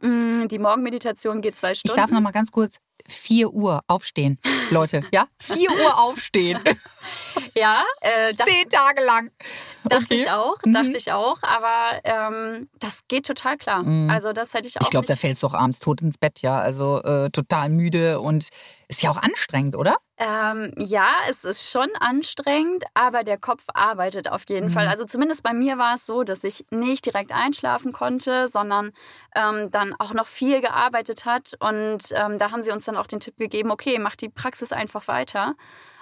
Mm, 0.00 0.48
die 0.48 0.58
Morgenmeditation 0.58 1.40
geht 1.40 1.56
zwei 1.56 1.74
Stunden. 1.74 1.96
Ich 1.96 2.02
darf 2.02 2.10
noch 2.10 2.20
mal 2.20 2.32
ganz 2.32 2.50
kurz 2.50 2.78
4 3.08 3.52
Uhr 3.52 3.82
aufstehen, 3.86 4.38
Leute. 4.70 5.02
Ja? 5.12 5.26
4 5.40 5.70
Uhr 5.70 6.00
aufstehen. 6.00 6.58
ja. 7.54 7.82
Äh, 8.00 8.34
Zehn 8.34 8.68
Tage 8.68 9.04
lang. 9.04 9.30
Dachte 9.84 10.04
okay. 10.04 10.14
ich 10.14 10.30
auch, 10.30 10.56
mhm. 10.64 10.72
dachte 10.72 10.96
ich 10.96 11.12
auch. 11.12 11.38
Aber 11.42 12.00
ähm, 12.04 12.68
das 12.78 13.02
geht 13.08 13.26
total 13.26 13.56
klar. 13.56 13.82
Mhm. 13.82 14.10
Also 14.10 14.32
das 14.32 14.54
hätte 14.54 14.68
ich 14.68 14.78
auch 14.78 14.82
Ich 14.82 14.90
glaube, 14.90 15.06
da 15.06 15.16
fällst 15.16 15.42
du 15.42 15.48
auch 15.48 15.54
abends 15.54 15.78
tot 15.80 16.00
ins 16.02 16.18
Bett, 16.18 16.40
ja. 16.40 16.58
Also 16.58 17.02
äh, 17.02 17.30
total 17.30 17.68
müde 17.68 18.20
und 18.20 18.48
ist 18.92 19.02
ja 19.02 19.10
auch 19.10 19.16
anstrengend, 19.16 19.74
oder? 19.74 19.96
Ähm, 20.18 20.72
ja, 20.76 21.08
es 21.28 21.44
ist 21.44 21.70
schon 21.70 21.88
anstrengend, 21.98 22.84
aber 22.94 23.24
der 23.24 23.38
Kopf 23.38 23.64
arbeitet 23.72 24.30
auf 24.30 24.44
jeden 24.48 24.66
mhm. 24.66 24.70
Fall. 24.70 24.86
Also 24.86 25.04
zumindest 25.04 25.42
bei 25.42 25.54
mir 25.54 25.78
war 25.78 25.94
es 25.94 26.04
so, 26.04 26.22
dass 26.22 26.44
ich 26.44 26.66
nicht 26.70 27.06
direkt 27.06 27.32
einschlafen 27.32 27.92
konnte, 27.92 28.48
sondern 28.48 28.92
ähm, 29.34 29.70
dann 29.70 29.94
auch 29.98 30.12
noch 30.12 30.26
viel 30.26 30.60
gearbeitet 30.60 31.24
hat. 31.24 31.54
Und 31.58 32.12
ähm, 32.12 32.38
da 32.38 32.50
haben 32.50 32.62
sie 32.62 32.70
uns 32.70 32.84
dann 32.84 32.96
auch 32.96 33.06
den 33.06 33.20
Tipp 33.20 33.36
gegeben, 33.38 33.70
okay, 33.70 33.98
macht 33.98 34.20
die 34.20 34.28
Praxis 34.28 34.72
einfach 34.72 35.08
weiter. 35.08 35.54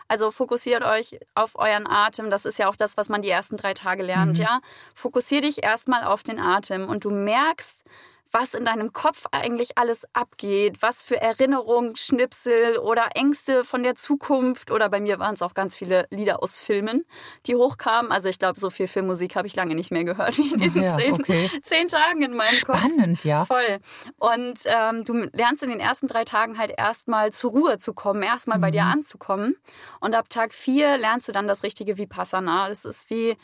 Also 0.08 0.32
fokussiert 0.32 0.84
euch 0.84 1.20
auf 1.36 1.54
euren 1.54 1.86
Atem. 1.86 2.30
Das 2.30 2.44
ist 2.44 2.58
ja 2.58 2.68
auch 2.68 2.74
das, 2.74 2.96
was 2.96 3.08
man 3.08 3.22
die 3.22 3.30
ersten 3.30 3.56
drei 3.56 3.74
Tage 3.74 4.02
lernt, 4.02 4.38
mhm. 4.38 4.44
ja. 4.44 4.60
Fokussier 4.92 5.40
dich 5.40 5.62
erstmal 5.62 6.02
auf 6.02 6.24
den 6.24 6.40
Atem 6.40 6.88
und 6.88 7.04
du 7.04 7.10
merkst, 7.10 7.84
was 8.32 8.54
in 8.54 8.64
deinem 8.64 8.92
Kopf 8.92 9.26
eigentlich 9.32 9.76
alles 9.76 10.06
abgeht, 10.12 10.82
was 10.82 11.02
für 11.02 11.20
Erinnerungen, 11.20 11.96
Schnipsel 11.96 12.78
oder 12.78 13.08
Ängste 13.14 13.64
von 13.64 13.82
der 13.82 13.94
Zukunft 13.94 14.70
oder 14.70 14.88
bei 14.88 15.00
mir 15.00 15.18
waren 15.18 15.34
es 15.34 15.42
auch 15.42 15.54
ganz 15.54 15.76
viele 15.76 16.06
Lieder 16.10 16.42
aus 16.42 16.58
Filmen, 16.58 17.04
die 17.46 17.56
hochkamen. 17.56 18.12
Also 18.12 18.28
ich 18.28 18.38
glaube, 18.38 18.58
so 18.58 18.70
viel 18.70 18.86
Filmmusik 18.86 19.36
habe 19.36 19.46
ich 19.46 19.56
lange 19.56 19.74
nicht 19.74 19.90
mehr 19.90 20.04
gehört 20.04 20.38
wie 20.38 20.52
in 20.52 20.60
diesen 20.60 20.84
ja, 20.84 20.96
zehn, 20.96 21.14
okay. 21.14 21.50
zehn, 21.62 21.88
Tagen 21.88 22.22
in 22.22 22.34
meinem 22.34 22.60
Kopf. 22.60 22.78
Spannend, 22.78 23.24
ja. 23.24 23.44
Voll. 23.44 23.78
Und 24.18 24.60
ähm, 24.66 25.04
du 25.04 25.28
lernst 25.32 25.62
in 25.62 25.70
den 25.70 25.80
ersten 25.80 26.06
drei 26.06 26.24
Tagen 26.24 26.58
halt 26.58 26.72
erstmal 26.76 27.32
zur 27.32 27.50
Ruhe 27.50 27.78
zu 27.78 27.94
kommen, 27.94 28.22
erstmal 28.22 28.58
mhm. 28.58 28.62
bei 28.62 28.70
dir 28.70 28.84
mhm. 28.84 28.92
anzukommen. 28.92 29.56
Und 30.00 30.14
ab 30.14 30.28
Tag 30.28 30.54
vier 30.54 30.98
lernst 30.98 31.28
du 31.28 31.32
dann 31.32 31.48
das 31.48 31.62
richtige 31.62 31.98
Vipassana. 31.98 32.68
Das 32.68 32.84
ist 32.84 33.10
wie 33.10 33.36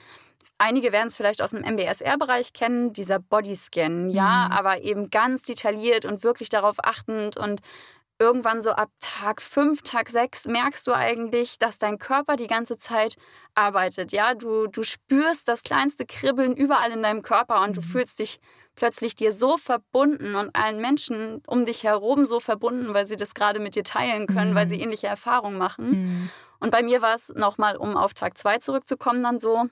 Einige 0.58 0.92
werden 0.92 1.08
es 1.08 1.16
vielleicht 1.16 1.42
aus 1.42 1.50
dem 1.50 1.62
MBSR-Bereich 1.62 2.52
kennen, 2.52 2.92
dieser 2.92 3.18
Bodyscan, 3.18 4.08
ja, 4.08 4.46
mhm. 4.46 4.52
aber 4.52 4.82
eben 4.82 5.10
ganz 5.10 5.42
detailliert 5.42 6.04
und 6.04 6.22
wirklich 6.22 6.48
darauf 6.48 6.76
achtend 6.82 7.36
und 7.36 7.60
irgendwann 8.18 8.62
so 8.62 8.70
ab 8.70 8.90
Tag 9.00 9.42
5, 9.42 9.82
Tag 9.82 10.08
6 10.08 10.46
merkst 10.46 10.86
du 10.86 10.94
eigentlich, 10.94 11.58
dass 11.58 11.78
dein 11.78 11.98
Körper 11.98 12.36
die 12.36 12.46
ganze 12.46 12.76
Zeit 12.76 13.16
arbeitet, 13.54 14.12
ja, 14.12 14.34
du, 14.34 14.66
du 14.66 14.82
spürst 14.82 15.48
das 15.48 15.62
kleinste 15.62 16.06
Kribbeln 16.06 16.56
überall 16.56 16.92
in 16.92 17.02
deinem 17.02 17.22
Körper 17.22 17.62
und 17.62 17.76
du 17.76 17.80
mhm. 17.80 17.84
fühlst 17.84 18.18
dich 18.18 18.38
plötzlich 18.74 19.16
dir 19.16 19.32
so 19.32 19.56
verbunden 19.56 20.34
und 20.34 20.54
allen 20.54 20.80
Menschen 20.80 21.42
um 21.46 21.64
dich 21.64 21.82
herum 21.84 22.24
so 22.24 22.40
verbunden, 22.40 22.94
weil 22.94 23.06
sie 23.06 23.16
das 23.16 23.34
gerade 23.34 23.58
mit 23.58 23.74
dir 23.74 23.84
teilen 23.84 24.26
können, 24.26 24.52
mhm. 24.52 24.54
weil 24.54 24.68
sie 24.68 24.76
mhm. 24.76 24.82
ähnliche 24.82 25.06
Erfahrungen 25.06 25.58
machen. 25.58 25.90
Mhm. 25.90 26.30
Und 26.60 26.70
bei 26.70 26.82
mir 26.82 27.02
war 27.02 27.14
es 27.14 27.30
nochmal, 27.30 27.76
um 27.76 27.96
auf 27.96 28.14
Tag 28.14 28.38
2 28.38 28.58
zurückzukommen, 28.58 29.22
dann 29.22 29.40
so, 29.40 29.66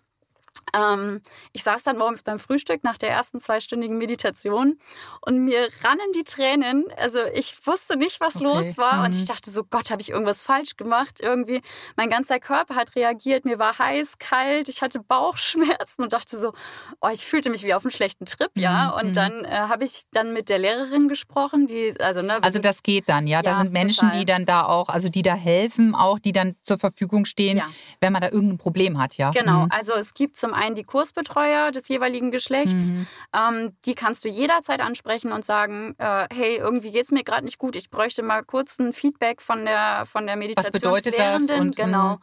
ähm, 0.74 1.20
ich 1.52 1.62
saß 1.62 1.82
dann 1.82 1.98
morgens 1.98 2.22
beim 2.22 2.38
Frühstück 2.38 2.84
nach 2.84 2.98
der 2.98 3.10
ersten 3.10 3.38
zweistündigen 3.38 3.98
Meditation 3.98 4.78
und 5.20 5.44
mir 5.44 5.68
rannen 5.82 6.12
die 6.14 6.24
Tränen. 6.24 6.84
Also 6.96 7.20
ich 7.34 7.66
wusste 7.66 7.96
nicht, 7.96 8.20
was 8.20 8.36
okay. 8.36 8.44
los 8.44 8.78
war 8.78 8.98
mhm. 8.98 9.04
und 9.04 9.14
ich 9.14 9.24
dachte 9.24 9.50
so, 9.50 9.64
Gott, 9.64 9.90
habe 9.90 10.02
ich 10.02 10.10
irgendwas 10.10 10.42
falsch 10.42 10.76
gemacht? 10.76 11.20
Irgendwie, 11.20 11.60
mein 11.96 12.10
ganzer 12.10 12.40
Körper 12.40 12.74
hat 12.74 12.96
reagiert, 12.96 13.44
mir 13.44 13.58
war 13.58 13.78
heiß, 13.78 14.18
kalt, 14.18 14.68
ich 14.68 14.82
hatte 14.82 15.00
Bauchschmerzen 15.00 16.02
und 16.02 16.12
dachte 16.12 16.36
so, 16.36 16.52
oh, 17.00 17.08
ich 17.12 17.24
fühlte 17.24 17.50
mich 17.50 17.64
wie 17.64 17.74
auf 17.74 17.84
einem 17.84 17.90
schlechten 17.90 18.26
Trip, 18.26 18.50
ja. 18.54 18.88
Mhm. 18.88 19.00
Und 19.00 19.08
mhm. 19.08 19.12
dann 19.14 19.44
äh, 19.44 19.50
habe 19.50 19.84
ich 19.84 20.02
dann 20.12 20.32
mit 20.32 20.48
der 20.48 20.58
Lehrerin 20.58 21.08
gesprochen, 21.08 21.66
die, 21.66 21.94
also 22.00 22.22
ne. 22.22 22.42
Also 22.42 22.58
das 22.58 22.82
geht 22.82 23.08
dann, 23.08 23.26
ja. 23.26 23.38
ja 23.38 23.42
da 23.42 23.58
sind 23.58 23.72
Menschen, 23.72 24.08
total. 24.08 24.18
die 24.18 24.24
dann 24.24 24.46
da 24.46 24.64
auch, 24.64 24.88
also 24.88 25.08
die 25.08 25.22
da 25.22 25.34
helfen, 25.34 25.94
auch 25.94 26.18
die 26.18 26.32
dann 26.32 26.56
zur 26.62 26.78
Verfügung 26.78 27.24
stehen, 27.24 27.58
ja. 27.58 27.68
wenn 28.00 28.12
man 28.12 28.22
da 28.22 28.30
irgendein 28.30 28.58
Problem 28.58 29.00
hat, 29.00 29.16
ja. 29.16 29.30
Genau, 29.30 29.64
mhm. 29.64 29.70
also 29.70 29.94
es 29.94 30.14
gibt 30.14 30.36
zum 30.44 30.52
einen 30.52 30.74
die 30.74 30.84
Kursbetreuer 30.84 31.70
des 31.70 31.88
jeweiligen 31.88 32.30
Geschlechts. 32.30 32.90
Mhm. 32.90 33.06
Ähm, 33.34 33.76
die 33.86 33.94
kannst 33.94 34.26
du 34.26 34.28
jederzeit 34.28 34.80
ansprechen 34.80 35.32
und 35.32 35.42
sagen, 35.42 35.94
äh, 35.96 36.26
hey, 36.30 36.56
irgendwie 36.56 36.90
geht 36.90 37.04
es 37.04 37.12
mir 37.12 37.24
gerade 37.24 37.46
nicht 37.46 37.58
gut. 37.58 37.76
Ich 37.76 37.88
bräuchte 37.88 38.22
mal 38.22 38.42
kurz 38.42 38.78
ein 38.78 38.92
Feedback 38.92 39.40
von 39.40 39.64
der, 39.64 40.04
von 40.04 40.26
der 40.26 40.36
Meditationslehrenden. 40.36 41.70
Genau. 41.70 42.16
Mhm. 42.16 42.18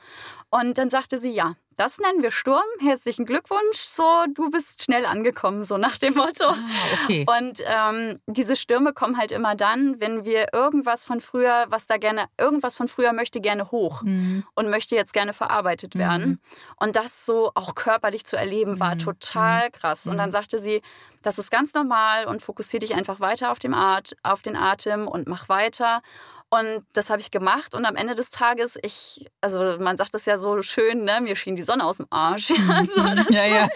Und 0.51 0.77
dann 0.77 0.91
sagte 0.91 1.17
sie, 1.17 1.31
ja, 1.31 1.55
das 1.81 1.97
nennen 1.97 2.21
wir 2.21 2.29
Sturm. 2.29 2.61
Herzlichen 2.79 3.25
Glückwunsch. 3.25 3.79
So, 3.79 4.03
du 4.35 4.51
bist 4.51 4.83
schnell 4.83 5.03
angekommen, 5.03 5.65
so 5.65 5.77
nach 5.77 5.97
dem 5.97 6.13
Motto. 6.13 6.45
Ah, 6.45 6.55
okay. 7.03 7.25
Und 7.27 7.63
ähm, 7.65 8.19
diese 8.27 8.55
Stürme 8.55 8.93
kommen 8.93 9.17
halt 9.17 9.31
immer 9.31 9.55
dann, 9.55 9.99
wenn 9.99 10.23
wir 10.23 10.53
irgendwas 10.53 11.05
von 11.05 11.21
früher, 11.21 11.65
was 11.69 11.87
da 11.87 11.97
gerne, 11.97 12.25
irgendwas 12.37 12.77
von 12.77 12.87
früher 12.87 13.13
möchte 13.13 13.41
gerne 13.41 13.71
hoch 13.71 14.03
mhm. 14.03 14.43
und 14.53 14.69
möchte 14.69 14.95
jetzt 14.95 15.11
gerne 15.11 15.33
verarbeitet 15.33 15.95
werden. 15.95 16.29
Mhm. 16.29 16.39
Und 16.75 16.95
das 16.95 17.25
so 17.25 17.51
auch 17.55 17.73
körperlich 17.73 18.25
zu 18.25 18.37
erleben, 18.37 18.79
war 18.79 18.93
mhm. 18.93 18.99
total 18.99 19.69
mhm. 19.69 19.71
krass. 19.71 20.05
Und 20.05 20.19
dann 20.19 20.29
mhm. 20.29 20.33
sagte 20.33 20.59
sie, 20.59 20.83
das 21.23 21.39
ist 21.39 21.49
ganz 21.49 21.73
normal 21.73 22.27
und 22.27 22.43
fokussiere 22.43 22.81
dich 22.81 22.93
einfach 22.93 23.19
weiter 23.19 23.51
auf, 23.51 23.57
dem 23.57 23.73
At 23.73 24.15
auf 24.21 24.43
den 24.43 24.55
Atem 24.55 25.07
und 25.07 25.27
mach 25.27 25.49
weiter. 25.49 26.03
Und 26.53 26.85
das 26.91 27.09
habe 27.09 27.21
ich 27.21 27.31
gemacht 27.31 27.73
und 27.73 27.85
am 27.85 27.95
Ende 27.95 28.13
des 28.13 28.29
Tages, 28.29 28.77
ich, 28.81 29.25
also 29.39 29.77
man 29.79 29.95
sagt 29.95 30.13
das 30.13 30.25
ja 30.25 30.37
so 30.37 30.61
schön, 30.61 31.05
ne, 31.05 31.21
mir 31.21 31.37
schien 31.37 31.55
die 31.55 31.63
Sonne 31.63 31.85
aus 31.85 31.97
dem 31.97 32.07
Arsch. 32.09 32.49
Ja, 32.67 32.83
so, 32.83 33.01
ja, 33.33 33.45
ja. 33.45 33.69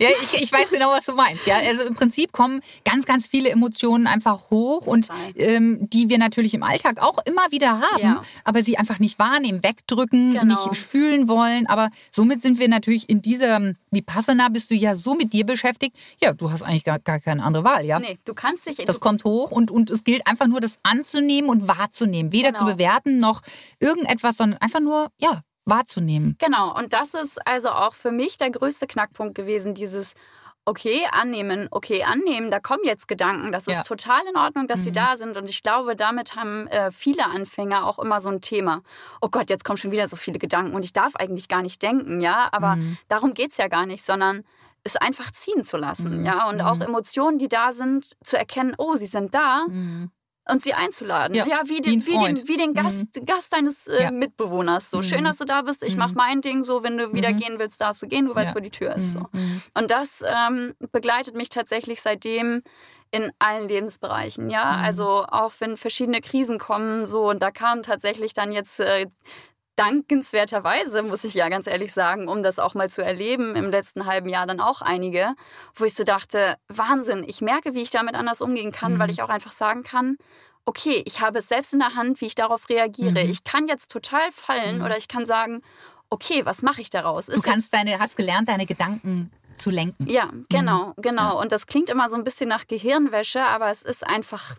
Ja, 0.00 0.08
ich, 0.08 0.40
ich 0.40 0.50
weiß 0.50 0.70
genau, 0.70 0.90
was 0.90 1.04
du 1.04 1.14
meinst. 1.14 1.46
Ja, 1.46 1.56
also 1.66 1.84
im 1.84 1.94
Prinzip 1.94 2.32
kommen 2.32 2.62
ganz, 2.86 3.04
ganz 3.04 3.26
viele 3.26 3.50
Emotionen 3.50 4.06
einfach 4.06 4.48
hoch 4.50 4.86
und 4.86 5.08
ähm, 5.36 5.90
die 5.90 6.08
wir 6.08 6.16
natürlich 6.16 6.54
im 6.54 6.62
Alltag 6.62 7.02
auch 7.02 7.18
immer 7.26 7.50
wieder 7.50 7.80
haben, 7.80 8.02
ja. 8.02 8.24
aber 8.44 8.62
sie 8.62 8.78
einfach 8.78 8.98
nicht 8.98 9.18
wahrnehmen, 9.18 9.62
wegdrücken, 9.62 10.32
genau. 10.32 10.68
nicht 10.68 10.80
fühlen 10.80 11.28
wollen. 11.28 11.66
Aber 11.66 11.90
somit 12.10 12.40
sind 12.40 12.58
wir 12.58 12.68
natürlich 12.68 13.10
in 13.10 13.20
diesem 13.20 13.76
Vipassana 13.90 14.48
bist 14.48 14.70
du 14.70 14.74
ja 14.74 14.94
so 14.94 15.14
mit 15.14 15.34
dir 15.34 15.44
beschäftigt. 15.44 15.94
Ja, 16.18 16.32
du 16.32 16.50
hast 16.50 16.62
eigentlich 16.62 16.84
gar, 16.84 16.98
gar 16.98 17.20
keine 17.20 17.42
andere 17.42 17.64
Wahl, 17.64 17.84
ja? 17.84 17.98
Nee, 17.98 18.18
du 18.24 18.32
kannst 18.32 18.66
dich. 18.66 18.76
Das 18.76 19.00
kommt 19.00 19.24
hoch 19.24 19.50
und, 19.50 19.70
und 19.70 19.90
es 19.90 20.04
gilt 20.04 20.26
einfach 20.26 20.46
nur, 20.46 20.62
das 20.62 20.78
anzunehmen 20.82 21.50
und 21.50 21.68
wahrzunehmen. 21.68 22.32
Weder 22.32 22.52
genau. 22.52 22.60
zu 22.60 22.72
bewerten 22.72 23.18
noch 23.18 23.42
irgendetwas, 23.80 24.38
sondern 24.38 24.58
einfach 24.60 24.80
nur, 24.80 25.10
ja, 25.18 25.42
wahrzunehmen. 25.70 26.36
Genau, 26.38 26.76
und 26.76 26.92
das 26.92 27.14
ist 27.14 27.38
also 27.46 27.70
auch 27.70 27.94
für 27.94 28.10
mich 28.10 28.36
der 28.36 28.50
größte 28.50 28.86
Knackpunkt 28.86 29.34
gewesen, 29.34 29.72
dieses 29.74 30.14
okay, 30.66 31.00
annehmen, 31.10 31.68
okay, 31.70 32.04
annehmen, 32.04 32.50
da 32.50 32.60
kommen 32.60 32.82
jetzt 32.84 33.08
Gedanken, 33.08 33.50
das 33.50 33.66
ist 33.66 33.74
Ja. 33.76 33.82
total 33.82 34.20
in 34.30 34.36
Ordnung, 34.36 34.68
dass 34.68 34.84
sie 34.84 34.90
Mhm. 34.90 34.94
da 34.94 35.16
sind. 35.16 35.36
Und 35.38 35.48
ich 35.48 35.62
glaube, 35.62 35.96
damit 35.96 36.36
haben 36.36 36.66
äh, 36.68 36.92
viele 36.92 37.24
Anfänger 37.26 37.86
auch 37.86 37.98
immer 37.98 38.20
so 38.20 38.28
ein 38.28 38.40
Thema. 38.42 38.82
Oh 39.22 39.28
Gott, 39.30 39.48
jetzt 39.48 39.64
kommen 39.64 39.78
schon 39.78 39.90
wieder 39.90 40.06
so 40.06 40.16
viele 40.16 40.38
Gedanken 40.38 40.74
und 40.74 40.84
ich 40.84 40.92
darf 40.92 41.16
eigentlich 41.16 41.48
gar 41.48 41.62
nicht 41.62 41.80
denken, 41.82 42.20
ja. 42.20 42.50
Aber 42.52 42.76
Mhm. 42.76 42.98
darum 43.08 43.32
geht's 43.32 43.56
ja 43.56 43.68
gar 43.68 43.86
nicht, 43.86 44.04
sondern 44.04 44.44
es 44.84 44.96
einfach 44.96 45.30
ziehen 45.32 45.64
zu 45.64 45.78
lassen, 45.78 46.18
Mhm. 46.20 46.24
ja. 46.26 46.46
Und 46.48 46.60
auch 46.60 46.76
Mhm. 46.76 46.82
Emotionen, 46.82 47.38
die 47.38 47.48
da 47.48 47.72
sind, 47.72 48.12
zu 48.22 48.36
erkennen, 48.38 48.74
oh, 48.76 48.94
sie 48.94 49.06
sind 49.06 49.34
da 49.34 49.64
Mhm. 49.66 50.10
Und 50.50 50.62
sie 50.62 50.74
einzuladen. 50.74 51.34
Ja, 51.34 51.46
Ja, 51.46 51.60
wie, 51.64 51.78
wie 51.78 51.80
den, 51.80 52.00
ein 52.00 52.06
wie, 52.06 52.18
den, 52.34 52.48
wie 52.48 52.56
den 52.56 52.74
Gast, 52.74 53.08
Gast 53.26 53.52
deines 53.52 53.86
äh, 53.86 54.02
Ja. 54.04 54.10
Mitbewohners. 54.10 54.90
So 54.90 54.98
Mhm. 54.98 55.02
schön, 55.02 55.24
dass 55.24 55.38
du 55.38 55.44
da 55.44 55.62
bist. 55.62 55.82
Ich 55.82 55.94
Mhm. 55.94 55.98
mach 56.00 56.12
mein 56.14 56.40
Ding 56.40 56.64
so. 56.64 56.82
Wenn 56.82 56.98
du 56.98 57.12
wieder 57.12 57.32
Mhm. 57.32 57.36
gehen 57.38 57.58
willst, 57.58 57.80
darfst 57.80 58.02
du 58.02 58.06
gehen. 58.08 58.26
Du 58.26 58.34
weißt, 58.34 58.50
Ja. 58.54 58.56
wo 58.56 58.60
die 58.60 58.70
Tür 58.70 58.94
ist. 58.96 59.12
So. 59.12 59.20
Mhm. 59.32 59.62
Und 59.74 59.90
das 59.90 60.22
ähm, 60.26 60.74
begleitet 60.92 61.34
mich 61.36 61.48
tatsächlich 61.48 62.00
seitdem 62.00 62.62
in 63.12 63.32
allen 63.38 63.68
Lebensbereichen. 63.68 64.50
Ja, 64.50 64.76
Mhm. 64.78 64.84
also 64.84 65.24
auch 65.28 65.52
wenn 65.58 65.76
verschiedene 65.76 66.20
Krisen 66.20 66.58
kommen, 66.58 67.06
so 67.06 67.28
und 67.30 67.42
da 67.42 67.50
kam 67.50 67.82
tatsächlich 67.82 68.34
dann 68.34 68.52
jetzt 68.52 68.78
äh, 68.80 69.06
dankenswerterweise, 69.80 71.02
muss 71.02 71.24
ich 71.24 71.34
ja 71.34 71.48
ganz 71.48 71.66
ehrlich 71.66 71.92
sagen, 71.92 72.28
um 72.28 72.42
das 72.42 72.58
auch 72.58 72.74
mal 72.74 72.90
zu 72.90 73.02
erleben, 73.02 73.56
im 73.56 73.70
letzten 73.70 74.06
halben 74.06 74.28
Jahr 74.28 74.46
dann 74.46 74.60
auch 74.60 74.80
einige, 74.82 75.34
wo 75.74 75.84
ich 75.84 75.94
so 75.94 76.04
dachte, 76.04 76.56
Wahnsinn, 76.68 77.24
ich 77.26 77.40
merke, 77.40 77.74
wie 77.74 77.82
ich 77.82 77.90
damit 77.90 78.14
anders 78.14 78.42
umgehen 78.42 78.72
kann, 78.72 78.94
Mhm. 78.94 78.98
weil 78.98 79.10
ich 79.10 79.22
auch 79.22 79.28
einfach 79.28 79.52
sagen 79.52 79.82
kann, 79.82 80.16
okay, 80.66 81.02
ich 81.06 81.20
habe 81.20 81.38
es 81.38 81.48
selbst 81.48 81.72
in 81.72 81.78
der 81.80 81.94
Hand, 81.94 82.20
wie 82.20 82.26
ich 82.26 82.34
darauf 82.34 82.68
reagiere. 82.68 83.10
Mhm. 83.24 83.30
Ich 83.30 83.44
kann 83.44 83.66
jetzt 83.66 83.90
total 83.90 84.30
fallen 84.30 84.78
Mhm. 84.78 84.84
oder 84.84 84.96
ich 84.96 85.08
kann 85.08 85.26
sagen, 85.26 85.62
okay, 86.10 86.44
was 86.44 86.62
mache 86.62 86.80
ich 86.80 86.90
daraus? 86.90 87.26
Du 87.26 87.32
Ist 87.32 87.38
jetzt 87.38 87.46
kannst 87.52 87.74
deine, 87.74 87.98
hast 87.98 88.16
gelernt, 88.16 88.48
deine 88.48 88.66
Gedanken 88.66 89.30
zu 89.56 89.70
lenken. 89.70 90.06
ja, 90.06 90.28
genau, 90.48 90.94
genau. 90.96 91.34
Ja. 91.34 91.40
Und 91.40 91.52
das 91.52 91.66
klingt 91.66 91.88
immer 91.90 92.08
so 92.08 92.16
ein 92.16 92.24
bisschen 92.24 92.48
nach 92.48 92.66
Gehirnwäsche, 92.66 93.42
aber 93.44 93.70
es 93.70 93.82
ist 93.82 94.06
einfach 94.06 94.56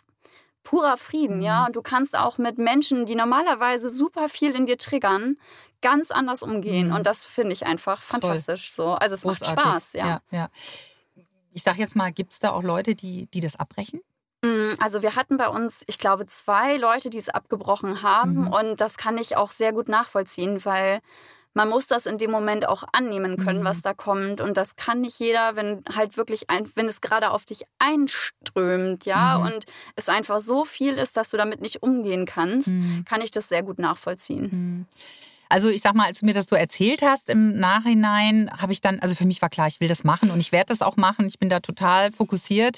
purer 0.63 0.97
Frieden, 0.97 1.37
Mhm. 1.37 1.41
ja. 1.43 1.65
Und 1.65 1.75
du 1.75 1.81
kannst 1.81 2.17
auch 2.17 2.37
mit 2.37 2.57
Menschen, 2.57 3.05
die 3.05 3.15
normalerweise 3.15 3.89
super 3.89 4.29
viel 4.29 4.55
in 4.55 4.65
dir 4.65 4.77
triggern, 4.77 5.37
ganz 5.81 6.11
anders 6.11 6.43
umgehen. 6.43 6.89
Mhm. 6.89 6.95
Und 6.95 7.05
das 7.07 7.25
finde 7.25 7.53
ich 7.53 7.65
einfach 7.65 8.01
fantastisch 8.01 8.71
so. 8.71 8.93
Also 8.93 9.15
es 9.15 9.25
macht 9.25 9.39
Großartig. 9.39 9.63
Spaß, 9.63 9.93
ja. 9.93 10.07
ja, 10.07 10.21
ja. 10.31 10.49
Ich 11.53 11.63
sag 11.63 11.77
jetzt 11.77 11.95
mal, 11.95 12.11
gibt 12.11 12.31
es 12.33 12.39
da 12.39 12.51
auch 12.51 12.63
Leute, 12.63 12.95
die, 12.95 13.25
die 13.27 13.39
das 13.41 13.55
abbrechen? 13.57 14.01
Mm, 14.43 14.73
Also 14.79 15.01
wir 15.01 15.15
hatten 15.15 15.37
bei 15.37 15.47
uns, 15.49 15.83
ich 15.87 15.97
glaube, 15.97 16.25
zwei 16.27 16.77
Leute, 16.77 17.09
die 17.09 17.17
es 17.17 17.29
abgebrochen 17.29 18.03
haben. 18.03 18.45
Mhm. 18.45 18.47
Und 18.47 18.81
das 18.81 18.97
kann 18.97 19.17
ich 19.17 19.35
auch 19.35 19.51
sehr 19.51 19.73
gut 19.73 19.89
nachvollziehen, 19.89 20.63
weil 20.63 21.01
man 21.53 21.67
muss 21.69 21.87
das 21.87 22.05
in 22.05 22.17
dem 22.17 22.31
Moment 22.31 22.67
auch 22.67 22.83
annehmen 22.93 23.37
können, 23.37 23.59
Mhm. 23.61 23.65
was 23.65 23.81
da 23.81 23.93
kommt. 23.93 24.39
Und 24.41 24.55
das 24.57 24.75
kann 24.77 25.01
nicht 25.01 25.19
jeder, 25.19 25.55
wenn 25.55 25.83
halt 25.95 26.15
wirklich 26.17 26.49
ein, 26.49 26.69
wenn 26.75 26.87
es 26.87 27.01
gerade 27.01 27.31
auf 27.31 27.43
dich 27.45 27.63
einströmt, 27.79 29.05
ja, 29.05 29.37
Mhm. 29.37 29.45
und 29.45 29.65
es 29.95 30.09
einfach 30.09 30.39
so 30.39 30.63
viel 30.65 30.93
ist, 30.93 31.17
dass 31.17 31.29
du 31.29 31.37
damit 31.37 31.61
nicht 31.61 31.83
umgehen 31.83 32.25
kannst, 32.25 32.69
Mhm. 32.69 33.05
kann 33.05 33.21
ich 33.21 33.31
das 33.31 33.49
sehr 33.49 33.63
gut 33.63 33.79
nachvollziehen. 33.79 34.87
Also 35.49 35.67
ich 35.67 35.81
sag 35.81 35.95
mal, 35.95 36.05
als 36.05 36.19
du 36.19 36.25
mir 36.25 36.33
das 36.33 36.47
so 36.47 36.55
erzählt 36.55 37.01
hast 37.01 37.29
im 37.29 37.57
Nachhinein, 37.59 38.49
habe 38.57 38.71
ich 38.71 38.79
dann, 38.79 38.99
also 39.01 39.15
für 39.15 39.25
mich 39.25 39.41
war 39.41 39.49
klar, 39.49 39.67
ich 39.67 39.81
will 39.81 39.89
das 39.89 40.05
machen 40.05 40.31
und 40.31 40.39
ich 40.39 40.53
werde 40.53 40.67
das 40.67 40.81
auch 40.81 40.95
machen. 40.95 41.27
Ich 41.27 41.39
bin 41.39 41.49
da 41.49 41.59
total 41.59 42.13
fokussiert. 42.13 42.77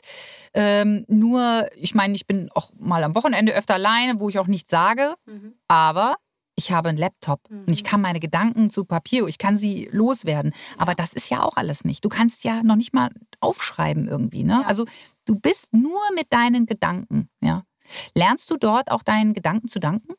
Ähm, 0.55 1.05
nur, 1.07 1.67
ich 1.75 1.93
meine, 1.93 2.15
ich 2.15 2.25
bin 2.25 2.49
auch 2.55 2.71
mal 2.79 3.03
am 3.03 3.13
Wochenende 3.13 3.53
öfter 3.53 3.75
alleine, 3.75 4.19
wo 4.19 4.27
ich 4.27 4.39
auch 4.39 4.47
nichts 4.47 4.71
sage, 4.71 5.13
Mhm. 5.27 5.53
aber 5.67 6.15
ich 6.55 6.71
habe 6.71 6.89
einen 6.89 6.97
Laptop 6.97 7.41
Mhm. 7.49 7.63
und 7.67 7.73
ich 7.73 7.83
kann 7.83 8.01
meine 8.01 8.19
Gedanken 8.19 8.69
zu 8.69 8.85
Papier, 8.85 9.27
ich 9.27 9.37
kann 9.37 9.57
sie 9.57 9.89
loswerden. 9.91 10.53
Aber 10.77 10.95
das 10.95 11.13
ist 11.13 11.29
ja 11.29 11.41
auch 11.43 11.57
alles 11.57 11.83
nicht. 11.83 12.03
Du 12.05 12.09
kannst 12.09 12.43
ja 12.43 12.61
noch 12.63 12.75
nicht 12.75 12.93
mal 12.93 13.09
aufschreiben 13.39 14.07
irgendwie. 14.07 14.43
Ne? 14.43 14.59
Ja. 14.61 14.67
Also 14.67 14.85
du 15.25 15.35
bist 15.35 15.73
nur 15.73 15.99
mit 16.15 16.31
deinen 16.31 16.65
Gedanken. 16.65 17.29
Ja. 17.41 17.63
Lernst 18.15 18.49
du 18.51 18.57
dort 18.57 18.91
auch 18.91 19.03
deinen 19.03 19.33
Gedanken 19.33 19.67
zu 19.67 19.79
danken? 19.79 20.13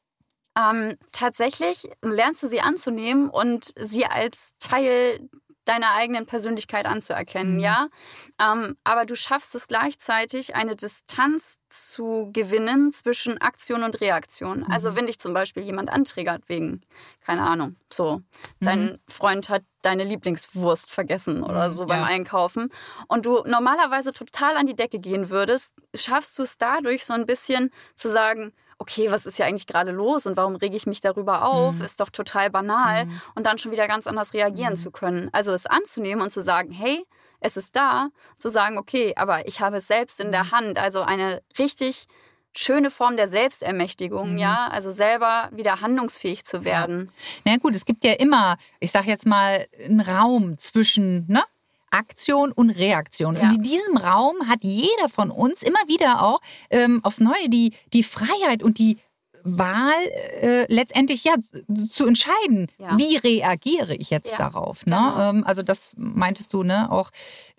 Ähm, 0.56 0.94
tatsächlich 1.10 1.88
lernst 2.02 2.42
du 2.44 2.46
sie 2.46 2.60
anzunehmen 2.60 3.28
und 3.28 3.72
sie 3.76 4.06
als 4.06 4.52
Teil 4.60 5.28
deiner 5.64 5.92
eigenen 5.94 6.26
Persönlichkeit 6.26 6.86
anzuerkennen, 6.86 7.54
Mhm. 7.54 7.60
ja. 7.60 7.88
Ähm, 8.40 8.76
aber 8.84 9.04
du 9.06 9.16
schaffst 9.16 9.54
es 9.54 9.68
gleichzeitig, 9.68 10.54
eine 10.54 10.76
Distanz 10.76 11.56
zu 11.68 12.30
gewinnen 12.32 12.92
zwischen 12.92 13.40
Aktion 13.40 13.82
und 13.82 14.00
Reaktion. 14.00 14.60
Mhm. 14.60 14.70
Also 14.70 14.94
wenn 14.96 15.06
dich 15.06 15.18
zum 15.18 15.34
Beispiel 15.34 15.62
jemand 15.62 15.90
antriggert 15.90 16.48
wegen, 16.48 16.82
keine 17.20 17.42
Ahnung, 17.42 17.76
so, 17.92 18.18
Mhm. 18.60 18.66
dein 18.66 18.98
Freund 19.08 19.48
hat 19.48 19.62
deine 19.82 20.04
Lieblingswurst 20.04 20.90
vergessen 20.90 21.42
oder 21.42 21.66
Mhm, 21.66 21.70
so 21.70 21.86
beim 21.86 22.00
ja. 22.00 22.06
Einkaufen 22.06 22.70
und 23.08 23.26
du 23.26 23.42
normalerweise 23.46 24.12
total 24.12 24.56
an 24.56 24.66
die 24.66 24.76
Decke 24.76 24.98
gehen 24.98 25.28
würdest, 25.30 25.74
schaffst 25.94 26.38
du 26.38 26.42
es 26.42 26.56
dadurch 26.56 27.04
so 27.04 27.12
ein 27.12 27.26
bisschen 27.26 27.70
zu 27.94 28.08
sagen, 28.08 28.52
okay, 28.78 29.10
was 29.10 29.26
ist 29.26 29.38
ja 29.38 29.46
eigentlich 29.46 29.66
gerade 29.66 29.90
los 29.92 30.26
und 30.26 30.36
warum 30.36 30.56
rege 30.56 30.76
ich 30.76 30.86
mich 30.86 31.00
darüber 31.00 31.44
auf? 31.46 31.78
Mhm. 31.78 31.84
Ist 31.84 32.00
doch 32.00 32.10
total 32.10 32.50
banal 32.50 33.06
Mhm. 33.06 33.20
und 33.34 33.46
dann 33.46 33.58
schon 33.58 33.72
wieder 33.72 33.86
ganz 33.88 34.06
anders 34.06 34.32
reagieren 34.34 34.72
Mhm. 34.74 34.78
zu 34.78 34.90
können. 34.90 35.28
Also 35.32 35.52
es 35.52 35.66
anzunehmen 35.66 36.22
und 36.22 36.30
zu 36.30 36.42
sagen, 36.42 36.70
hey, 36.70 37.04
es 37.40 37.56
ist 37.56 37.76
da, 37.76 38.08
zu 38.36 38.48
sagen, 38.48 38.78
okay, 38.78 39.12
aber 39.16 39.46
ich 39.46 39.60
habe 39.60 39.76
es 39.76 39.86
selbst 39.86 40.18
in 40.20 40.28
Mhm. 40.28 40.32
der 40.32 40.50
Hand. 40.50 40.78
Also 40.78 41.02
eine 41.02 41.42
richtig 41.58 42.06
schöne 42.56 42.90
Form 42.90 43.16
der 43.16 43.26
Selbstermächtigung, 43.26 44.32
Mhm. 44.32 44.38
ja, 44.38 44.68
also 44.70 44.90
selber 44.90 45.48
wieder 45.52 45.80
handlungsfähig 45.80 46.44
zu 46.44 46.64
werden. 46.64 47.10
Na 47.44 47.56
gut, 47.56 47.74
es 47.74 47.84
gibt 47.84 48.04
ja 48.04 48.12
immer, 48.12 48.56
ich 48.80 48.92
sag 48.92 49.06
jetzt 49.06 49.26
mal, 49.26 49.66
einen 49.84 50.00
Raum 50.00 50.56
zwischen 50.58 51.26
ne? 51.26 51.42
Aktion 51.94 52.52
und 52.52 52.70
Reaktion. 52.70 53.36
Ja. 53.36 53.42
Und 53.42 53.56
in 53.56 53.62
diesem 53.62 53.96
Raum 53.96 54.48
hat 54.48 54.58
jeder 54.62 55.08
von 55.08 55.30
uns 55.30 55.62
immer 55.62 55.78
wieder 55.86 56.22
auch 56.22 56.40
ähm, 56.70 57.00
aufs 57.04 57.20
Neue 57.20 57.48
die, 57.48 57.72
die 57.92 58.02
Freiheit 58.02 58.62
und 58.62 58.78
die 58.78 58.98
Wahl, 59.46 59.92
äh, 60.40 60.72
letztendlich 60.72 61.22
ja 61.24 61.34
zu 61.90 62.06
entscheiden, 62.06 62.68
Ja. 62.78 62.96
wie 62.96 63.16
reagiere 63.18 63.94
ich 63.94 64.08
jetzt 64.10 64.32
Ja, 64.32 64.38
darauf. 64.38 64.86
Ne? 64.86 64.96
genau. 64.96 65.30
Ähm, 65.30 65.44
also 65.44 65.62
das 65.62 65.92
meintest 65.96 66.52
du, 66.54 66.62
ne? 66.62 66.90
Auch 66.90 67.10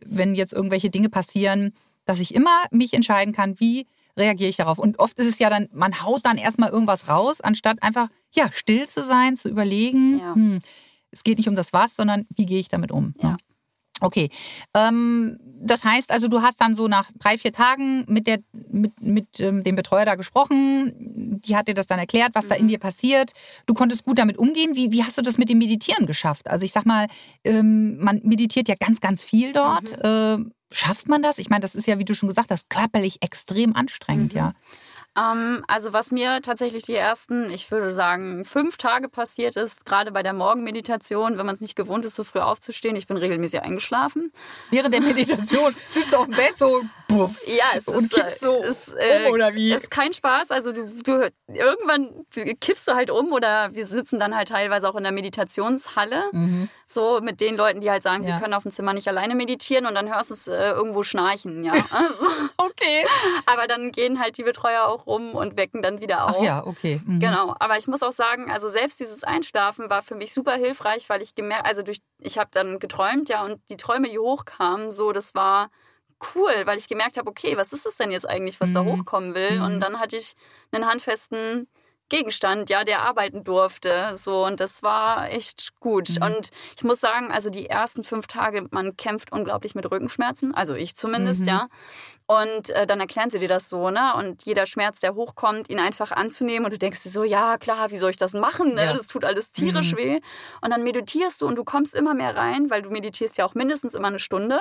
wenn 0.03 0.33
jetzt 0.33 0.51
irgendwelche 0.51 0.89
Dinge 0.89 1.09
passieren, 1.09 1.73
dass 2.05 2.19
ich 2.19 2.33
immer 2.33 2.63
mich 2.71 2.93
entscheiden 2.93 3.33
kann, 3.33 3.59
wie 3.59 3.85
reagiere 4.17 4.49
ich 4.49 4.57
darauf. 4.57 4.79
Und 4.79 4.97
oft 4.99 5.19
ist 5.19 5.27
es 5.27 5.37
ja 5.39 5.49
dann, 5.49 5.67
man 5.73 6.01
haut 6.03 6.25
dann 6.25 6.37
erstmal 6.37 6.69
irgendwas 6.69 7.07
raus, 7.07 7.39
anstatt 7.41 7.83
einfach 7.83 8.07
ja 8.33 8.49
still 8.51 8.87
zu 8.87 9.03
sein, 9.03 9.35
zu 9.35 9.47
überlegen. 9.49 10.19
Ja. 10.19 10.33
Hm, 10.33 10.61
es 11.11 11.23
geht 11.23 11.37
nicht 11.37 11.47
um 11.47 11.55
das 11.55 11.71
Was, 11.71 11.95
sondern 11.95 12.25
wie 12.35 12.45
gehe 12.45 12.59
ich 12.59 12.67
damit 12.69 12.91
um. 12.91 13.13
Ja. 13.21 13.31
Ne? 13.31 13.37
Okay. 14.01 14.29
Ähm, 14.73 15.37
das 15.61 15.83
heißt 15.85 16.11
also, 16.11 16.27
du 16.27 16.41
hast 16.41 16.59
dann 16.59 16.75
so 16.75 16.87
nach 16.87 17.09
drei, 17.17 17.37
vier 17.37 17.53
Tagen 17.53 18.03
mit, 18.07 18.27
der, 18.27 18.39
mit, 18.69 19.01
mit 19.01 19.39
ähm, 19.39 19.63
dem 19.63 19.75
Betreuer 19.75 20.05
da 20.05 20.15
gesprochen. 20.15 20.93
Die 21.45 21.55
hat 21.55 21.67
dir 21.67 21.73
das 21.73 21.87
dann 21.87 21.97
erklärt, 21.99 22.31
was 22.33 22.47
da 22.47 22.55
in 22.55 22.65
Mhm. 22.65 22.69
dir 22.69 22.79
passiert. 22.79 23.31
Du 23.65 23.73
konntest 23.73 24.03
gut 24.03 24.19
damit 24.19 24.37
umgehen. 24.37 24.75
Wie, 24.75 24.91
wie 24.91 25.03
hast 25.03 25.17
du 25.17 25.21
das 25.21 25.37
mit 25.37 25.49
dem 25.49 25.57
Meditieren 25.59 26.05
geschafft? 26.07 26.47
Also 26.49 26.65
ich 26.65 26.71
sag 26.73 26.85
mal, 26.85 27.07
ähm, 27.45 27.97
man 27.99 28.19
meditiert 28.23 28.67
ja 28.67 28.75
ganz, 28.77 28.99
ganz 28.99 29.23
viel 29.23 29.53
dort. 29.53 29.91
Mhm. 29.91 30.01
Ähm, 30.03 30.51
schafft 30.73 31.07
man 31.07 31.21
das? 31.23 31.37
Ich 31.37 31.49
meine, 31.49 31.61
das 31.61 31.73
ist 31.73 31.87
ja, 31.87 31.97
wie 31.97 32.05
du 32.05 32.15
schon 32.15 32.27
gesagt 32.27 32.51
hast, 32.51 32.69
körperlich 32.69 33.19
extrem 33.21 33.75
anstrengend, 33.75 34.33
Mhm. 34.33 34.37
ja. 34.37 34.53
Ähm, 35.17 35.63
also 35.67 35.93
was 35.93 36.11
mir 36.11 36.41
tatsächlich 36.41 36.83
die 36.83 36.95
ersten, 36.95 37.49
ich 37.49 37.69
würde 37.71 37.93
sagen, 37.93 38.45
fünf 38.45 38.77
Tage 38.77 39.09
passiert 39.09 39.55
ist, 39.55 39.85
gerade 39.85 40.11
bei 40.11 40.23
der 40.23 40.33
Morgenmeditation, 40.33 41.37
wenn 41.37 41.45
man 41.45 41.55
es 41.55 41.61
nicht 41.61 41.75
gewohnt 41.75 42.05
ist, 42.05 42.15
so 42.15 42.23
früh 42.23 42.39
aufzustehen. 42.39 42.95
Ich 42.95 43.07
bin 43.07 43.17
regelmäßig 43.17 43.61
eingeschlafen. 43.61 44.31
Während 44.71 44.93
der 44.93 45.01
Meditation 45.01 45.75
sitzt 45.91 46.13
du 46.13 46.17
auf 46.17 46.25
dem 46.25 46.35
Bett 46.35 46.57
so, 46.57 46.81
puff. 47.07 47.41
Ja, 47.47 47.63
es 47.75 47.87
Und 47.87 48.03
ist, 48.03 48.13
kippst 48.13 48.41
äh, 48.41 48.45
so 48.45 48.61
ist, 48.63 48.93
um, 48.93 49.31
oder 49.33 49.53
wie? 49.53 49.71
Ist 49.73 49.91
kein 49.91 50.13
Spaß. 50.13 50.51
Also 50.51 50.71
du, 50.71 50.85
du 51.03 51.29
irgendwann 51.53 52.25
kippst 52.59 52.87
du 52.87 52.93
halt 52.93 53.11
um 53.11 53.31
oder 53.33 53.73
wir 53.73 53.85
sitzen 53.85 54.19
dann 54.19 54.35
halt 54.35 54.49
teilweise 54.49 54.89
auch 54.89 54.95
in 54.95 55.03
der 55.03 55.11
Meditationshalle. 55.11 56.23
Mhm. 56.31 56.69
So 56.85 57.19
mit 57.21 57.41
den 57.41 57.55
Leuten, 57.55 57.81
die 57.81 57.89
halt 57.89 58.03
sagen, 58.03 58.23
Ja. 58.23 58.35
sie 58.35 58.41
können 58.41 58.53
auf 58.53 58.63
dem 58.63 58.71
Zimmer 58.71 58.93
nicht 58.93 59.07
alleine 59.07 59.35
meditieren 59.35 59.85
und 59.85 59.95
dann 59.95 60.13
hörst 60.13 60.29
du 60.29 60.33
es 60.33 60.47
äh, 60.47 60.71
irgendwo 60.71 61.03
schnarchen, 61.03 61.63
ja. 61.63 61.73
Also, 61.91 62.27
Okay. 62.57 63.05
aber 63.45 63.67
dann 63.67 63.91
gehen 63.91 64.19
halt 64.19 64.37
die 64.37 64.43
Betreuer 64.43 64.85
auch 64.87 65.05
rum 65.05 65.33
und 65.33 65.57
wecken 65.57 65.81
dann 65.81 66.01
wieder 66.01 66.25
auf. 66.25 66.35
Ach 66.39 66.43
ja, 66.43 66.65
okay. 66.65 67.01
Mhm. 67.05 67.19
Genau, 67.19 67.55
aber 67.59 67.77
ich 67.77 67.87
muss 67.87 68.03
auch 68.03 68.11
sagen, 68.11 68.51
also 68.51 68.67
selbst 68.69 68.99
dieses 68.99 69.23
Einschlafen 69.23 69.89
war 69.89 70.01
für 70.01 70.15
mich 70.15 70.33
super 70.33 70.53
hilfreich, 70.55 71.09
weil 71.09 71.21
ich 71.21 71.35
gemerkt, 71.35 71.65
also 71.67 71.81
durch, 71.83 71.99
ich 72.19 72.37
habe 72.37 72.49
dann 72.51 72.79
geträumt, 72.79 73.29
ja, 73.29 73.43
und 73.43 73.61
die 73.69 73.77
Träume, 73.77 74.09
die 74.09 74.19
hochkamen, 74.19 74.91
so, 74.91 75.11
das 75.11 75.35
war 75.35 75.69
cool, 76.35 76.51
weil 76.65 76.77
ich 76.77 76.87
gemerkt 76.87 77.17
habe, 77.17 77.29
okay, 77.29 77.57
was 77.57 77.73
ist 77.73 77.85
es 77.85 77.95
denn 77.95 78.11
jetzt 78.11 78.27
eigentlich, 78.29 78.59
was 78.61 78.71
da 78.73 78.83
Mhm. 78.83 78.87
hochkommen 78.99 79.35
will? 79.35 79.57
Mhm. 79.59 79.65
Und 79.65 79.79
dann 79.81 79.99
hatte 79.99 80.17
ich 80.17 80.35
einen 80.71 80.87
handfesten 80.87 81.67
Gegenstand, 82.07 82.69
ja, 82.69 82.83
der 82.83 83.01
arbeiten 83.01 83.43
durfte, 83.43 84.15
so, 84.15 84.45
und 84.45 84.59
das 84.59 84.83
war 84.83 85.27
echt 85.31 85.71
gut. 85.79 86.07
Mhm. 86.19 86.23
Und 86.27 86.49
ich 86.77 86.83
muss 86.83 86.99
sagen, 86.99 87.31
also 87.31 87.49
die 87.49 87.65
ersten 87.67 88.03
fünf 88.03 88.27
Tage, 88.27 88.67
man 88.69 88.95
kämpft 88.95 89.31
unglaublich 89.31 89.73
mit 89.73 89.89
Rückenschmerzen, 89.89 90.53
also 90.53 90.75
ich 90.75 90.95
zumindest, 90.95 91.41
Mhm. 91.41 91.47
ja. 91.47 91.67
Und 92.27 92.69
äh, 92.69 92.85
dann 92.85 92.99
erklären 92.99 93.31
sie 93.31 93.39
dir 93.39 93.47
das 93.47 93.69
so, 93.69 93.89
ne? 93.89 94.13
Und 94.17 94.45
jeder 94.45 94.67
Schmerz, 94.67 94.99
der 94.99 95.15
hochkommt, 95.15 95.67
ihn 95.71 95.79
einfach 95.79 96.11
anzunehmen 96.11 96.65
und 96.65 96.73
du 96.73 96.77
denkst 96.77 97.01
dir 97.01 97.09
so, 97.09 97.23
ja 97.23 97.57
klar, 97.57 97.89
wie 97.89 97.97
soll 97.97 98.11
ich 98.11 98.17
das 98.17 98.33
machen? 98.33 98.75
Ne? 98.75 98.85
Ja. 98.85 98.93
Das 98.93 99.07
tut 99.07 99.25
alles 99.25 99.49
tierisch 99.49 99.93
Mhm. 99.93 99.97
weh. 99.97 100.19
Und 100.61 100.69
dann 100.69 100.83
meditierst 100.83 101.41
du 101.41 101.47
und 101.47 101.55
du 101.55 101.63
kommst 101.63 101.95
immer 101.95 102.13
mehr 102.13 102.35
rein, 102.35 102.69
weil 102.69 102.83
du 102.83 102.91
meditierst 102.91 103.35
ja 103.39 103.45
auch 103.45 103.55
mindestens 103.55 103.95
immer 103.95 104.09
eine 104.09 104.19
Stunde. 104.19 104.59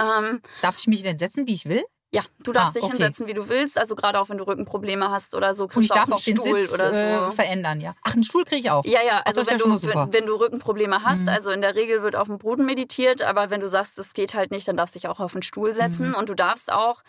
Ähm, 0.00 0.40
Darf 0.62 0.78
ich 0.78 0.86
mich 0.86 1.02
denn 1.02 1.18
setzen, 1.18 1.46
wie 1.46 1.54
ich 1.54 1.66
will? 1.66 1.84
ja, 2.10 2.22
du 2.42 2.52
darfst 2.52 2.74
Ah, 2.74 2.78
dich 2.80 2.84
okay. 2.84 2.92
hinsetzen, 2.96 3.26
wie 3.26 3.34
du 3.34 3.50
willst. 3.50 3.76
Also 3.76 3.94
gerade 3.94 4.18
auch 4.18 4.30
wenn 4.30 4.38
du 4.38 4.44
Rückenprobleme 4.44 5.10
hast 5.10 5.34
oder 5.34 5.52
so, 5.54 5.64
Und 5.64 5.70
kriegst 5.70 5.84
ich 5.84 5.88
du 5.88 5.94
auch 5.94 5.98
darf 5.98 6.06
einen 6.06 6.14
auch 6.14 6.22
den 6.24 6.36
Stuhl 6.38 6.60
Sitz 6.62 6.72
oder 6.72 6.94
so. 6.94 7.04
äh, 7.04 7.30
verändern, 7.32 7.80
ja. 7.82 7.94
Ach, 8.02 8.14
einen 8.14 8.22
Stuhl 8.24 8.44
kriege 8.44 8.60
ich 8.62 8.70
auch. 8.70 8.82
Ja, 8.86 9.00
ja, 9.06 9.20
also 9.26 9.46
wenn, 9.46 9.58
ja 9.58 9.64
du, 9.66 9.82
wenn, 9.82 10.12
wenn 10.14 10.24
du 10.26 10.34
Rückenprobleme 10.36 11.02
hast, 11.04 11.24
Mhm. 11.24 11.28
also 11.28 11.50
in 11.50 11.60
der 11.60 11.74
Regel 11.74 12.02
wird 12.02 12.16
auf 12.16 12.28
dem 12.28 12.38
Boden 12.38 12.64
meditiert, 12.64 13.20
aber 13.20 13.50
wenn 13.50 13.60
du 13.60 13.68
sagst, 13.68 13.98
es 13.98 14.14
geht 14.14 14.34
halt 14.34 14.50
nicht, 14.52 14.66
dann 14.66 14.78
darfst 14.78 14.94
du 14.94 15.00
dich 15.00 15.08
auch 15.08 15.20
auf 15.20 15.32
den 15.32 15.42
Stuhl 15.42 15.74
setzen 15.74 16.08
Mhm. 16.10 16.14
und 16.14 16.30
du 16.30 16.34
darfst 16.34 16.72
auch 16.72 17.02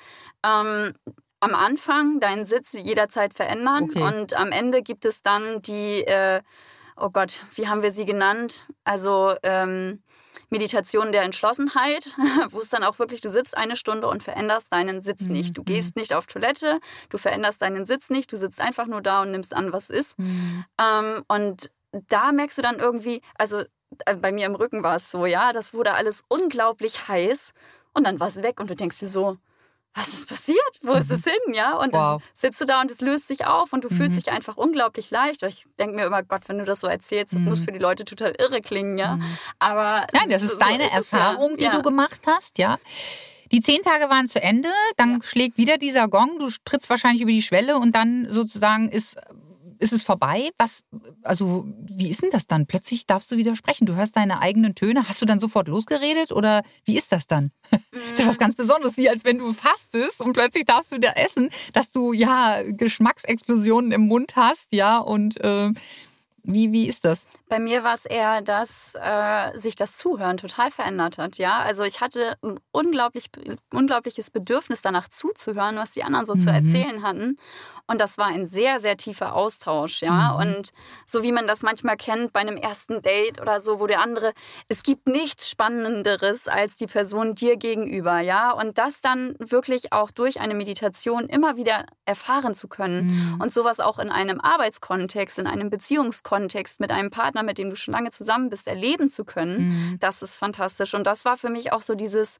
ähm, 0.45 0.93
am 1.39 1.55
Anfang 1.55 2.19
deinen 2.19 2.43
Sitz 2.43 2.73
jederzeit 2.73 3.33
verändern 3.33 3.85
Okay. 3.85 4.01
und 4.03 4.33
am 4.33 4.51
Ende 4.51 4.81
gibt 4.81 5.05
es 5.05 5.21
dann 5.21 5.61
die, 5.61 6.01
äh, 6.05 6.41
oh 6.97 7.09
Gott, 7.09 7.45
wie 7.55 7.69
haben 7.69 7.83
wir 7.83 7.91
sie 7.91 8.05
genannt? 8.05 8.65
Also 8.83 9.33
ähm, 9.43 10.03
Meditation 10.49 11.11
der 11.11 11.23
Entschlossenheit, 11.23 12.15
wo 12.51 12.59
es 12.59 12.69
dann 12.69 12.83
auch 12.83 12.99
wirklich, 12.99 13.21
du 13.21 13.29
sitzt 13.29 13.55
eine 13.57 13.75
Stunde 13.75 14.07
und 14.07 14.23
veränderst 14.23 14.71
deinen 14.73 15.01
Sitz 15.01 15.23
Mhm. 15.23 15.33
nicht. 15.33 15.57
Du 15.57 15.63
gehst 15.63 15.95
nicht 15.95 16.13
auf 16.13 16.25
Toilette, 16.25 16.79
du 17.09 17.17
veränderst 17.17 17.61
deinen 17.61 17.85
Sitz 17.85 18.09
nicht, 18.09 18.31
du 18.31 18.37
sitzt 18.37 18.59
einfach 18.61 18.87
nur 18.87 19.01
da 19.01 19.21
und 19.21 19.31
nimmst 19.31 19.55
an, 19.55 19.71
was 19.73 19.89
ist. 19.89 20.17
Mhm. 20.17 20.65
Ähm, 20.81 21.23
und 21.27 21.71
da 22.07 22.31
merkst 22.31 22.57
du 22.57 22.61
dann 22.61 22.79
irgendwie, 22.79 23.21
also 23.37 23.63
äh, 24.05 24.15
bei 24.15 24.31
mir 24.31 24.45
im 24.45 24.55
Rücken 24.55 24.83
war 24.83 24.95
es 24.95 25.11
so, 25.11 25.25
ja, 25.25 25.53
das 25.53 25.73
wurde 25.73 25.93
alles 25.93 26.23
unglaublich 26.27 27.07
heiß 27.07 27.51
und 27.93 28.05
dann 28.05 28.19
war 28.19 28.27
es 28.27 28.41
weg 28.41 28.59
und 28.59 28.69
du 28.69 28.75
denkst 28.75 28.99
dir 28.99 29.07
so, 29.07 29.37
was 29.95 30.13
ist 30.13 30.29
passiert? 30.29 30.57
Wo 30.83 30.93
ist 30.93 31.11
es 31.11 31.23
hin? 31.23 31.53
Ja, 31.53 31.73
und 31.77 31.93
dann 31.93 32.15
Wow. 32.15 32.23
sitzt 32.33 32.61
du 32.61 32.65
da 32.65 32.79
und 32.81 32.89
es 32.91 33.01
löst 33.01 33.27
sich 33.27 33.45
auf 33.45 33.73
und 33.73 33.83
du 33.83 33.89
fühlst 33.89 34.17
dich 34.17 34.31
einfach 34.31 34.55
unglaublich 34.55 35.09
leicht. 35.11 35.43
Ich 35.43 35.65
denke 35.79 35.95
mir 35.95 36.05
immer, 36.05 36.23
Gott, 36.23 36.43
wenn 36.47 36.57
du 36.59 36.63
das 36.65 36.79
so 36.81 36.87
erzählst, 36.87 37.33
das 37.33 37.41
muss 37.41 37.61
für 37.61 37.71
die 37.71 37.79
Leute 37.79 38.05
total 38.05 38.33
irre 38.39 38.61
klingen, 38.61 38.97
ja. 38.97 39.19
Aber 39.57 40.05
Nein, 40.13 40.29
das 40.29 40.41
so- 40.41 40.45
ist 40.47 40.53
so 40.53 40.59
deine 40.59 40.85
ist 40.85 40.97
es, 40.97 41.11
Erfahrung, 41.13 41.51
ja. 41.51 41.57
die 41.57 41.63
ja. 41.65 41.71
du 41.71 41.81
gemacht 41.81 42.21
hast, 42.25 42.57
ja. 42.59 42.77
Die 43.51 43.61
zehn 43.61 43.81
Tage 43.81 44.09
waren 44.09 44.27
zu 44.29 44.41
Ende, 44.41 44.69
dann 44.95 45.21
schlägt 45.23 45.57
wieder 45.57 45.77
dieser 45.79 46.07
Gong, 46.07 46.37
du 46.37 46.49
trittst 46.65 46.89
wahrscheinlich 46.89 47.23
über 47.23 47.31
die 47.31 47.41
Schwelle 47.41 47.77
und 47.79 47.95
dann 47.95 48.27
sozusagen 48.29 48.89
ist, 48.89 49.17
ist 49.79 49.93
es 49.93 50.03
vorbei. 50.03 50.49
Was, 50.57 50.83
also, 51.23 51.65
wie 51.79 52.09
ist 52.09 52.21
denn 52.21 52.29
das 52.31 52.47
dann? 52.47 52.67
Plötzlich 52.67 53.07
darfst 53.07 53.31
du 53.31 53.37
wieder 53.37 53.55
sprechen. 53.55 53.85
Du 53.85 53.95
hörst 53.95 54.15
deine 54.15 54.41
eigenen 54.41 54.75
Töne. 54.75 55.07
Hast 55.07 55.21
du 55.21 55.25
dann 55.25 55.39
sofort 55.39 55.67
losgeredet 55.67 56.31
oder 56.31 56.63
wie 56.85 56.97
ist 56.97 57.11
das 57.11 57.27
dann? 57.27 57.51
ist 58.11 58.19
ja 58.19 58.27
was 58.27 58.37
ganz 58.37 58.55
Besonderes, 58.55 58.97
wie 58.97 59.09
als 59.09 59.23
wenn 59.25 59.37
du 59.37 59.53
fastest 59.53 60.21
und 60.21 60.33
plötzlich 60.33 60.65
darfst 60.65 60.91
du 60.91 60.97
wieder 60.97 61.17
essen, 61.17 61.49
dass 61.73 61.91
du 61.91 62.13
ja 62.13 62.61
Geschmacksexplosionen 62.63 63.91
im 63.91 64.01
Mund 64.01 64.35
hast, 64.35 64.71
ja, 64.73 64.99
und 64.99 65.39
äh, 65.41 65.71
wie, 66.43 66.71
wie 66.71 66.87
ist 66.87 67.05
das? 67.05 67.21
Bei 67.47 67.59
mir 67.59 67.83
war 67.83 67.93
es 67.95 68.05
eher, 68.05 68.41
dass 68.41 68.95
äh, 68.95 69.57
sich 69.57 69.75
das 69.75 69.95
Zuhören 69.97 70.37
total 70.37 70.71
verändert 70.71 71.17
hat. 71.17 71.37
Ja, 71.37 71.59
also 71.59 71.83
ich 71.83 72.01
hatte 72.01 72.37
ein 72.43 72.59
unglaublich, 72.71 73.25
unglaubliches 73.73 74.29
Bedürfnis 74.31 74.81
danach 74.81 75.07
zuzuhören, 75.07 75.75
was 75.77 75.91
die 75.91 76.03
anderen 76.03 76.25
so 76.25 76.35
zu 76.35 76.49
Mhm. 76.49 76.55
erzählen 76.55 77.03
hatten. 77.03 77.37
Und 77.87 77.99
das 77.99 78.17
war 78.19 78.27
ein 78.27 78.45
sehr, 78.45 78.79
sehr 78.79 78.97
tiefer 78.97 79.33
Austausch. 79.35 80.01
Ja, 80.01 80.33
Mhm. 80.33 80.35
und 80.55 80.69
so 81.05 81.23
wie 81.23 81.31
man 81.31 81.47
das 81.47 81.63
manchmal 81.63 81.97
kennt 81.97 82.33
bei 82.33 82.39
einem 82.41 82.55
ersten 82.57 83.01
Date 83.01 83.41
oder 83.41 83.59
so, 83.61 83.79
wo 83.79 83.87
der 83.87 84.01
andere, 84.01 84.33
es 84.67 84.83
gibt 84.83 85.07
nichts 85.07 85.49
Spannenderes 85.49 86.47
als 86.47 86.77
die 86.77 86.85
Person 86.85 87.33
dir 87.35 87.57
gegenüber. 87.57 88.19
Ja, 88.19 88.51
und 88.51 88.77
das 88.77 89.01
dann 89.01 89.35
wirklich 89.39 89.91
auch 89.91 90.11
durch 90.11 90.39
eine 90.39 90.53
Meditation 90.53 91.27
immer 91.27 91.57
wieder 91.57 91.85
erfahren 92.05 92.53
zu 92.53 92.67
können. 92.67 93.07
Mhm. 93.35 93.41
Und 93.41 93.53
sowas 93.53 93.79
auch 93.79 93.97
in 93.99 94.09
einem 94.11 94.39
Arbeitskontext, 94.39 95.39
in 95.39 95.47
einem 95.47 95.69
Beziehungskontext 95.69 96.28
mit 96.31 96.91
einem 96.91 97.09
Partner, 97.09 97.43
mit 97.43 97.57
dem 97.57 97.69
du 97.69 97.75
schon 97.75 97.93
lange 97.93 98.11
zusammen 98.11 98.49
bist, 98.49 98.67
erleben 98.67 99.09
zu 99.09 99.25
können, 99.25 99.69
Mhm. 99.69 99.97
das 99.99 100.21
ist 100.21 100.37
fantastisch. 100.37 100.93
Und 100.93 101.05
das 101.05 101.25
war 101.25 101.37
für 101.37 101.49
mich 101.49 101.71
auch 101.73 101.81
so 101.81 101.95
dieses, 101.95 102.39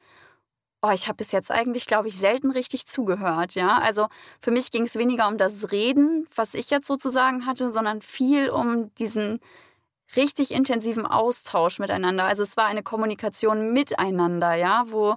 oh, 0.82 0.92
ich 0.92 1.08
habe 1.08 1.18
bis 1.18 1.32
jetzt 1.32 1.52
eigentlich, 1.52 1.86
glaube 1.88 2.08
ich, 2.08 2.18
selten 2.18 2.52
richtig 2.52 2.86
zugehört. 2.86 3.56
Ja, 3.56 3.80
also 3.80 4.08
für 4.40 4.52
mich 4.52 4.72
ging 4.72 4.84
es 4.84 4.96
weniger 4.96 5.28
um 5.28 5.38
das 5.38 5.72
Reden, 5.72 6.28
was 6.36 6.54
ich 6.54 6.70
jetzt 6.70 6.88
sozusagen 6.88 7.46
hatte, 7.46 7.70
sondern 7.70 8.02
viel 8.02 8.50
um 8.50 8.94
diesen 8.96 9.40
richtig 10.16 10.52
intensiven 10.52 11.06
Austausch 11.06 11.78
miteinander. 11.80 12.24
Also 12.26 12.42
es 12.44 12.58
war 12.58 12.66
eine 12.66 12.82
Kommunikation 12.82 13.74
miteinander, 13.74 14.56
ja, 14.56 14.86
wo 14.88 15.16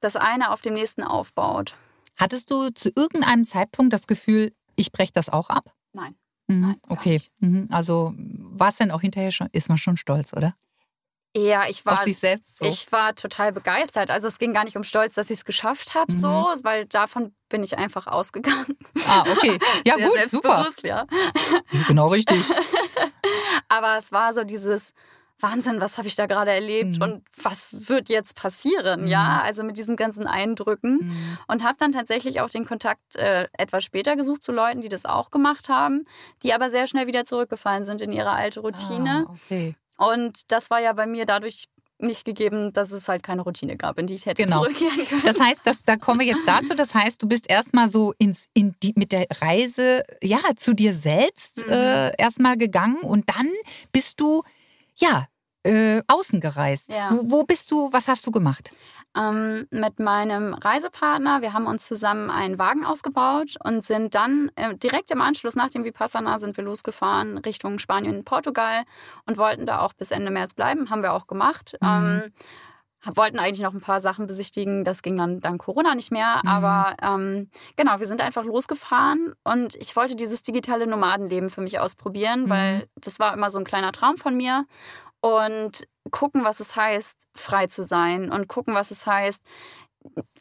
das 0.00 0.16
eine 0.16 0.50
auf 0.50 0.60
dem 0.60 0.74
nächsten 0.74 1.02
aufbaut. 1.02 1.76
Hattest 2.16 2.50
du 2.50 2.68
zu 2.70 2.90
irgendeinem 2.94 3.46
Zeitpunkt 3.46 3.92
das 3.92 4.06
Gefühl, 4.06 4.52
ich 4.76 4.92
breche 4.92 5.12
das 5.12 5.28
auch 5.30 5.48
ab? 5.48 5.72
Nein. 5.92 6.14
Mhm. 6.46 6.60
Nein, 6.60 6.76
okay. 6.88 7.20
Mhm. 7.40 7.68
Also 7.70 8.12
war 8.16 8.68
es 8.68 8.76
denn 8.76 8.90
auch 8.90 9.00
hinterher 9.00 9.30
schon, 9.30 9.48
ist 9.52 9.68
man 9.68 9.78
schon 9.78 9.96
stolz, 9.96 10.32
oder? 10.32 10.54
Ja, 11.36 11.64
ich 11.68 11.84
war 11.84 12.04
so. 12.06 12.64
Ich 12.64 12.92
war 12.92 13.12
total 13.16 13.50
begeistert. 13.52 14.08
Also 14.10 14.28
es 14.28 14.38
ging 14.38 14.52
gar 14.52 14.62
nicht 14.62 14.76
um 14.76 14.84
Stolz, 14.84 15.16
dass 15.16 15.30
ich 15.30 15.38
es 15.38 15.44
geschafft 15.44 15.94
habe, 15.94 16.12
Mhm. 16.12 16.16
so, 16.16 16.28
weil 16.62 16.84
davon 16.86 17.34
bin 17.48 17.64
ich 17.64 17.76
einfach 17.76 18.06
ausgegangen. 18.06 18.78
ah, 19.08 19.22
okay. 19.22 19.58
Ja, 19.84 19.96
Sehr 19.96 20.06
gut, 20.06 20.30
super. 20.30 20.62
selbstbewusst, 20.62 20.82
ja. 20.84 21.06
Genau 21.88 22.06
richtig. 22.08 22.38
Aber 23.68 23.96
es 23.98 24.12
war 24.12 24.32
so 24.32 24.44
dieses 24.44 24.92
Wahnsinn, 25.40 25.80
was 25.80 25.98
habe 25.98 26.06
ich 26.08 26.14
da 26.16 26.26
gerade 26.26 26.52
erlebt 26.52 26.96
Mhm. 26.96 27.02
und 27.02 27.22
was 27.42 27.88
wird 27.88 28.08
jetzt 28.08 28.36
passieren, 28.36 29.02
Mhm. 29.02 29.06
ja? 29.08 29.42
Also 29.42 29.62
mit 29.64 29.76
diesen 29.76 29.96
ganzen 29.96 30.26
Eindrücken. 30.26 30.98
Mhm. 31.08 31.38
Und 31.48 31.64
habe 31.64 31.76
dann 31.78 31.92
tatsächlich 31.92 32.40
auch 32.40 32.50
den 32.50 32.64
Kontakt 32.66 33.16
äh, 33.16 33.48
etwas 33.58 33.84
später 33.84 34.16
gesucht 34.16 34.42
zu 34.42 34.52
Leuten, 34.52 34.80
die 34.80 34.88
das 34.88 35.04
auch 35.04 35.30
gemacht 35.30 35.68
haben, 35.68 36.06
die 36.42 36.52
aber 36.54 36.70
sehr 36.70 36.86
schnell 36.86 37.06
wieder 37.06 37.24
zurückgefallen 37.24 37.84
sind 37.84 38.00
in 38.00 38.12
ihre 38.12 38.30
alte 38.30 38.60
Routine. 38.60 39.26
Ah, 39.28 39.32
okay. 39.32 39.74
Und 39.96 40.50
das 40.52 40.70
war 40.70 40.80
ja 40.80 40.92
bei 40.92 41.06
mir 41.06 41.26
dadurch 41.26 41.66
nicht 41.98 42.24
gegeben, 42.24 42.72
dass 42.72 42.90
es 42.90 43.08
halt 43.08 43.22
keine 43.22 43.42
Routine 43.42 43.76
gab, 43.76 43.98
in 44.00 44.08
die 44.08 44.14
ich 44.14 44.26
hätte 44.26 44.42
Genau. 44.42 44.62
zurückkehren 44.64 45.06
können. 45.06 45.22
Das 45.24 45.38
heißt, 45.38 45.60
dass, 45.64 45.84
da 45.84 45.96
kommen 45.96 46.20
wir 46.20 46.26
jetzt 46.26 46.46
dazu. 46.46 46.74
Das 46.74 46.92
heißt, 46.94 47.22
du 47.22 47.28
bist 47.28 47.48
erstmal 47.48 47.88
so 47.88 48.12
ins, 48.18 48.46
in 48.52 48.74
die, 48.82 48.92
mit 48.96 49.12
der 49.12 49.26
Reise 49.40 50.02
ja, 50.20 50.40
zu 50.56 50.74
dir 50.74 50.92
selbst 50.92 51.64
Mhm. 51.64 51.72
äh, 51.72 52.12
erstmal 52.20 52.56
gegangen 52.56 52.98
und 53.00 53.28
dann 53.30 53.48
bist 53.92 54.20
du 54.20 54.42
ja 54.96 55.26
äh, 55.62 56.02
außen 56.08 56.40
gereist. 56.40 56.92
Ja. 56.92 57.10
Wo, 57.10 57.30
wo 57.30 57.42
bist 57.44 57.70
du, 57.70 57.92
was 57.92 58.08
hast 58.08 58.26
du 58.26 58.30
gemacht? 58.30 58.70
ähm, 59.16 59.66
mit 59.70 59.98
meinem 59.98 60.54
Reisepartner. 60.54 61.42
Wir 61.42 61.52
haben 61.52 61.66
uns 61.66 61.86
zusammen 61.86 62.30
einen 62.30 62.58
Wagen 62.58 62.84
ausgebaut 62.84 63.54
und 63.62 63.82
sind 63.82 64.14
dann 64.14 64.50
äh, 64.56 64.74
direkt 64.76 65.10
im 65.10 65.20
Anschluss 65.20 65.56
nach 65.56 65.70
dem 65.70 65.84
Vipassana 65.84 66.38
sind 66.38 66.56
wir 66.56 66.64
losgefahren 66.64 67.38
Richtung 67.38 67.78
Spanien 67.78 68.16
und 68.16 68.24
Portugal 68.24 68.84
und 69.26 69.38
wollten 69.38 69.66
da 69.66 69.80
auch 69.80 69.92
bis 69.92 70.10
Ende 70.10 70.30
März 70.30 70.54
bleiben. 70.54 70.90
Haben 70.90 71.02
wir 71.02 71.12
auch 71.12 71.26
gemacht. 71.26 71.76
Mhm. 71.80 71.88
Ähm, 71.88 72.32
wollten 73.14 73.38
eigentlich 73.38 73.60
noch 73.62 73.74
ein 73.74 73.80
paar 73.80 74.00
Sachen 74.00 74.26
besichtigen. 74.26 74.84
Das 74.84 75.02
ging 75.02 75.16
dann 75.16 75.40
dank 75.40 75.60
Corona 75.62 75.94
nicht 75.94 76.10
mehr. 76.12 76.40
Mhm. 76.42 76.48
Aber 76.48 76.94
ähm, 77.02 77.50
genau, 77.76 78.00
wir 78.00 78.06
sind 78.06 78.20
einfach 78.20 78.44
losgefahren 78.44 79.34
und 79.44 79.74
ich 79.76 79.94
wollte 79.96 80.16
dieses 80.16 80.42
digitale 80.42 80.86
Nomadenleben 80.86 81.50
für 81.50 81.60
mich 81.60 81.78
ausprobieren, 81.80 82.44
Mhm. 82.44 82.50
weil 82.50 82.88
das 82.96 83.18
war 83.18 83.32
immer 83.34 83.50
so 83.50 83.58
ein 83.58 83.64
kleiner 83.64 83.92
Traum 83.92 84.16
von 84.16 84.36
mir. 84.36 84.66
Und 85.20 85.84
gucken, 86.10 86.44
was 86.44 86.60
es 86.60 86.76
heißt, 86.76 87.28
frei 87.34 87.66
zu 87.66 87.82
sein 87.82 88.30
und 88.30 88.46
gucken, 88.46 88.74
was 88.74 88.90
es 88.90 89.06
heißt, 89.06 89.42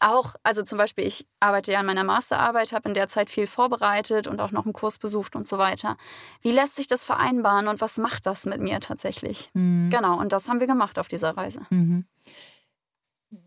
auch, 0.01 0.35
also 0.43 0.61
zum 0.63 0.77
Beispiel, 0.77 1.05
ich 1.07 1.25
arbeite 1.39 1.71
ja 1.71 1.79
an 1.79 1.85
meiner 1.85 2.03
Masterarbeit, 2.03 2.73
habe 2.73 2.89
in 2.89 2.93
der 2.93 3.07
Zeit 3.07 3.29
viel 3.29 3.47
vorbereitet 3.47 4.27
und 4.27 4.41
auch 4.41 4.51
noch 4.51 4.65
einen 4.65 4.73
Kurs 4.73 4.97
besucht 4.97 5.37
und 5.37 5.47
so 5.47 5.57
weiter. 5.57 5.95
Wie 6.41 6.51
lässt 6.51 6.75
sich 6.75 6.87
das 6.87 7.05
vereinbaren 7.05 7.69
und 7.69 7.79
was 7.79 7.97
macht 7.97 8.25
das 8.25 8.45
mit 8.45 8.59
mir 8.59 8.81
tatsächlich? 8.81 9.49
Mhm. 9.53 9.89
Genau, 9.89 10.19
und 10.19 10.33
das 10.33 10.49
haben 10.49 10.59
wir 10.59 10.67
gemacht 10.67 10.99
auf 10.99 11.07
dieser 11.07 11.37
Reise. 11.37 11.61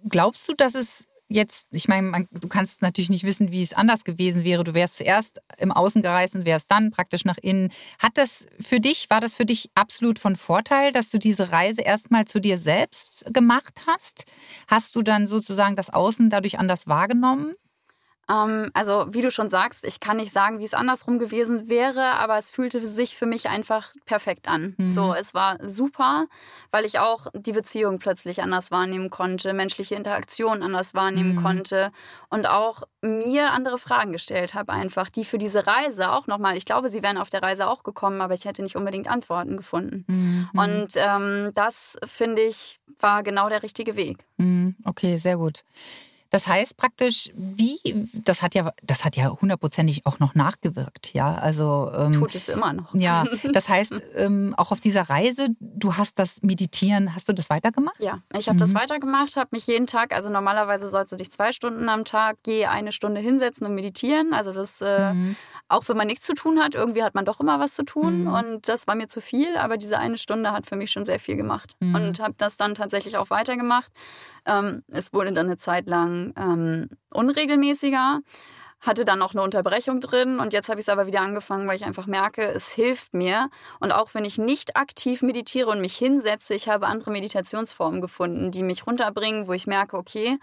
Glaubst 0.08 0.48
du, 0.48 0.54
dass 0.54 0.74
es 0.74 1.06
jetzt, 1.28 1.68
ich 1.72 1.88
meine, 1.88 2.08
man, 2.08 2.28
du 2.30 2.48
kannst 2.48 2.82
natürlich 2.82 3.10
nicht 3.10 3.24
wissen, 3.24 3.50
wie 3.50 3.62
es 3.62 3.72
anders 3.72 4.04
gewesen 4.04 4.44
wäre. 4.44 4.64
Du 4.64 4.74
wärst 4.74 4.98
zuerst 4.98 5.40
im 5.58 5.72
Außen 5.72 6.02
gereist 6.02 6.36
und 6.36 6.44
wärst 6.44 6.70
dann 6.70 6.90
praktisch 6.90 7.24
nach 7.24 7.38
innen. 7.38 7.72
Hat 8.00 8.16
das 8.16 8.46
für 8.60 8.80
dich, 8.80 9.10
war 9.10 9.20
das 9.20 9.34
für 9.34 9.44
dich 9.44 9.70
absolut 9.74 10.18
von 10.18 10.36
Vorteil, 10.36 10.92
dass 10.92 11.10
du 11.10 11.18
diese 11.18 11.50
Reise 11.50 11.82
erstmal 11.82 12.26
zu 12.26 12.40
dir 12.40 12.58
selbst 12.58 13.24
gemacht 13.32 13.82
hast? 13.86 14.24
Hast 14.68 14.94
du 14.94 15.02
dann 15.02 15.26
sozusagen 15.26 15.76
das 15.76 15.90
Außen 15.90 16.30
dadurch 16.30 16.58
anders 16.58 16.86
wahrgenommen? 16.86 17.54
Ähm, 18.28 18.70
also, 18.74 19.06
wie 19.10 19.20
du 19.22 19.30
schon 19.30 19.50
sagst, 19.50 19.84
ich 19.84 20.00
kann 20.00 20.16
nicht 20.16 20.32
sagen, 20.32 20.58
wie 20.58 20.64
es 20.64 20.74
andersrum 20.74 21.18
gewesen 21.18 21.68
wäre, 21.68 22.14
aber 22.14 22.36
es 22.38 22.50
fühlte 22.50 22.84
sich 22.84 23.16
für 23.16 23.26
mich 23.26 23.48
einfach 23.48 23.94
perfekt 24.04 24.48
an. 24.48 24.74
Mhm. 24.78 24.88
So, 24.88 25.14
es 25.14 25.32
war 25.34 25.58
super, 25.62 26.26
weil 26.70 26.84
ich 26.84 26.98
auch 26.98 27.28
die 27.34 27.52
Beziehung 27.52 27.98
plötzlich 27.98 28.42
anders 28.42 28.70
wahrnehmen 28.70 29.10
konnte, 29.10 29.52
menschliche 29.52 29.94
Interaktion 29.94 30.62
anders 30.62 30.94
wahrnehmen 30.94 31.36
Mhm. 31.36 31.42
konnte 31.42 31.92
und 32.28 32.46
auch 32.48 32.82
mir 33.02 33.52
andere 33.52 33.78
Fragen 33.78 34.10
gestellt 34.12 34.54
habe, 34.54 34.72
einfach, 34.72 35.08
die 35.08 35.24
für 35.24 35.38
diese 35.38 35.66
Reise 35.66 36.10
auch 36.10 36.26
nochmal, 36.26 36.56
ich 36.56 36.64
glaube, 36.64 36.88
sie 36.88 37.02
wären 37.02 37.18
auf 37.18 37.30
der 37.30 37.42
Reise 37.42 37.68
auch 37.68 37.84
gekommen, 37.84 38.20
aber 38.20 38.34
ich 38.34 38.44
hätte 38.44 38.62
nicht 38.62 38.74
unbedingt 38.76 39.08
Antworten 39.08 39.56
gefunden. 39.56 40.04
Mhm. 40.08 40.50
Und 40.54 40.88
ähm, 40.96 41.52
das, 41.54 41.96
finde 42.04 42.42
ich, 42.42 42.80
war 42.98 43.22
genau 43.22 43.48
der 43.48 43.62
richtige 43.62 43.94
Weg. 43.94 44.24
Mhm. 44.38 44.74
Okay, 44.84 45.16
sehr 45.16 45.36
gut. 45.36 45.62
Das 46.36 46.46
heißt 46.46 46.76
praktisch, 46.76 47.30
wie, 47.34 47.78
das 48.12 48.42
hat 48.42 48.54
ja, 48.54 48.70
das 48.82 49.06
hat 49.06 49.16
ja 49.16 49.30
hundertprozentig 49.40 50.04
auch 50.04 50.18
noch 50.18 50.34
nachgewirkt, 50.34 51.14
ja. 51.14 51.34
Also 51.34 51.90
ähm, 51.96 52.12
tut 52.12 52.34
es 52.34 52.48
immer 52.48 52.74
noch. 52.74 52.94
Ja, 52.94 53.24
das 53.54 53.70
heißt, 53.70 53.94
ähm, 54.16 54.54
auch 54.58 54.70
auf 54.70 54.80
dieser 54.80 55.08
Reise, 55.08 55.48
du 55.60 55.96
hast 55.96 56.18
das 56.18 56.42
Meditieren, 56.42 57.14
hast 57.14 57.26
du 57.30 57.32
das 57.32 57.48
weitergemacht? 57.48 57.98
Ja, 58.00 58.18
ich 58.36 58.48
habe 58.48 58.56
mhm. 58.56 58.60
das 58.60 58.74
weitergemacht, 58.74 59.34
habe 59.36 59.48
mich 59.52 59.66
jeden 59.66 59.86
Tag, 59.86 60.14
also 60.14 60.28
normalerweise 60.28 60.90
sollst 60.90 61.10
du 61.10 61.16
dich 61.16 61.32
zwei 61.32 61.52
Stunden 61.52 61.88
am 61.88 62.04
Tag 62.04 62.36
je 62.46 62.66
eine 62.66 62.92
Stunde 62.92 63.22
hinsetzen 63.22 63.66
und 63.66 63.74
meditieren. 63.74 64.34
Also 64.34 64.52
das, 64.52 64.82
äh, 64.82 65.14
mhm. 65.14 65.36
Auch 65.68 65.88
wenn 65.88 65.96
man 65.96 66.06
nichts 66.06 66.26
zu 66.26 66.34
tun 66.34 66.60
hat, 66.62 66.74
irgendwie 66.74 67.02
hat 67.02 67.14
man 67.14 67.24
doch 67.24 67.40
immer 67.40 67.58
was 67.58 67.74
zu 67.74 67.84
tun 67.84 68.22
mhm. 68.22 68.32
und 68.32 68.68
das 68.68 68.86
war 68.86 68.94
mir 68.94 69.08
zu 69.08 69.20
viel, 69.20 69.56
aber 69.56 69.76
diese 69.76 69.98
eine 69.98 70.18
Stunde 70.18 70.52
hat 70.52 70.66
für 70.66 70.76
mich 70.76 70.92
schon 70.92 71.04
sehr 71.04 71.18
viel 71.18 71.36
gemacht 71.36 71.74
mhm. 71.80 71.94
und 71.94 72.20
habe 72.20 72.34
das 72.36 72.56
dann 72.56 72.74
tatsächlich 72.74 73.16
auch 73.16 73.30
weitergemacht. 73.30 73.90
Ähm, 74.46 74.84
es 74.88 75.12
wurde 75.12 75.32
dann 75.32 75.46
eine 75.46 75.56
Zeit 75.56 75.88
lang 75.88 76.32
ähm, 76.36 76.88
unregelmäßiger, 77.12 78.20
hatte 78.80 79.04
dann 79.04 79.18
noch 79.18 79.34
eine 79.34 79.42
Unterbrechung 79.42 80.00
drin 80.00 80.38
und 80.38 80.52
jetzt 80.52 80.68
habe 80.68 80.78
ich 80.78 80.84
es 80.84 80.88
aber 80.88 81.06
wieder 81.06 81.22
angefangen, 81.22 81.66
weil 81.66 81.76
ich 81.76 81.84
einfach 81.84 82.06
merke, 82.06 82.42
es 82.42 82.72
hilft 82.72 83.14
mir. 83.14 83.48
Und 83.80 83.90
auch 83.90 84.14
wenn 84.14 84.24
ich 84.24 84.38
nicht 84.38 84.76
aktiv 84.76 85.22
meditiere 85.22 85.70
und 85.70 85.80
mich 85.80 85.96
hinsetze, 85.96 86.54
ich 86.54 86.68
habe 86.68 86.86
andere 86.86 87.10
Meditationsformen 87.10 88.00
gefunden, 88.00 88.52
die 88.52 88.62
mich 88.62 88.86
runterbringen, 88.86 89.48
wo 89.48 89.54
ich 89.54 89.66
merke, 89.66 89.96
okay, 89.96 90.38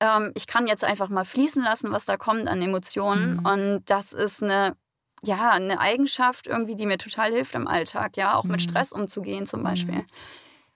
ähm, 0.00 0.32
ich 0.34 0.46
kann 0.46 0.66
jetzt 0.66 0.84
einfach 0.84 1.08
mal 1.08 1.24
fließen 1.24 1.62
lassen, 1.62 1.92
was 1.92 2.04
da 2.04 2.16
kommt 2.16 2.48
an 2.48 2.60
Emotionen. 2.60 3.36
Mhm. 3.36 3.46
Und 3.46 3.82
das 3.86 4.12
ist 4.12 4.42
eine 4.42 4.76
ja, 5.22 5.50
eine 5.50 5.80
Eigenschaft 5.80 6.46
irgendwie, 6.46 6.76
die 6.76 6.86
mir 6.86 6.98
total 6.98 7.30
hilft 7.30 7.54
im 7.54 7.68
Alltag, 7.68 8.16
ja, 8.16 8.36
auch 8.36 8.44
mit 8.44 8.64
mhm. 8.64 8.70
Stress 8.70 8.92
umzugehen 8.92 9.46
zum 9.46 9.62
Beispiel. 9.62 9.96
Mhm. 9.96 10.06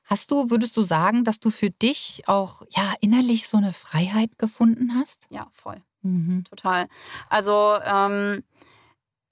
Hast 0.04 0.30
du, 0.30 0.50
würdest 0.50 0.76
du 0.76 0.82
sagen, 0.82 1.24
dass 1.24 1.40
du 1.40 1.50
für 1.50 1.70
dich 1.70 2.24
auch 2.26 2.62
ja 2.68 2.92
innerlich 3.00 3.48
so 3.48 3.56
eine 3.56 3.72
Freiheit 3.72 4.38
gefunden 4.38 4.94
hast? 4.94 5.26
Ja, 5.30 5.48
voll. 5.52 5.80
Mhm. 6.02 6.44
Total. 6.44 6.88
Also 7.30 7.78
ähm, 7.82 8.44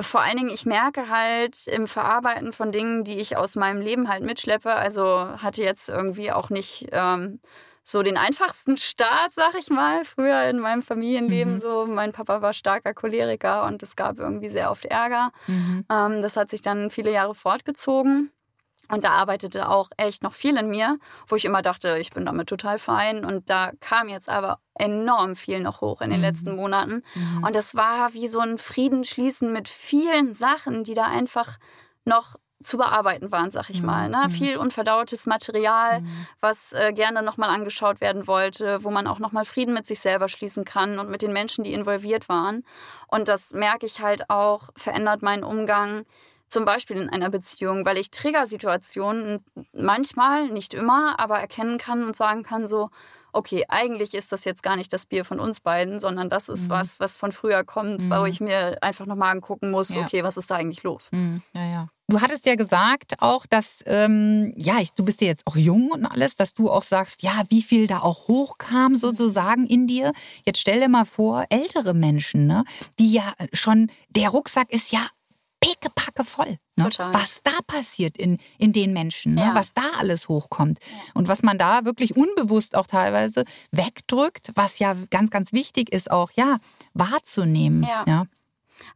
vor 0.01 0.23
allen 0.23 0.39
Dingen, 0.39 0.49
ich 0.49 0.65
merke 0.65 1.11
halt 1.11 1.67
im 1.67 1.87
Verarbeiten 1.87 2.55
von 2.55 2.73
Dingen, 2.73 3.05
die 3.05 3.19
ich 3.19 3.37
aus 3.37 3.55
meinem 3.55 3.83
Leben 3.83 4.09
halt 4.09 4.23
mitschleppe, 4.23 4.73
also 4.73 5.29
hatte 5.43 5.63
jetzt 5.63 5.91
irgendwie 5.91 6.33
auch 6.33 6.49
nicht 6.49 6.89
ähm, 6.93 7.41
so 7.83 8.03
den 8.03 8.16
einfachsten 8.16 8.77
Start, 8.77 9.33
sag 9.33 9.55
ich 9.59 9.68
mal, 9.68 10.05
früher 10.05 10.49
in 10.49 10.59
meinem 10.59 10.83
Familienleben 10.83 11.55
mhm. 11.55 11.59
so. 11.59 11.87
Mein 11.87 12.12
Papa 12.12 12.40
war 12.40 12.53
starker 12.53 12.95
Choleriker 12.95 13.64
und 13.64 13.83
es 13.83 13.97
gab 13.97 14.18
irgendwie 14.18 14.49
sehr 14.49 14.71
oft 14.71 14.85
Ärger. 14.85 15.31
Mhm. 15.47 15.85
Ähm, 15.90 16.23
das 16.23 16.37
hat 16.37 16.51
sich 16.51 16.62
dann 16.62 16.90
viele 16.90 17.12
Jahre 17.12 17.35
fortgezogen. 17.35 18.31
Und 18.88 19.05
da 19.05 19.11
arbeitete 19.11 19.71
auch 19.71 19.90
echt 19.97 20.23
noch 20.23 20.35
viel 20.35 20.57
in 20.57 20.68
mir, 20.68 20.99
wo 21.27 21.37
ich 21.37 21.47
immer 21.47 21.62
dachte, 21.62 21.97
ich 21.99 22.11
bin 22.11 22.27
damit 22.27 22.49
total 22.49 22.79
fein. 22.79 23.25
Und 23.25 23.49
da 23.49 23.73
kam 23.81 24.09
jetzt 24.09 24.29
aber 24.29 24.59
enorm 24.75 25.35
viel 25.35 25.61
noch 25.61 25.81
hoch 25.81 26.03
in 26.03 26.11
den 26.11 26.18
mhm. 26.18 26.27
letzten 26.27 26.57
Monaten. 26.57 27.03
Mhm. 27.14 27.45
Und 27.45 27.57
das 27.57 27.75
war 27.75 28.12
wie 28.12 28.29
so 28.29 28.40
ein 28.40 28.59
Friedensschließen 28.59 29.51
mit 29.51 29.68
vielen 29.68 30.35
Sachen, 30.35 30.85
die 30.85 30.95
da 30.95 31.07
einfach 31.07 31.59
noch 32.05 32.37
zu 32.62 32.77
bearbeiten 32.77 33.33
waren, 33.33 33.51
sag 33.51 33.70
ich 33.70 33.81
mhm. 33.81 33.87
mal. 33.87 34.09
Ne? 34.09 34.25
Mhm. 34.27 34.31
Viel 34.31 34.57
unverdautes 34.57 35.27
Material, 35.27 36.01
mhm. 36.01 36.27
was 36.40 36.72
äh, 36.72 36.92
gerne 36.92 37.22
nochmal 37.22 37.51
angeschaut 37.51 38.01
werden 38.01 38.27
wollte, 38.27 38.85
wo 38.85 38.90
man 38.90 39.07
auch 39.07 39.18
nochmal 39.18 39.44
Frieden 39.44 39.75
mit 39.75 39.87
sich 39.87 40.01
selber 40.01 40.29
schließen 40.29 40.64
kann 40.64 40.98
und 40.98 41.11
mit 41.11 41.22
den 41.22 41.33
Menschen, 41.33 41.64
die 41.64 41.72
involviert 41.72 42.29
waren. 42.29 42.64
Und 43.07 43.29
das 43.29 43.53
merke 43.53 43.87
ich 43.87 44.01
halt 44.01 44.31
auch, 44.31 44.70
verändert 44.77 45.22
meinen 45.22 45.44
Umgang 45.44 46.05
zum 46.48 46.64
Beispiel 46.66 46.98
in 46.98 47.09
einer 47.09 47.31
Beziehung, 47.31 47.87
weil 47.87 47.96
ich 47.96 48.11
Triggersituationen 48.11 49.42
manchmal, 49.72 50.48
nicht 50.48 50.75
immer, 50.75 51.18
aber 51.18 51.38
erkennen 51.38 51.79
kann 51.79 52.05
und 52.05 52.14
sagen 52.14 52.42
kann 52.42 52.66
so, 52.66 52.90
okay, 53.33 53.64
eigentlich 53.68 54.14
ist 54.14 54.33
das 54.33 54.45
jetzt 54.45 54.62
gar 54.62 54.77
nicht 54.77 54.92
das 54.92 55.07
Bier 55.07 55.25
von 55.25 55.40
uns 55.40 55.61
beiden, 55.61 55.99
sondern 55.99 56.29
das 56.29 56.49
ist 56.49 56.68
mhm. 56.68 56.71
was, 56.71 57.01
was 57.01 57.16
von 57.16 57.33
früher 57.33 57.64
kommt, 57.64 58.01
mhm. 58.01 58.11
wo 58.11 58.25
ich 58.25 58.40
mir 58.40 58.79
einfach 58.83 59.07
nochmal 59.07 59.33
angucken 59.33 59.71
muss, 59.71 59.95
ja. 59.95 60.03
okay, 60.03 60.23
was 60.23 60.37
ist 60.37 60.51
da 60.51 60.57
eigentlich 60.57 60.83
los? 60.83 61.11
Mhm. 61.12 61.42
Ja, 61.55 61.64
ja. 61.64 61.88
Du 62.09 62.21
hattest 62.21 62.45
ja 62.45 62.57
gesagt 62.57 63.14
auch, 63.21 63.47
dass, 63.47 63.79
ähm, 63.87 64.53
ja, 64.57 64.81
ich, 64.81 64.92
du 64.92 65.05
bist 65.05 65.23
ja 65.23 65.29
jetzt 65.29 65.47
auch 65.47 65.57
jung 65.57 65.90
und 65.92 66.05
alles, 66.05 66.37
dass 66.37 66.53
du 66.53 66.71
auch 66.71 66.83
sagst, 66.83 67.23
ja, 67.23 67.45
wie 67.49 67.62
viel 67.62 67.87
da 67.87 68.01
auch 68.01 68.29
hochkam 68.29 68.97
sozusagen 68.97 69.66
in 69.66 69.87
dir. 69.87 70.12
Jetzt 70.45 70.61
stell 70.61 70.81
dir 70.81 70.88
mal 70.88 71.07
vor, 71.07 71.47
ältere 71.49 71.95
Menschen, 71.95 72.47
ne, 72.47 72.64
die 72.99 73.12
ja 73.12 73.33
schon, 73.55 73.90
der 74.11 74.29
Rucksack 74.29 74.71
ist 74.71 74.92
ja 74.92 75.09
pickepacke 75.62 76.25
voll. 76.25 76.59
Ne? 76.77 76.90
Was 77.12 77.42
da 77.42 77.53
passiert 77.66 78.18
in, 78.18 78.38
in 78.59 78.72
den 78.72 78.92
Menschen, 78.92 79.35
ne? 79.35 79.51
was 79.55 79.72
da 79.72 79.83
alles 79.98 80.29
hochkommt. 80.29 80.79
Ja. 80.81 80.96
Und 81.14 81.29
was 81.29 81.42
man 81.42 81.57
da 81.59 81.85
wirklich 81.85 82.16
unbewusst 82.16 82.77
auch 82.77 82.87
teilweise 82.87 83.44
wegdrückt, 83.70 84.51
was 84.55 84.79
ja 84.79 84.94
ganz, 85.11 85.31
ganz 85.31 85.53
wichtig 85.53 85.92
ist, 85.92 86.11
auch 86.11 86.31
ja, 86.35 86.59
wahrzunehmen. 86.92 87.85
Ja. 87.85 88.05
ja. 88.07 88.27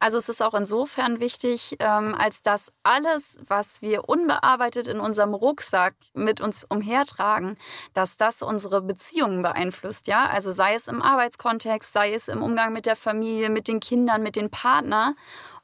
Also 0.00 0.18
es 0.18 0.28
ist 0.28 0.42
auch 0.42 0.54
insofern 0.54 1.20
wichtig, 1.20 1.76
ähm, 1.78 2.14
als 2.14 2.42
dass 2.42 2.72
alles, 2.82 3.38
was 3.46 3.82
wir 3.82 4.08
unbearbeitet 4.08 4.88
in 4.88 5.00
unserem 5.00 5.34
Rucksack 5.34 5.94
mit 6.14 6.40
uns 6.40 6.64
umhertragen, 6.64 7.56
dass 7.94 8.16
das 8.16 8.42
unsere 8.42 8.82
Beziehungen 8.82 9.42
beeinflusst, 9.42 10.06
ja. 10.08 10.26
Also 10.26 10.50
sei 10.50 10.74
es 10.74 10.88
im 10.88 11.02
Arbeitskontext, 11.02 11.92
sei 11.92 12.14
es 12.14 12.28
im 12.28 12.42
Umgang 12.42 12.72
mit 12.72 12.86
der 12.86 12.96
Familie, 12.96 13.50
mit 13.50 13.68
den 13.68 13.78
Kindern, 13.78 14.22
mit 14.22 14.34
den 14.34 14.50
Partnern. 14.50 15.14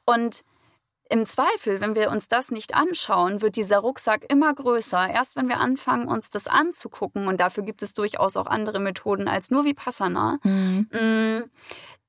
Und 0.05 0.43
im 1.13 1.27
Zweifel, 1.27 1.79
wenn 1.79 1.93
wir 1.93 2.09
uns 2.09 2.27
das 2.27 2.49
nicht 2.49 2.73
anschauen, 2.73 3.43
wird 3.43 3.55
dieser 3.55 3.77
Rucksack 3.77 4.25
immer 4.29 4.51
größer. 4.51 5.07
Erst 5.09 5.35
wenn 5.35 5.47
wir 5.47 5.59
anfangen, 5.59 6.07
uns 6.07 6.31
das 6.31 6.47
anzugucken, 6.47 7.27
und 7.27 7.39
dafür 7.39 7.61
gibt 7.63 7.83
es 7.83 7.93
durchaus 7.93 8.35
auch 8.35 8.47
andere 8.47 8.79
Methoden 8.79 9.27
als 9.27 9.51
nur 9.51 9.63
Vipassana, 9.63 10.39
mhm. 10.43 10.87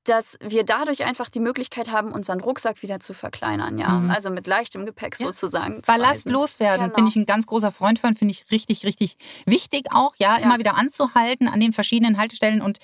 Dass 0.05 0.37
wir 0.39 0.63
dadurch 0.63 1.03
einfach 1.03 1.29
die 1.29 1.39
Möglichkeit 1.39 1.91
haben, 1.91 2.11
unseren 2.11 2.39
Rucksack 2.39 2.81
wieder 2.83 2.99
zu 2.99 3.13
verkleinern, 3.13 3.77
ja. 3.77 3.89
Mhm. 3.89 4.11
Also 4.11 4.29
mit 4.29 4.47
leichtem 4.47 4.85
Gepäck 4.85 5.19
ja. 5.19 5.27
sozusagen. 5.27 5.81
Ballast 5.85 6.29
loswerden, 6.29 6.85
genau. 6.85 6.95
bin 6.95 7.07
ich 7.07 7.15
ein 7.15 7.25
ganz 7.25 7.45
großer 7.45 7.71
Freund 7.71 7.99
von, 7.99 8.15
finde 8.15 8.31
ich 8.31 8.51
richtig, 8.51 8.85
richtig 8.85 9.17
wichtig 9.45 9.87
auch, 9.91 10.15
ja, 10.17 10.37
ja, 10.37 10.43
immer 10.43 10.59
wieder 10.59 10.75
anzuhalten 10.75 11.47
an 11.47 11.59
den 11.59 11.73
verschiedenen 11.73 12.17
Haltestellen 12.17 12.61
und 12.61 12.77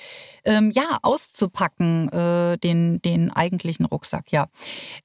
ähm, 0.45 0.71
ja, 0.71 0.97
auszupacken, 1.01 2.09
äh, 2.09 2.57
den, 2.57 3.01
den 3.01 3.31
eigentlichen 3.31 3.85
Rucksack, 3.85 4.31
ja. 4.31 4.47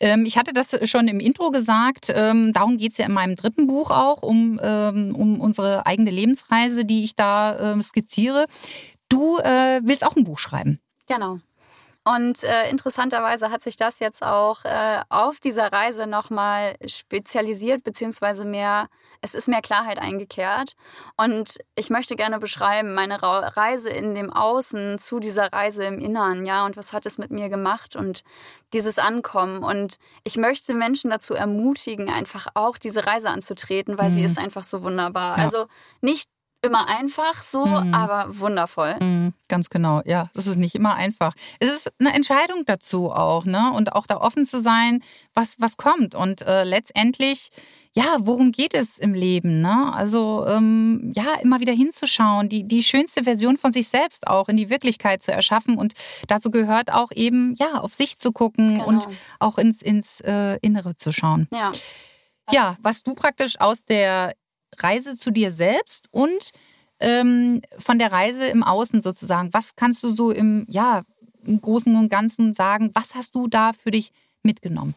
Ähm, 0.01 0.25
ich 0.27 0.39
hatte 0.39 0.53
das 0.53 0.89
schon 0.89 1.09
im 1.09 1.21
Intro 1.21 1.51
gesagt, 1.51 2.11
ähm, 2.15 2.53
darum 2.53 2.79
geht's 2.79 2.99
ja 2.99 3.07
in 3.07 3.13
meinem 3.13 3.37
dritten 3.37 3.67
Buch 3.67 3.91
auch, 3.91 4.23
um, 4.23 4.59
ähm, 4.63 5.15
um 5.15 5.41
unsere 5.41 5.87
eigene 5.87 6.11
Lebensreise, 6.11 6.85
die 6.85 7.05
ich 7.05 7.15
da 7.15 7.75
äh, 7.75 7.83
skizziere. 7.83 8.47
Du 9.09 9.39
äh, 9.39 9.81
willst 9.85 10.05
auch 10.05 10.17
ein 10.17 10.25
Buch 10.25 10.39
schreiben. 10.39 10.81
Genau. 11.07 11.39
Und 12.07 12.45
äh, 12.45 12.71
interessanterweise 12.71 13.51
hat 13.51 13.63
sich 13.63 13.77
das 13.77 13.99
jetzt 13.99 14.23
auch 14.23 14.65
äh, 14.65 15.01
auf 15.09 15.41
dieser 15.41 15.73
Reise 15.73 16.07
nochmal 16.07 16.77
spezialisiert, 16.87 17.83
beziehungsweise 17.83 18.45
mehr, 18.45 18.89
es 19.23 19.35
ist 19.35 19.49
mehr 19.49 19.61
Klarheit 19.61 19.99
eingekehrt. 19.99 20.77
Und 21.17 21.59
ich 21.75 21.91
möchte 21.91 22.15
gerne 22.15 22.39
beschreiben, 22.39 22.95
meine 22.95 23.21
Reise 23.21 23.91
in 23.91 24.15
dem 24.15 24.33
Außen 24.33 25.01
zu 25.01 25.19
dieser 25.19 25.53
Reise 25.53 25.83
im 25.83 25.99
Innern, 25.99 26.47
ja, 26.47 26.65
und 26.65 26.77
was 26.77 26.93
hat 26.93 27.07
es 27.07 27.19
mit 27.19 27.33
mir 27.33 27.49
gemacht 27.49 27.97
und 27.97 28.23
dieses 28.73 29.01
Ankommen. 29.01 29.65
Und 29.65 29.97
ich 30.23 30.37
möchte 30.37 30.75
Menschen 30.75 31.11
dazu 31.11 31.35
ermutigen, 31.35 32.09
einfach 32.09 32.47
auch 32.55 32.79
diese 32.79 33.05
Reise 33.05 33.31
anzutreten, 33.31 33.99
weil 33.99 34.11
mhm. 34.11 34.15
sie 34.15 34.25
ist 34.25 34.39
einfach 34.39 34.63
so 34.63 34.85
wunderbar. 34.85 35.39
Ja. 35.39 35.43
Also 35.43 35.67
nicht 36.03 36.29
immer 36.67 36.89
einfach 36.89 37.43
so, 37.43 37.65
mhm. 37.65 37.95
aber 37.95 38.27
wundervoll. 38.39 38.97
Mhm, 39.01 39.33
ganz 39.49 39.71
genau, 39.71 40.03
ja. 40.05 40.31
Das 40.35 40.47
ist 40.47 40.57
nicht 40.57 40.75
immer 40.75 40.95
einfach. 40.95 41.33
Es 41.61 41.71
ist 41.71 41.93
eine 41.99 42.15
Entscheidung 42.15 42.65
dazu 42.67 43.11
auch, 43.11 43.45
ne? 43.45 43.73
Und 43.73 43.93
auch 43.93 44.07
da 44.07 44.19
offen 44.19 44.45
zu 44.45 44.61
sein, 44.61 45.03
was, 45.35 45.55
was 45.59 45.77
kommt. 45.77 46.15
Und 46.15 46.43
äh, 46.43 46.65
letztendlich, 46.65 47.51
ja, 47.95 48.19
worum 48.21 48.53
geht 48.53 48.75
es 48.75 48.99
im 48.99 49.15
Leben, 49.15 49.61
ne? 49.61 49.93
Also, 49.95 50.47
ähm, 50.47 51.13
ja, 51.15 51.35
immer 51.43 51.61
wieder 51.61 51.73
hinzuschauen, 51.73 52.49
die, 52.49 52.65
die 52.65 52.83
schönste 52.83 53.25
Version 53.25 53.57
von 53.57 53.73
sich 53.73 53.89
selbst 53.89 54.27
auch 54.27 54.49
in 54.49 54.57
die 54.57 54.69
Wirklichkeit 54.69 55.23
zu 55.23 55.33
erschaffen. 55.33 55.79
Und 55.79 55.95
dazu 56.29 56.51
gehört 56.51 56.93
auch 56.93 57.13
eben, 57.13 57.55
ja, 57.59 57.81
auf 57.81 57.95
sich 57.95 58.19
zu 58.19 58.33
gucken 58.33 58.75
genau. 58.75 58.87
und 58.87 59.09
auch 59.39 59.59
ins, 59.59 59.83
ins 59.83 60.21
äh, 60.21 60.59
Innere 60.59 60.97
zu 60.97 61.13
schauen. 61.13 61.49
Ja. 61.53 61.71
Ja, 62.53 62.77
was 62.81 63.03
du 63.03 63.15
praktisch 63.15 63.59
aus 63.59 63.85
der 63.85 64.35
Reise 64.83 65.17
zu 65.17 65.31
dir 65.31 65.51
selbst 65.51 66.07
und 66.11 66.51
ähm, 67.01 67.63
von 67.79 67.99
der 67.99 68.13
Reise 68.13 68.47
im 68.47 68.63
Außen 68.63 69.01
sozusagen. 69.01 69.53
Was 69.53 69.77
kannst 69.77 70.03
du 70.03 70.15
so 70.15 70.31
im, 70.31 70.67
ja, 70.69 71.03
im 71.45 71.61
Großen 71.61 71.95
und 71.95 72.09
Ganzen 72.09 72.55
sagen? 72.55 72.91
Was 72.95 73.15
hast 73.15 73.35
du 73.35 73.49
da 73.49 73.73
für 73.73 73.91
dich 73.91 74.13
mitgenommen? 74.43 74.95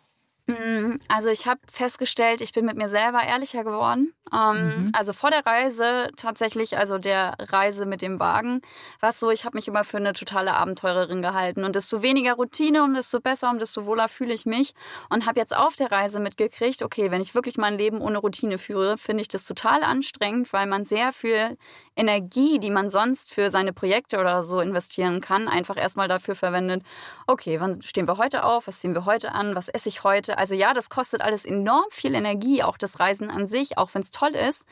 Mm, 0.49 0.99
also 1.07 1.29
ich 1.29 1.45
habe 1.45 1.59
festgestellt, 1.71 2.41
ich 2.41 2.53
bin 2.53 2.65
mit 2.65 2.75
mir 2.75 2.89
selber 2.89 3.21
ehrlicher 3.21 3.63
geworden. 3.63 4.13
Ähm, 4.33 4.83
mhm. 4.85 4.91
Also 4.93 5.13
vor 5.13 5.29
der 5.29 5.45
Reise 5.45 6.09
tatsächlich, 6.15 6.77
also 6.77 6.97
der 6.97 7.35
Reise 7.39 7.85
mit 7.85 8.01
dem 8.01 8.19
Wagen, 8.19 8.61
war 8.99 9.09
es 9.09 9.19
so, 9.19 9.29
ich 9.29 9.45
habe 9.45 9.57
mich 9.57 9.67
immer 9.67 9.83
für 9.83 9.97
eine 9.97 10.13
totale 10.13 10.55
Abenteurerin 10.55 11.21
gehalten. 11.21 11.63
Und 11.63 11.75
desto 11.75 12.01
weniger 12.01 12.33
Routine, 12.33 12.83
um 12.83 12.95
desto 12.95 13.19
besser, 13.19 13.51
um 13.51 13.59
desto 13.59 13.85
wohler 13.85 14.07
fühle 14.07 14.33
ich 14.33 14.47
mich. 14.47 14.73
Und 15.09 15.27
habe 15.27 15.39
jetzt 15.39 15.55
auf 15.55 15.75
der 15.75 15.91
Reise 15.91 16.19
mitgekriegt, 16.19 16.81
okay, 16.81 17.11
wenn 17.11 17.21
ich 17.21 17.35
wirklich 17.35 17.57
mein 17.57 17.77
Leben 17.77 18.01
ohne 18.01 18.17
Routine 18.17 18.57
führe, 18.57 18.97
finde 18.97 19.21
ich 19.21 19.27
das 19.27 19.45
total 19.45 19.83
anstrengend, 19.83 20.51
weil 20.51 20.65
man 20.65 20.83
sehr 20.83 21.11
viel 21.11 21.57
Energie, 21.95 22.59
die 22.59 22.71
man 22.71 22.89
sonst 22.89 23.31
für 23.31 23.51
seine 23.51 23.73
Projekte 23.73 24.19
oder 24.19 24.41
so 24.41 24.61
investieren 24.61 25.21
kann, 25.21 25.47
einfach 25.47 25.77
erstmal 25.77 26.07
dafür 26.07 26.33
verwendet, 26.33 26.83
okay, 27.27 27.59
wann 27.59 27.81
stehen 27.81 28.07
wir 28.07 28.17
heute 28.17 28.43
auf, 28.43 28.67
was 28.67 28.79
ziehen 28.79 28.95
wir 28.95 29.05
heute 29.05 29.33
an, 29.33 29.55
was 29.55 29.67
esse 29.67 29.89
ich 29.89 30.03
heute. 30.03 30.38
Also 30.39 30.55
ja, 30.55 30.73
das 30.73 30.89
kostet 30.89 31.21
alles 31.21 31.45
enorm 31.45 31.85
viel 31.91 32.15
Energie, 32.15 32.63
auch 32.63 32.77
das 32.77 32.99
Reisen 32.99 33.29
an 33.29 33.47
sich, 33.47 33.77
auch 33.77 33.93
wenn 33.93 34.01
es 34.01 34.11
toll 34.11 34.35
ist. 34.35 34.63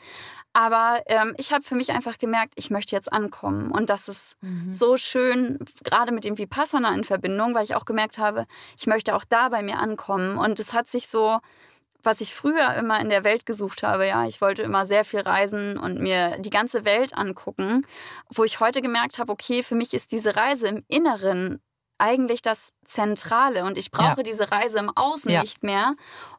Aber 0.54 1.02
ähm, 1.06 1.34
ich 1.36 1.52
habe 1.52 1.62
für 1.62 1.74
mich 1.74 1.92
einfach 1.92 2.18
gemerkt, 2.18 2.54
ich 2.56 2.70
möchte 2.70 2.96
jetzt 2.96 3.12
ankommen. 3.12 3.70
Und 3.70 3.90
das 3.90 4.08
ist 4.08 4.36
mhm. 4.40 4.72
so 4.72 4.96
schön, 4.96 5.58
gerade 5.84 6.10
mit 6.10 6.24
dem 6.24 6.38
Vipassana 6.38 6.94
in 6.94 7.04
Verbindung, 7.04 7.54
weil 7.54 7.64
ich 7.64 7.74
auch 7.74 7.84
gemerkt 7.84 8.18
habe, 8.18 8.46
ich 8.78 8.86
möchte 8.86 9.14
auch 9.14 9.24
da 9.24 9.50
bei 9.50 9.62
mir 9.62 9.78
ankommen. 9.78 10.38
Und 10.38 10.58
es 10.58 10.72
hat 10.72 10.88
sich 10.88 11.08
so, 11.08 11.38
was 12.02 12.20
ich 12.20 12.34
früher 12.34 12.74
immer 12.74 12.98
in 13.00 13.10
der 13.10 13.24
Welt 13.24 13.44
gesucht 13.44 13.82
habe, 13.82 14.06
ja, 14.06 14.24
ich 14.26 14.40
wollte 14.40 14.62
immer 14.62 14.86
sehr 14.86 15.04
viel 15.04 15.20
reisen 15.20 15.76
und 15.76 16.00
mir 16.00 16.38
die 16.38 16.50
ganze 16.50 16.84
Welt 16.84 17.16
angucken, 17.16 17.86
wo 18.30 18.44
ich 18.44 18.60
heute 18.60 18.80
gemerkt 18.80 19.18
habe, 19.18 19.32
okay, 19.32 19.62
für 19.62 19.74
mich 19.74 19.92
ist 19.92 20.12
diese 20.12 20.34
Reise 20.34 20.68
im 20.68 20.84
Inneren 20.88 21.60
eigentlich 21.98 22.42
das 22.42 22.72
Zentrale 22.84 23.64
und 23.64 23.76
ich 23.76 23.90
brauche 23.90 24.18
ja. 24.18 24.22
diese 24.22 24.50
Reise 24.50 24.78
im 24.78 24.90
Außen 24.94 25.30
ja. 25.30 25.42
nicht 25.42 25.62
mehr, 25.62 25.94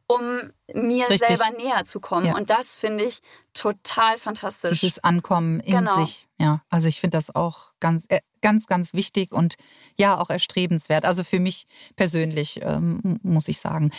um 0.10 0.52
mir 0.74 1.08
Richtig. 1.08 1.28
selber 1.28 1.52
näher 1.56 1.86
zu 1.86 2.00
kommen. 2.00 2.26
Ja. 2.26 2.36
Und 2.36 2.50
das 2.50 2.78
finde 2.78 3.04
ich 3.04 3.20
total 3.54 4.18
fantastisch. 4.18 4.80
Dieses 4.80 5.04
Ankommen 5.04 5.60
in 5.60 5.74
genau. 5.74 6.04
sich. 6.04 6.28
Ja, 6.40 6.64
also 6.70 6.88
ich 6.88 7.00
finde 7.00 7.18
das 7.18 7.34
auch 7.34 7.72
ganz, 7.80 8.06
äh, 8.10 8.22
ganz, 8.42 8.66
ganz 8.66 8.94
wichtig 8.94 9.32
und 9.32 9.56
ja 9.98 10.20
auch 10.20 10.32
erstrebenswert. 10.32 11.06
Also 11.06 11.24
für 11.24 11.40
mich 11.40 11.68
persönlich 11.96 12.60
ähm, 12.64 13.20
muss 13.22 13.48
ich 13.48 13.60
sagen. 13.60 13.92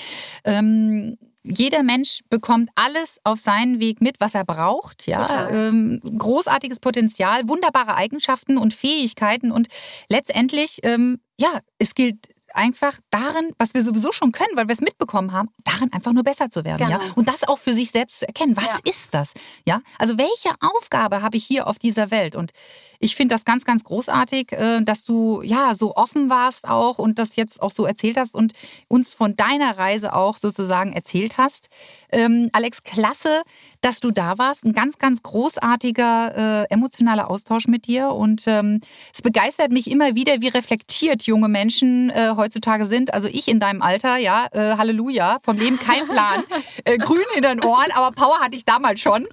Ähm, 0.45 1.17
jeder 1.43 1.83
Mensch 1.83 2.21
bekommt 2.29 2.71
alles 2.75 3.19
auf 3.25 3.39
seinen 3.39 3.81
Weg 3.81 4.01
mit, 4.01 4.21
was 4.21 4.35
er 4.35 4.45
braucht. 4.45 5.07
Ja, 5.07 5.49
ähm, 5.49 6.01
großartiges 6.19 6.81
Potenzial, 6.81 7.49
wunderbare 7.49 7.95
Eigenschaften 7.95 8.59
und 8.59 8.75
Fähigkeiten 8.75 9.51
und 9.53 9.69
letztendlich, 10.09 10.81
ähm, 10.83 11.21
ja, 11.39 11.61
es 11.79 11.95
gilt 11.95 12.29
einfach 12.55 12.99
darin, 13.11 13.53
was 13.59 13.75
wir 13.75 13.83
sowieso 13.85 14.13
schon 14.13 14.33
können, 14.33 14.55
weil 14.55 14.69
wir 14.69 14.73
es 14.73 14.81
mitbekommen 14.81 15.33
haben, 15.33 15.49
darin 15.65 15.93
einfach 15.93 16.13
nur 16.13 16.23
besser 16.23 16.51
zu 16.51 16.65
werden. 16.65 16.87
Genau. 16.87 17.01
Ja? 17.03 17.13
Und 17.15 17.29
das 17.29 17.47
auch 17.47 17.59
für 17.59 17.75
sich 17.75 17.91
selbst 17.91 18.21
zu 18.21 18.27
erkennen. 18.29 18.57
Was 18.57 18.65
ja. 18.65 18.79
ist 18.85 19.15
das? 19.15 19.33
Ja, 19.65 19.81
also 19.99 20.19
welche 20.19 20.55
Aufgabe 20.61 21.23
habe 21.23 21.37
ich 21.37 21.45
hier 21.45 21.67
auf 21.67 21.79
dieser 21.79 22.11
Welt? 22.11 22.35
Und 22.35 22.53
ich 22.99 23.17
finde 23.17 23.35
das 23.35 23.45
ganz, 23.45 23.65
ganz 23.65 23.85
großartig, 23.85 24.53
äh, 24.53 24.83
dass 24.83 25.05
du 25.05 25.43
ja 25.43 25.75
so 25.75 25.97
offen 25.97 26.29
warst 26.29 26.69
auch 26.69 26.99
und 26.99 27.19
das 27.19 27.37
jetzt 27.37 27.63
auch 27.63 27.71
so 27.71 27.87
erzählt 27.87 28.17
hast 28.17 28.35
und 28.35 28.53
uns 28.89 29.15
von 29.15 29.37
deiner 29.37 29.79
Reise 29.79 30.15
auch 30.15 30.37
sozusagen 30.37 30.93
erzählt 30.93 31.39
hast. 31.39 31.69
Ähm, 32.13 32.51
Alex, 32.53 32.83
klasse, 32.83 33.43
dass 33.81 34.01
du 34.01 34.11
da 34.11 34.39
warst. 34.39 34.65
Ein 34.65 34.73
ganz, 34.73 34.99
ganz 34.99 35.23
großartiger 35.23 36.63
äh, 36.63 36.75
emotionaler 36.75 37.31
Austausch 37.31 37.67
mit 37.67 37.87
dir. 37.87 38.11
Und 38.11 38.45
ähm, 38.47 38.81
es 39.13 39.23
begeistert 39.23 39.73
mich 39.73 39.91
immer 39.91 40.15
wieder, 40.15 40.41
wie 40.41 40.49
reflektiert 40.49 41.23
junge 41.23 41.49
Menschen 41.49 42.11
äh, 42.11 42.35
heutzutage 42.37 42.87
sind. 42.87 43.15
Also 43.15 43.29
ich 43.29 43.49
in 43.49 43.61
deinem 43.61 43.83
Alter, 43.83 44.17
ja, 44.19 44.47
äh, 44.53 44.77
Halleluja, 44.77 45.39
vom 45.43 45.57
Leben 45.57 45.79
kein 45.79 46.07
Plan. 46.07 46.43
äh, 46.85 46.99
grün 46.99 47.25
in 47.37 47.43
den 47.43 47.63
Ohren, 47.65 47.91
aber 47.95 48.13
Power 48.13 48.39
hatte 48.41 48.57
ich 48.57 48.65
damals 48.65 49.01
schon. 49.01 49.27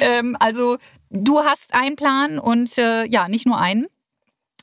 Ähm, 0.00 0.36
also 0.40 0.78
du 1.10 1.40
hast 1.40 1.74
einen 1.74 1.96
Plan 1.96 2.38
und 2.38 2.76
äh, 2.78 3.06
ja, 3.06 3.28
nicht 3.28 3.46
nur 3.46 3.58
einen. 3.58 3.86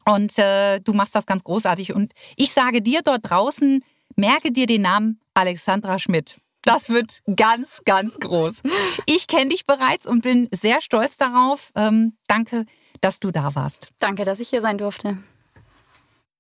Und 0.05 0.37
äh, 0.39 0.79
du 0.79 0.93
machst 0.93 1.15
das 1.15 1.25
ganz 1.25 1.43
großartig. 1.43 1.93
Und 1.93 2.13
ich 2.37 2.51
sage 2.51 2.81
dir 2.81 3.01
dort 3.01 3.29
draußen, 3.29 3.83
merke 4.15 4.51
dir 4.51 4.65
den 4.65 4.83
Namen 4.83 5.19
Alexandra 5.33 5.99
Schmidt. 5.99 6.37
Das 6.67 6.89
wird 6.89 7.21
ganz, 7.37 7.81
ganz 7.85 8.19
groß. 8.19 8.61
Ich 9.05 9.27
kenne 9.27 9.51
dich 9.51 9.65
bereits 9.65 10.05
und 10.05 10.21
bin 10.21 10.49
sehr 10.51 10.81
stolz 10.81 11.15
darauf. 11.15 11.71
Ähm, 11.75 12.17
danke, 12.27 12.65
dass 12.99 13.21
du 13.21 13.31
da 13.31 13.55
warst. 13.55 13.87
Danke, 13.99 14.25
dass 14.25 14.41
ich 14.41 14.49
hier 14.49 14.59
sein 14.59 14.77
durfte. 14.77 15.17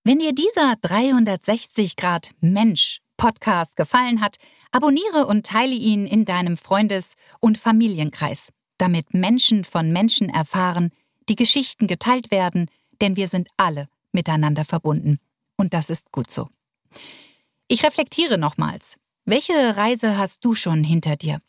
Wenn 0.03 0.19
dir 0.19 0.33
dieser 0.33 0.75
360 0.81 1.95
Grad 1.95 2.31
Mensch 2.41 2.99
Podcast 3.15 3.77
gefallen 3.77 4.19
hat, 4.19 4.35
abonniere 4.71 5.27
und 5.27 5.45
teile 5.45 5.75
ihn 5.75 6.05
in 6.05 6.25
deinem 6.25 6.57
Freundes- 6.57 7.13
und 7.39 7.57
Familienkreis, 7.57 8.49
damit 8.77 9.13
Menschen 9.13 9.63
von 9.63 9.93
Menschen 9.93 10.27
erfahren, 10.27 10.91
die 11.29 11.37
Geschichten 11.37 11.87
geteilt 11.87 12.31
werden, 12.31 12.69
denn 12.99 13.15
wir 13.15 13.29
sind 13.29 13.47
alle 13.55 13.87
miteinander 14.11 14.65
verbunden. 14.65 15.19
Und 15.55 15.73
das 15.73 15.89
ist 15.89 16.11
gut 16.11 16.29
so. 16.29 16.49
Ich 17.69 17.85
reflektiere 17.85 18.37
nochmals. 18.37 18.97
Welche 19.29 19.75
Reise 19.75 20.17
hast 20.17 20.45
du 20.45 20.55
schon 20.55 20.85
hinter 20.85 21.17
dir? 21.17 21.41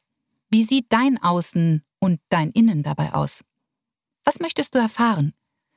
Wie 0.51 0.65
sieht 0.65 0.87
dein 0.89 1.17
Außen 1.23 1.85
und 2.01 2.21
dein 2.29 2.51
Innen 2.51 2.83
dabei 2.83 3.15
aus? 3.15 3.45
Was 4.25 4.41
möchtest 4.41 4.75
du 4.75 4.81
erfahren? 4.81 5.33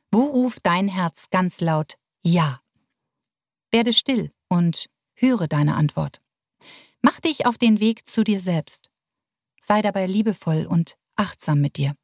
Wo 0.09 0.23
ruft 0.23 0.65
dein 0.65 0.87
Herz 0.87 1.27
ganz 1.29 1.61
laut 1.61 1.99
Ja? 2.23 2.59
Werde 3.69 3.93
still 3.93 4.31
und 4.47 4.87
höre 5.13 5.47
deine 5.47 5.75
Antwort. 5.75 6.23
Mach 7.03 7.19
dich 7.19 7.45
auf 7.45 7.59
den 7.59 7.79
Weg 7.79 8.09
zu 8.09 8.23
dir 8.23 8.41
selbst. 8.41 8.89
Sei 9.59 9.83
dabei 9.83 10.07
liebevoll 10.07 10.65
und 10.65 10.97
achtsam 11.17 11.61
mit 11.61 11.77
dir. 11.77 11.95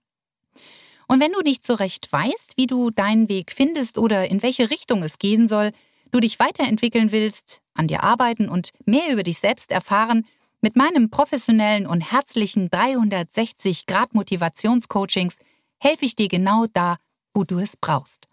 Und 1.07 1.19
wenn 1.19 1.31
du 1.31 1.41
nicht 1.41 1.65
so 1.65 1.73
recht 1.73 2.11
weißt, 2.11 2.55
wie 2.55 2.67
du 2.67 2.91
deinen 2.91 3.29
Weg 3.29 3.51
findest 3.51 3.97
oder 3.97 4.29
in 4.29 4.43
welche 4.43 4.69
Richtung 4.69 5.01
es 5.01 5.17
gehen 5.17 5.47
soll, 5.47 5.71
du 6.12 6.20
dich 6.20 6.39
weiterentwickeln 6.39 7.12
willst, 7.12 7.62
an 7.74 7.88
dir 7.88 8.03
arbeiten 8.03 8.49
und 8.49 8.72
mehr 8.86 9.12
über 9.12 9.24
dich 9.24 9.39
selbst 9.39 9.72
erfahren, 9.72 10.26
mit 10.62 10.76
meinem 10.76 11.10
professionellen 11.10 11.86
und 11.86 12.01
herzlichen 12.01 12.70
360 12.70 13.86
Grad 13.86 14.14
Motivationscoachings 14.16 15.38
helfe 15.80 16.05
ich 16.05 16.16
dir 16.16 16.28
genau 16.28 16.66
da, 16.74 16.97
wo 17.34 17.43
du 17.43 17.60
es 17.60 17.78
brauchst. 17.78 18.28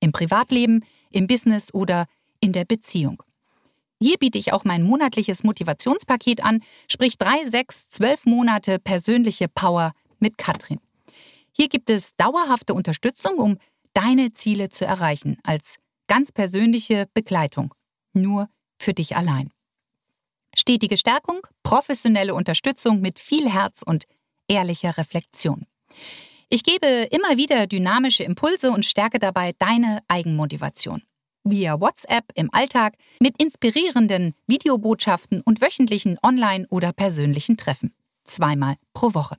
Im 0.00 0.12
Privatleben, 0.12 0.84
im 1.10 1.26
Business 1.26 1.72
oder 1.72 2.06
in 2.40 2.52
der 2.52 2.64
Beziehung. 2.64 3.22
Hier 4.00 4.18
biete 4.18 4.36
ich 4.36 4.52
auch 4.52 4.64
mein 4.64 4.82
monatliches 4.82 5.44
Motivationspaket 5.44 6.42
an, 6.42 6.62
sprich 6.88 7.18
drei, 7.18 7.46
sechs, 7.46 7.88
zwölf 7.88 8.26
Monate 8.26 8.78
persönliche 8.78 9.48
Power 9.48 9.92
mit 10.18 10.36
Katrin. 10.38 10.80
Hier 11.52 11.68
gibt 11.68 11.88
es 11.88 12.16
dauerhafte 12.16 12.74
Unterstützung, 12.74 13.38
um 13.38 13.58
deine 13.94 14.32
Ziele 14.32 14.70
zu 14.70 14.84
erreichen, 14.84 15.38
als 15.44 15.76
ganz 16.12 16.30
persönliche 16.30 17.08
Begleitung. 17.14 17.72
Nur 18.12 18.50
für 18.78 18.92
dich 18.92 19.16
allein. 19.16 19.50
Stetige 20.54 20.98
Stärkung, 20.98 21.40
professionelle 21.62 22.34
Unterstützung 22.34 23.00
mit 23.00 23.18
viel 23.18 23.48
Herz 23.48 23.80
und 23.82 24.04
ehrlicher 24.46 24.98
Reflexion. 24.98 25.64
Ich 26.50 26.64
gebe 26.64 27.08
immer 27.10 27.38
wieder 27.38 27.66
dynamische 27.66 28.24
Impulse 28.24 28.72
und 28.72 28.84
stärke 28.84 29.20
dabei 29.20 29.54
deine 29.58 30.02
Eigenmotivation. 30.06 31.02
Via 31.44 31.80
WhatsApp 31.80 32.26
im 32.34 32.52
Alltag 32.52 32.98
mit 33.18 33.42
inspirierenden 33.42 34.34
Videobotschaften 34.46 35.40
und 35.40 35.62
wöchentlichen 35.62 36.18
Online- 36.22 36.66
oder 36.68 36.92
persönlichen 36.92 37.56
Treffen. 37.56 37.94
Zweimal 38.24 38.74
pro 38.92 39.14
Woche. 39.14 39.38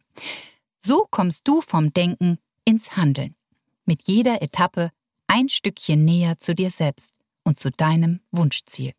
So 0.79 1.05
kommst 1.11 1.47
du 1.47 1.61
vom 1.61 1.93
Denken 1.93 2.39
ins 2.65 2.97
Handeln. 2.97 3.35
Mit 3.85 4.07
jeder 4.07 4.41
Etappe 4.41 4.89
ein 5.33 5.49
Stückchen 5.49 6.05
näher 6.05 6.37
zu 6.37 6.53
dir 6.53 6.69
selbst 6.69 7.11
und 7.43 7.57
zu 7.57 7.71
deinem 7.71 8.19
Wunschziel. 8.31 8.93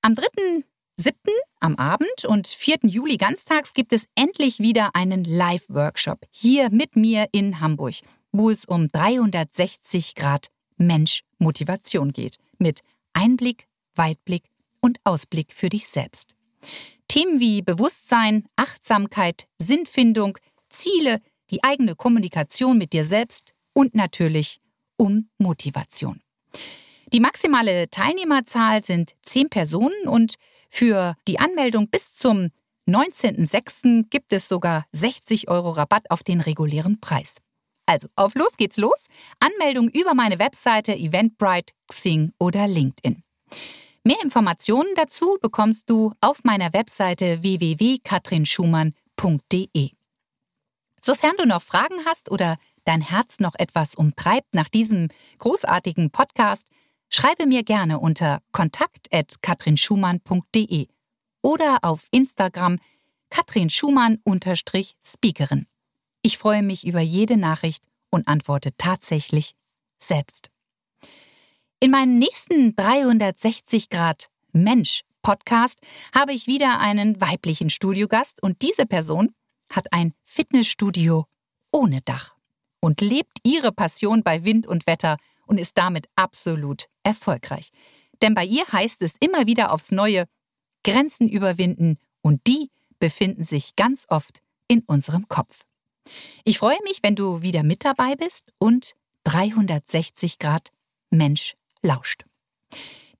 Am 0.00 0.14
3.7. 0.14 1.12
am 1.60 1.76
Abend 1.76 2.24
und 2.24 2.48
4. 2.48 2.78
Juli 2.84 3.18
ganztags 3.18 3.74
gibt 3.74 3.92
es 3.92 4.08
endlich 4.14 4.60
wieder 4.60 4.94
einen 4.94 5.24
Live-Workshop 5.24 6.24
hier 6.30 6.70
mit 6.70 6.96
mir 6.96 7.26
in 7.32 7.60
Hamburg, 7.60 7.96
wo 8.32 8.48
es 8.48 8.64
um 8.64 8.88
360 8.88 10.14
Grad 10.14 10.50
Mensch-Motivation 10.78 12.14
geht, 12.14 12.38
mit 12.56 12.80
Einblick, 13.12 13.66
Weitblick 13.94 14.44
und 14.80 14.98
Ausblick 15.04 15.52
für 15.52 15.68
dich 15.68 15.86
selbst. 15.86 16.34
Themen 17.08 17.40
wie 17.40 17.60
Bewusstsein, 17.60 18.46
Achtsamkeit, 18.56 19.46
Sinnfindung, 19.58 20.38
Ziele, 20.70 21.20
die 21.50 21.62
eigene 21.62 21.94
Kommunikation 21.94 22.78
mit 22.78 22.94
dir 22.94 23.04
selbst 23.04 23.51
und 23.72 23.94
natürlich 23.94 24.60
um 24.96 25.28
Motivation. 25.38 26.20
Die 27.12 27.20
maximale 27.20 27.90
Teilnehmerzahl 27.90 28.82
sind 28.82 29.12
zehn 29.22 29.50
Personen 29.50 30.06
und 30.06 30.36
für 30.70 31.14
die 31.28 31.38
Anmeldung 31.38 31.88
bis 31.88 32.14
zum 32.14 32.50
19.06. 32.88 34.08
gibt 34.08 34.32
es 34.32 34.48
sogar 34.48 34.86
60 34.92 35.48
Euro 35.48 35.70
Rabatt 35.70 36.10
auf 36.10 36.22
den 36.22 36.40
regulären 36.40 37.00
Preis. 37.00 37.36
Also, 37.86 38.08
auf 38.16 38.34
los 38.34 38.56
geht's 38.56 38.76
los. 38.76 39.06
Anmeldung 39.40 39.88
über 39.88 40.14
meine 40.14 40.38
Webseite 40.38 40.94
Eventbrite, 40.94 41.72
Xing 41.88 42.32
oder 42.38 42.66
LinkedIn. 42.66 43.22
Mehr 44.04 44.22
Informationen 44.22 44.94
dazu 44.96 45.38
bekommst 45.40 45.88
du 45.90 46.12
auf 46.20 46.42
meiner 46.44 46.72
Webseite 46.72 47.42
www.katrinschumann.de. 47.42 49.90
Sofern 51.00 51.36
du 51.36 51.46
noch 51.46 51.62
Fragen 51.62 52.04
hast 52.06 52.30
oder 52.30 52.58
dein 52.84 53.00
Herz 53.00 53.40
noch 53.40 53.54
etwas 53.56 53.94
umtreibt 53.94 54.54
nach 54.54 54.68
diesem 54.68 55.08
großartigen 55.38 56.10
Podcast, 56.10 56.66
schreibe 57.08 57.46
mir 57.46 57.62
gerne 57.62 57.98
unter 57.98 58.42
kontakt.katrinschumann.de 58.52 60.88
oder 61.42 61.78
auf 61.82 62.06
Instagram 62.10 62.78
Katrin 63.30 63.70
Schumann-Speakerin. 63.70 65.66
Ich 66.22 66.38
freue 66.38 66.62
mich 66.62 66.86
über 66.86 67.00
jede 67.00 67.36
Nachricht 67.36 67.82
und 68.10 68.28
antworte 68.28 68.76
tatsächlich 68.76 69.54
selbst. 69.98 70.50
In 71.80 71.90
meinem 71.90 72.18
nächsten 72.18 72.76
360 72.76 73.88
Grad 73.88 74.28
Mensch 74.52 75.02
Podcast 75.22 75.78
habe 76.14 76.32
ich 76.32 76.46
wieder 76.46 76.80
einen 76.80 77.20
weiblichen 77.20 77.70
Studiogast 77.70 78.42
und 78.42 78.62
diese 78.62 78.86
Person 78.86 79.34
hat 79.72 79.92
ein 79.92 80.14
Fitnessstudio 80.24 81.26
ohne 81.72 82.02
Dach 82.02 82.31
und 82.82 83.00
lebt 83.00 83.38
ihre 83.44 83.72
Passion 83.72 84.22
bei 84.22 84.44
Wind 84.44 84.66
und 84.66 84.86
Wetter 84.86 85.16
und 85.46 85.58
ist 85.58 85.78
damit 85.78 86.08
absolut 86.16 86.88
erfolgreich. 87.04 87.70
Denn 88.20 88.34
bei 88.34 88.44
ihr 88.44 88.66
heißt 88.70 89.00
es 89.02 89.14
immer 89.20 89.46
wieder 89.46 89.72
aufs 89.72 89.92
Neue 89.92 90.26
Grenzen 90.84 91.28
überwinden 91.28 91.98
und 92.22 92.46
die 92.46 92.70
befinden 92.98 93.44
sich 93.44 93.76
ganz 93.76 94.06
oft 94.08 94.42
in 94.68 94.80
unserem 94.86 95.28
Kopf. 95.28 95.60
Ich 96.44 96.58
freue 96.58 96.82
mich, 96.82 96.98
wenn 97.02 97.14
du 97.14 97.42
wieder 97.42 97.62
mit 97.62 97.84
dabei 97.84 98.16
bist 98.16 98.52
und 98.58 98.94
360 99.24 100.38
Grad 100.38 100.70
Mensch 101.10 101.54
lauscht. 101.82 102.24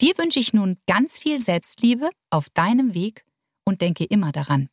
Dir 0.00 0.18
wünsche 0.18 0.40
ich 0.40 0.52
nun 0.52 0.78
ganz 0.88 1.18
viel 1.18 1.40
Selbstliebe 1.40 2.10
auf 2.30 2.50
deinem 2.50 2.94
Weg 2.94 3.24
und 3.64 3.80
denke 3.80 4.04
immer 4.04 4.32
daran. 4.32 4.68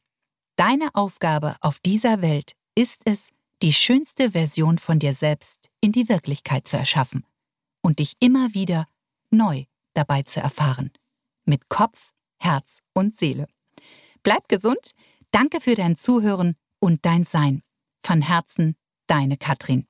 Deine 0.56 0.90
Aufgabe 0.96 1.56
auf 1.62 1.80
dieser 1.80 2.24
Welt 2.24 2.54
ist 2.74 3.02
es, 3.06 3.30
die 3.62 3.74
schönste 3.74 4.32
Version 4.32 4.78
von 4.78 5.00
dir 5.00 5.14
selbst 5.14 5.70
in 5.82 5.92
die 5.92 6.08
Wirklichkeit 6.08 6.68
zu 6.68 6.78
erschaffen 6.78 7.26
und 7.82 8.00
dich 8.00 8.14
immer 8.20 8.54
wieder 8.54 8.88
neu 9.32 9.66
dabei 9.94 10.24
zu 10.24 10.40
erfahren. 10.40 10.92
Mit 11.46 11.68
Kopf, 11.68 12.12
Herz 12.38 12.80
und 12.94 13.16
Seele. 13.16 13.48
Bleib 14.24 14.48
gesund, 14.48 14.92
danke 15.32 15.60
für 15.60 15.76
dein 15.76 15.96
Zuhören 15.96 16.56
und 16.80 17.06
dein 17.06 17.26
Sein. 17.26 17.62
Von 18.02 18.22
Herzen, 18.22 18.78
deine 19.08 19.38
Katrin. 19.38 19.89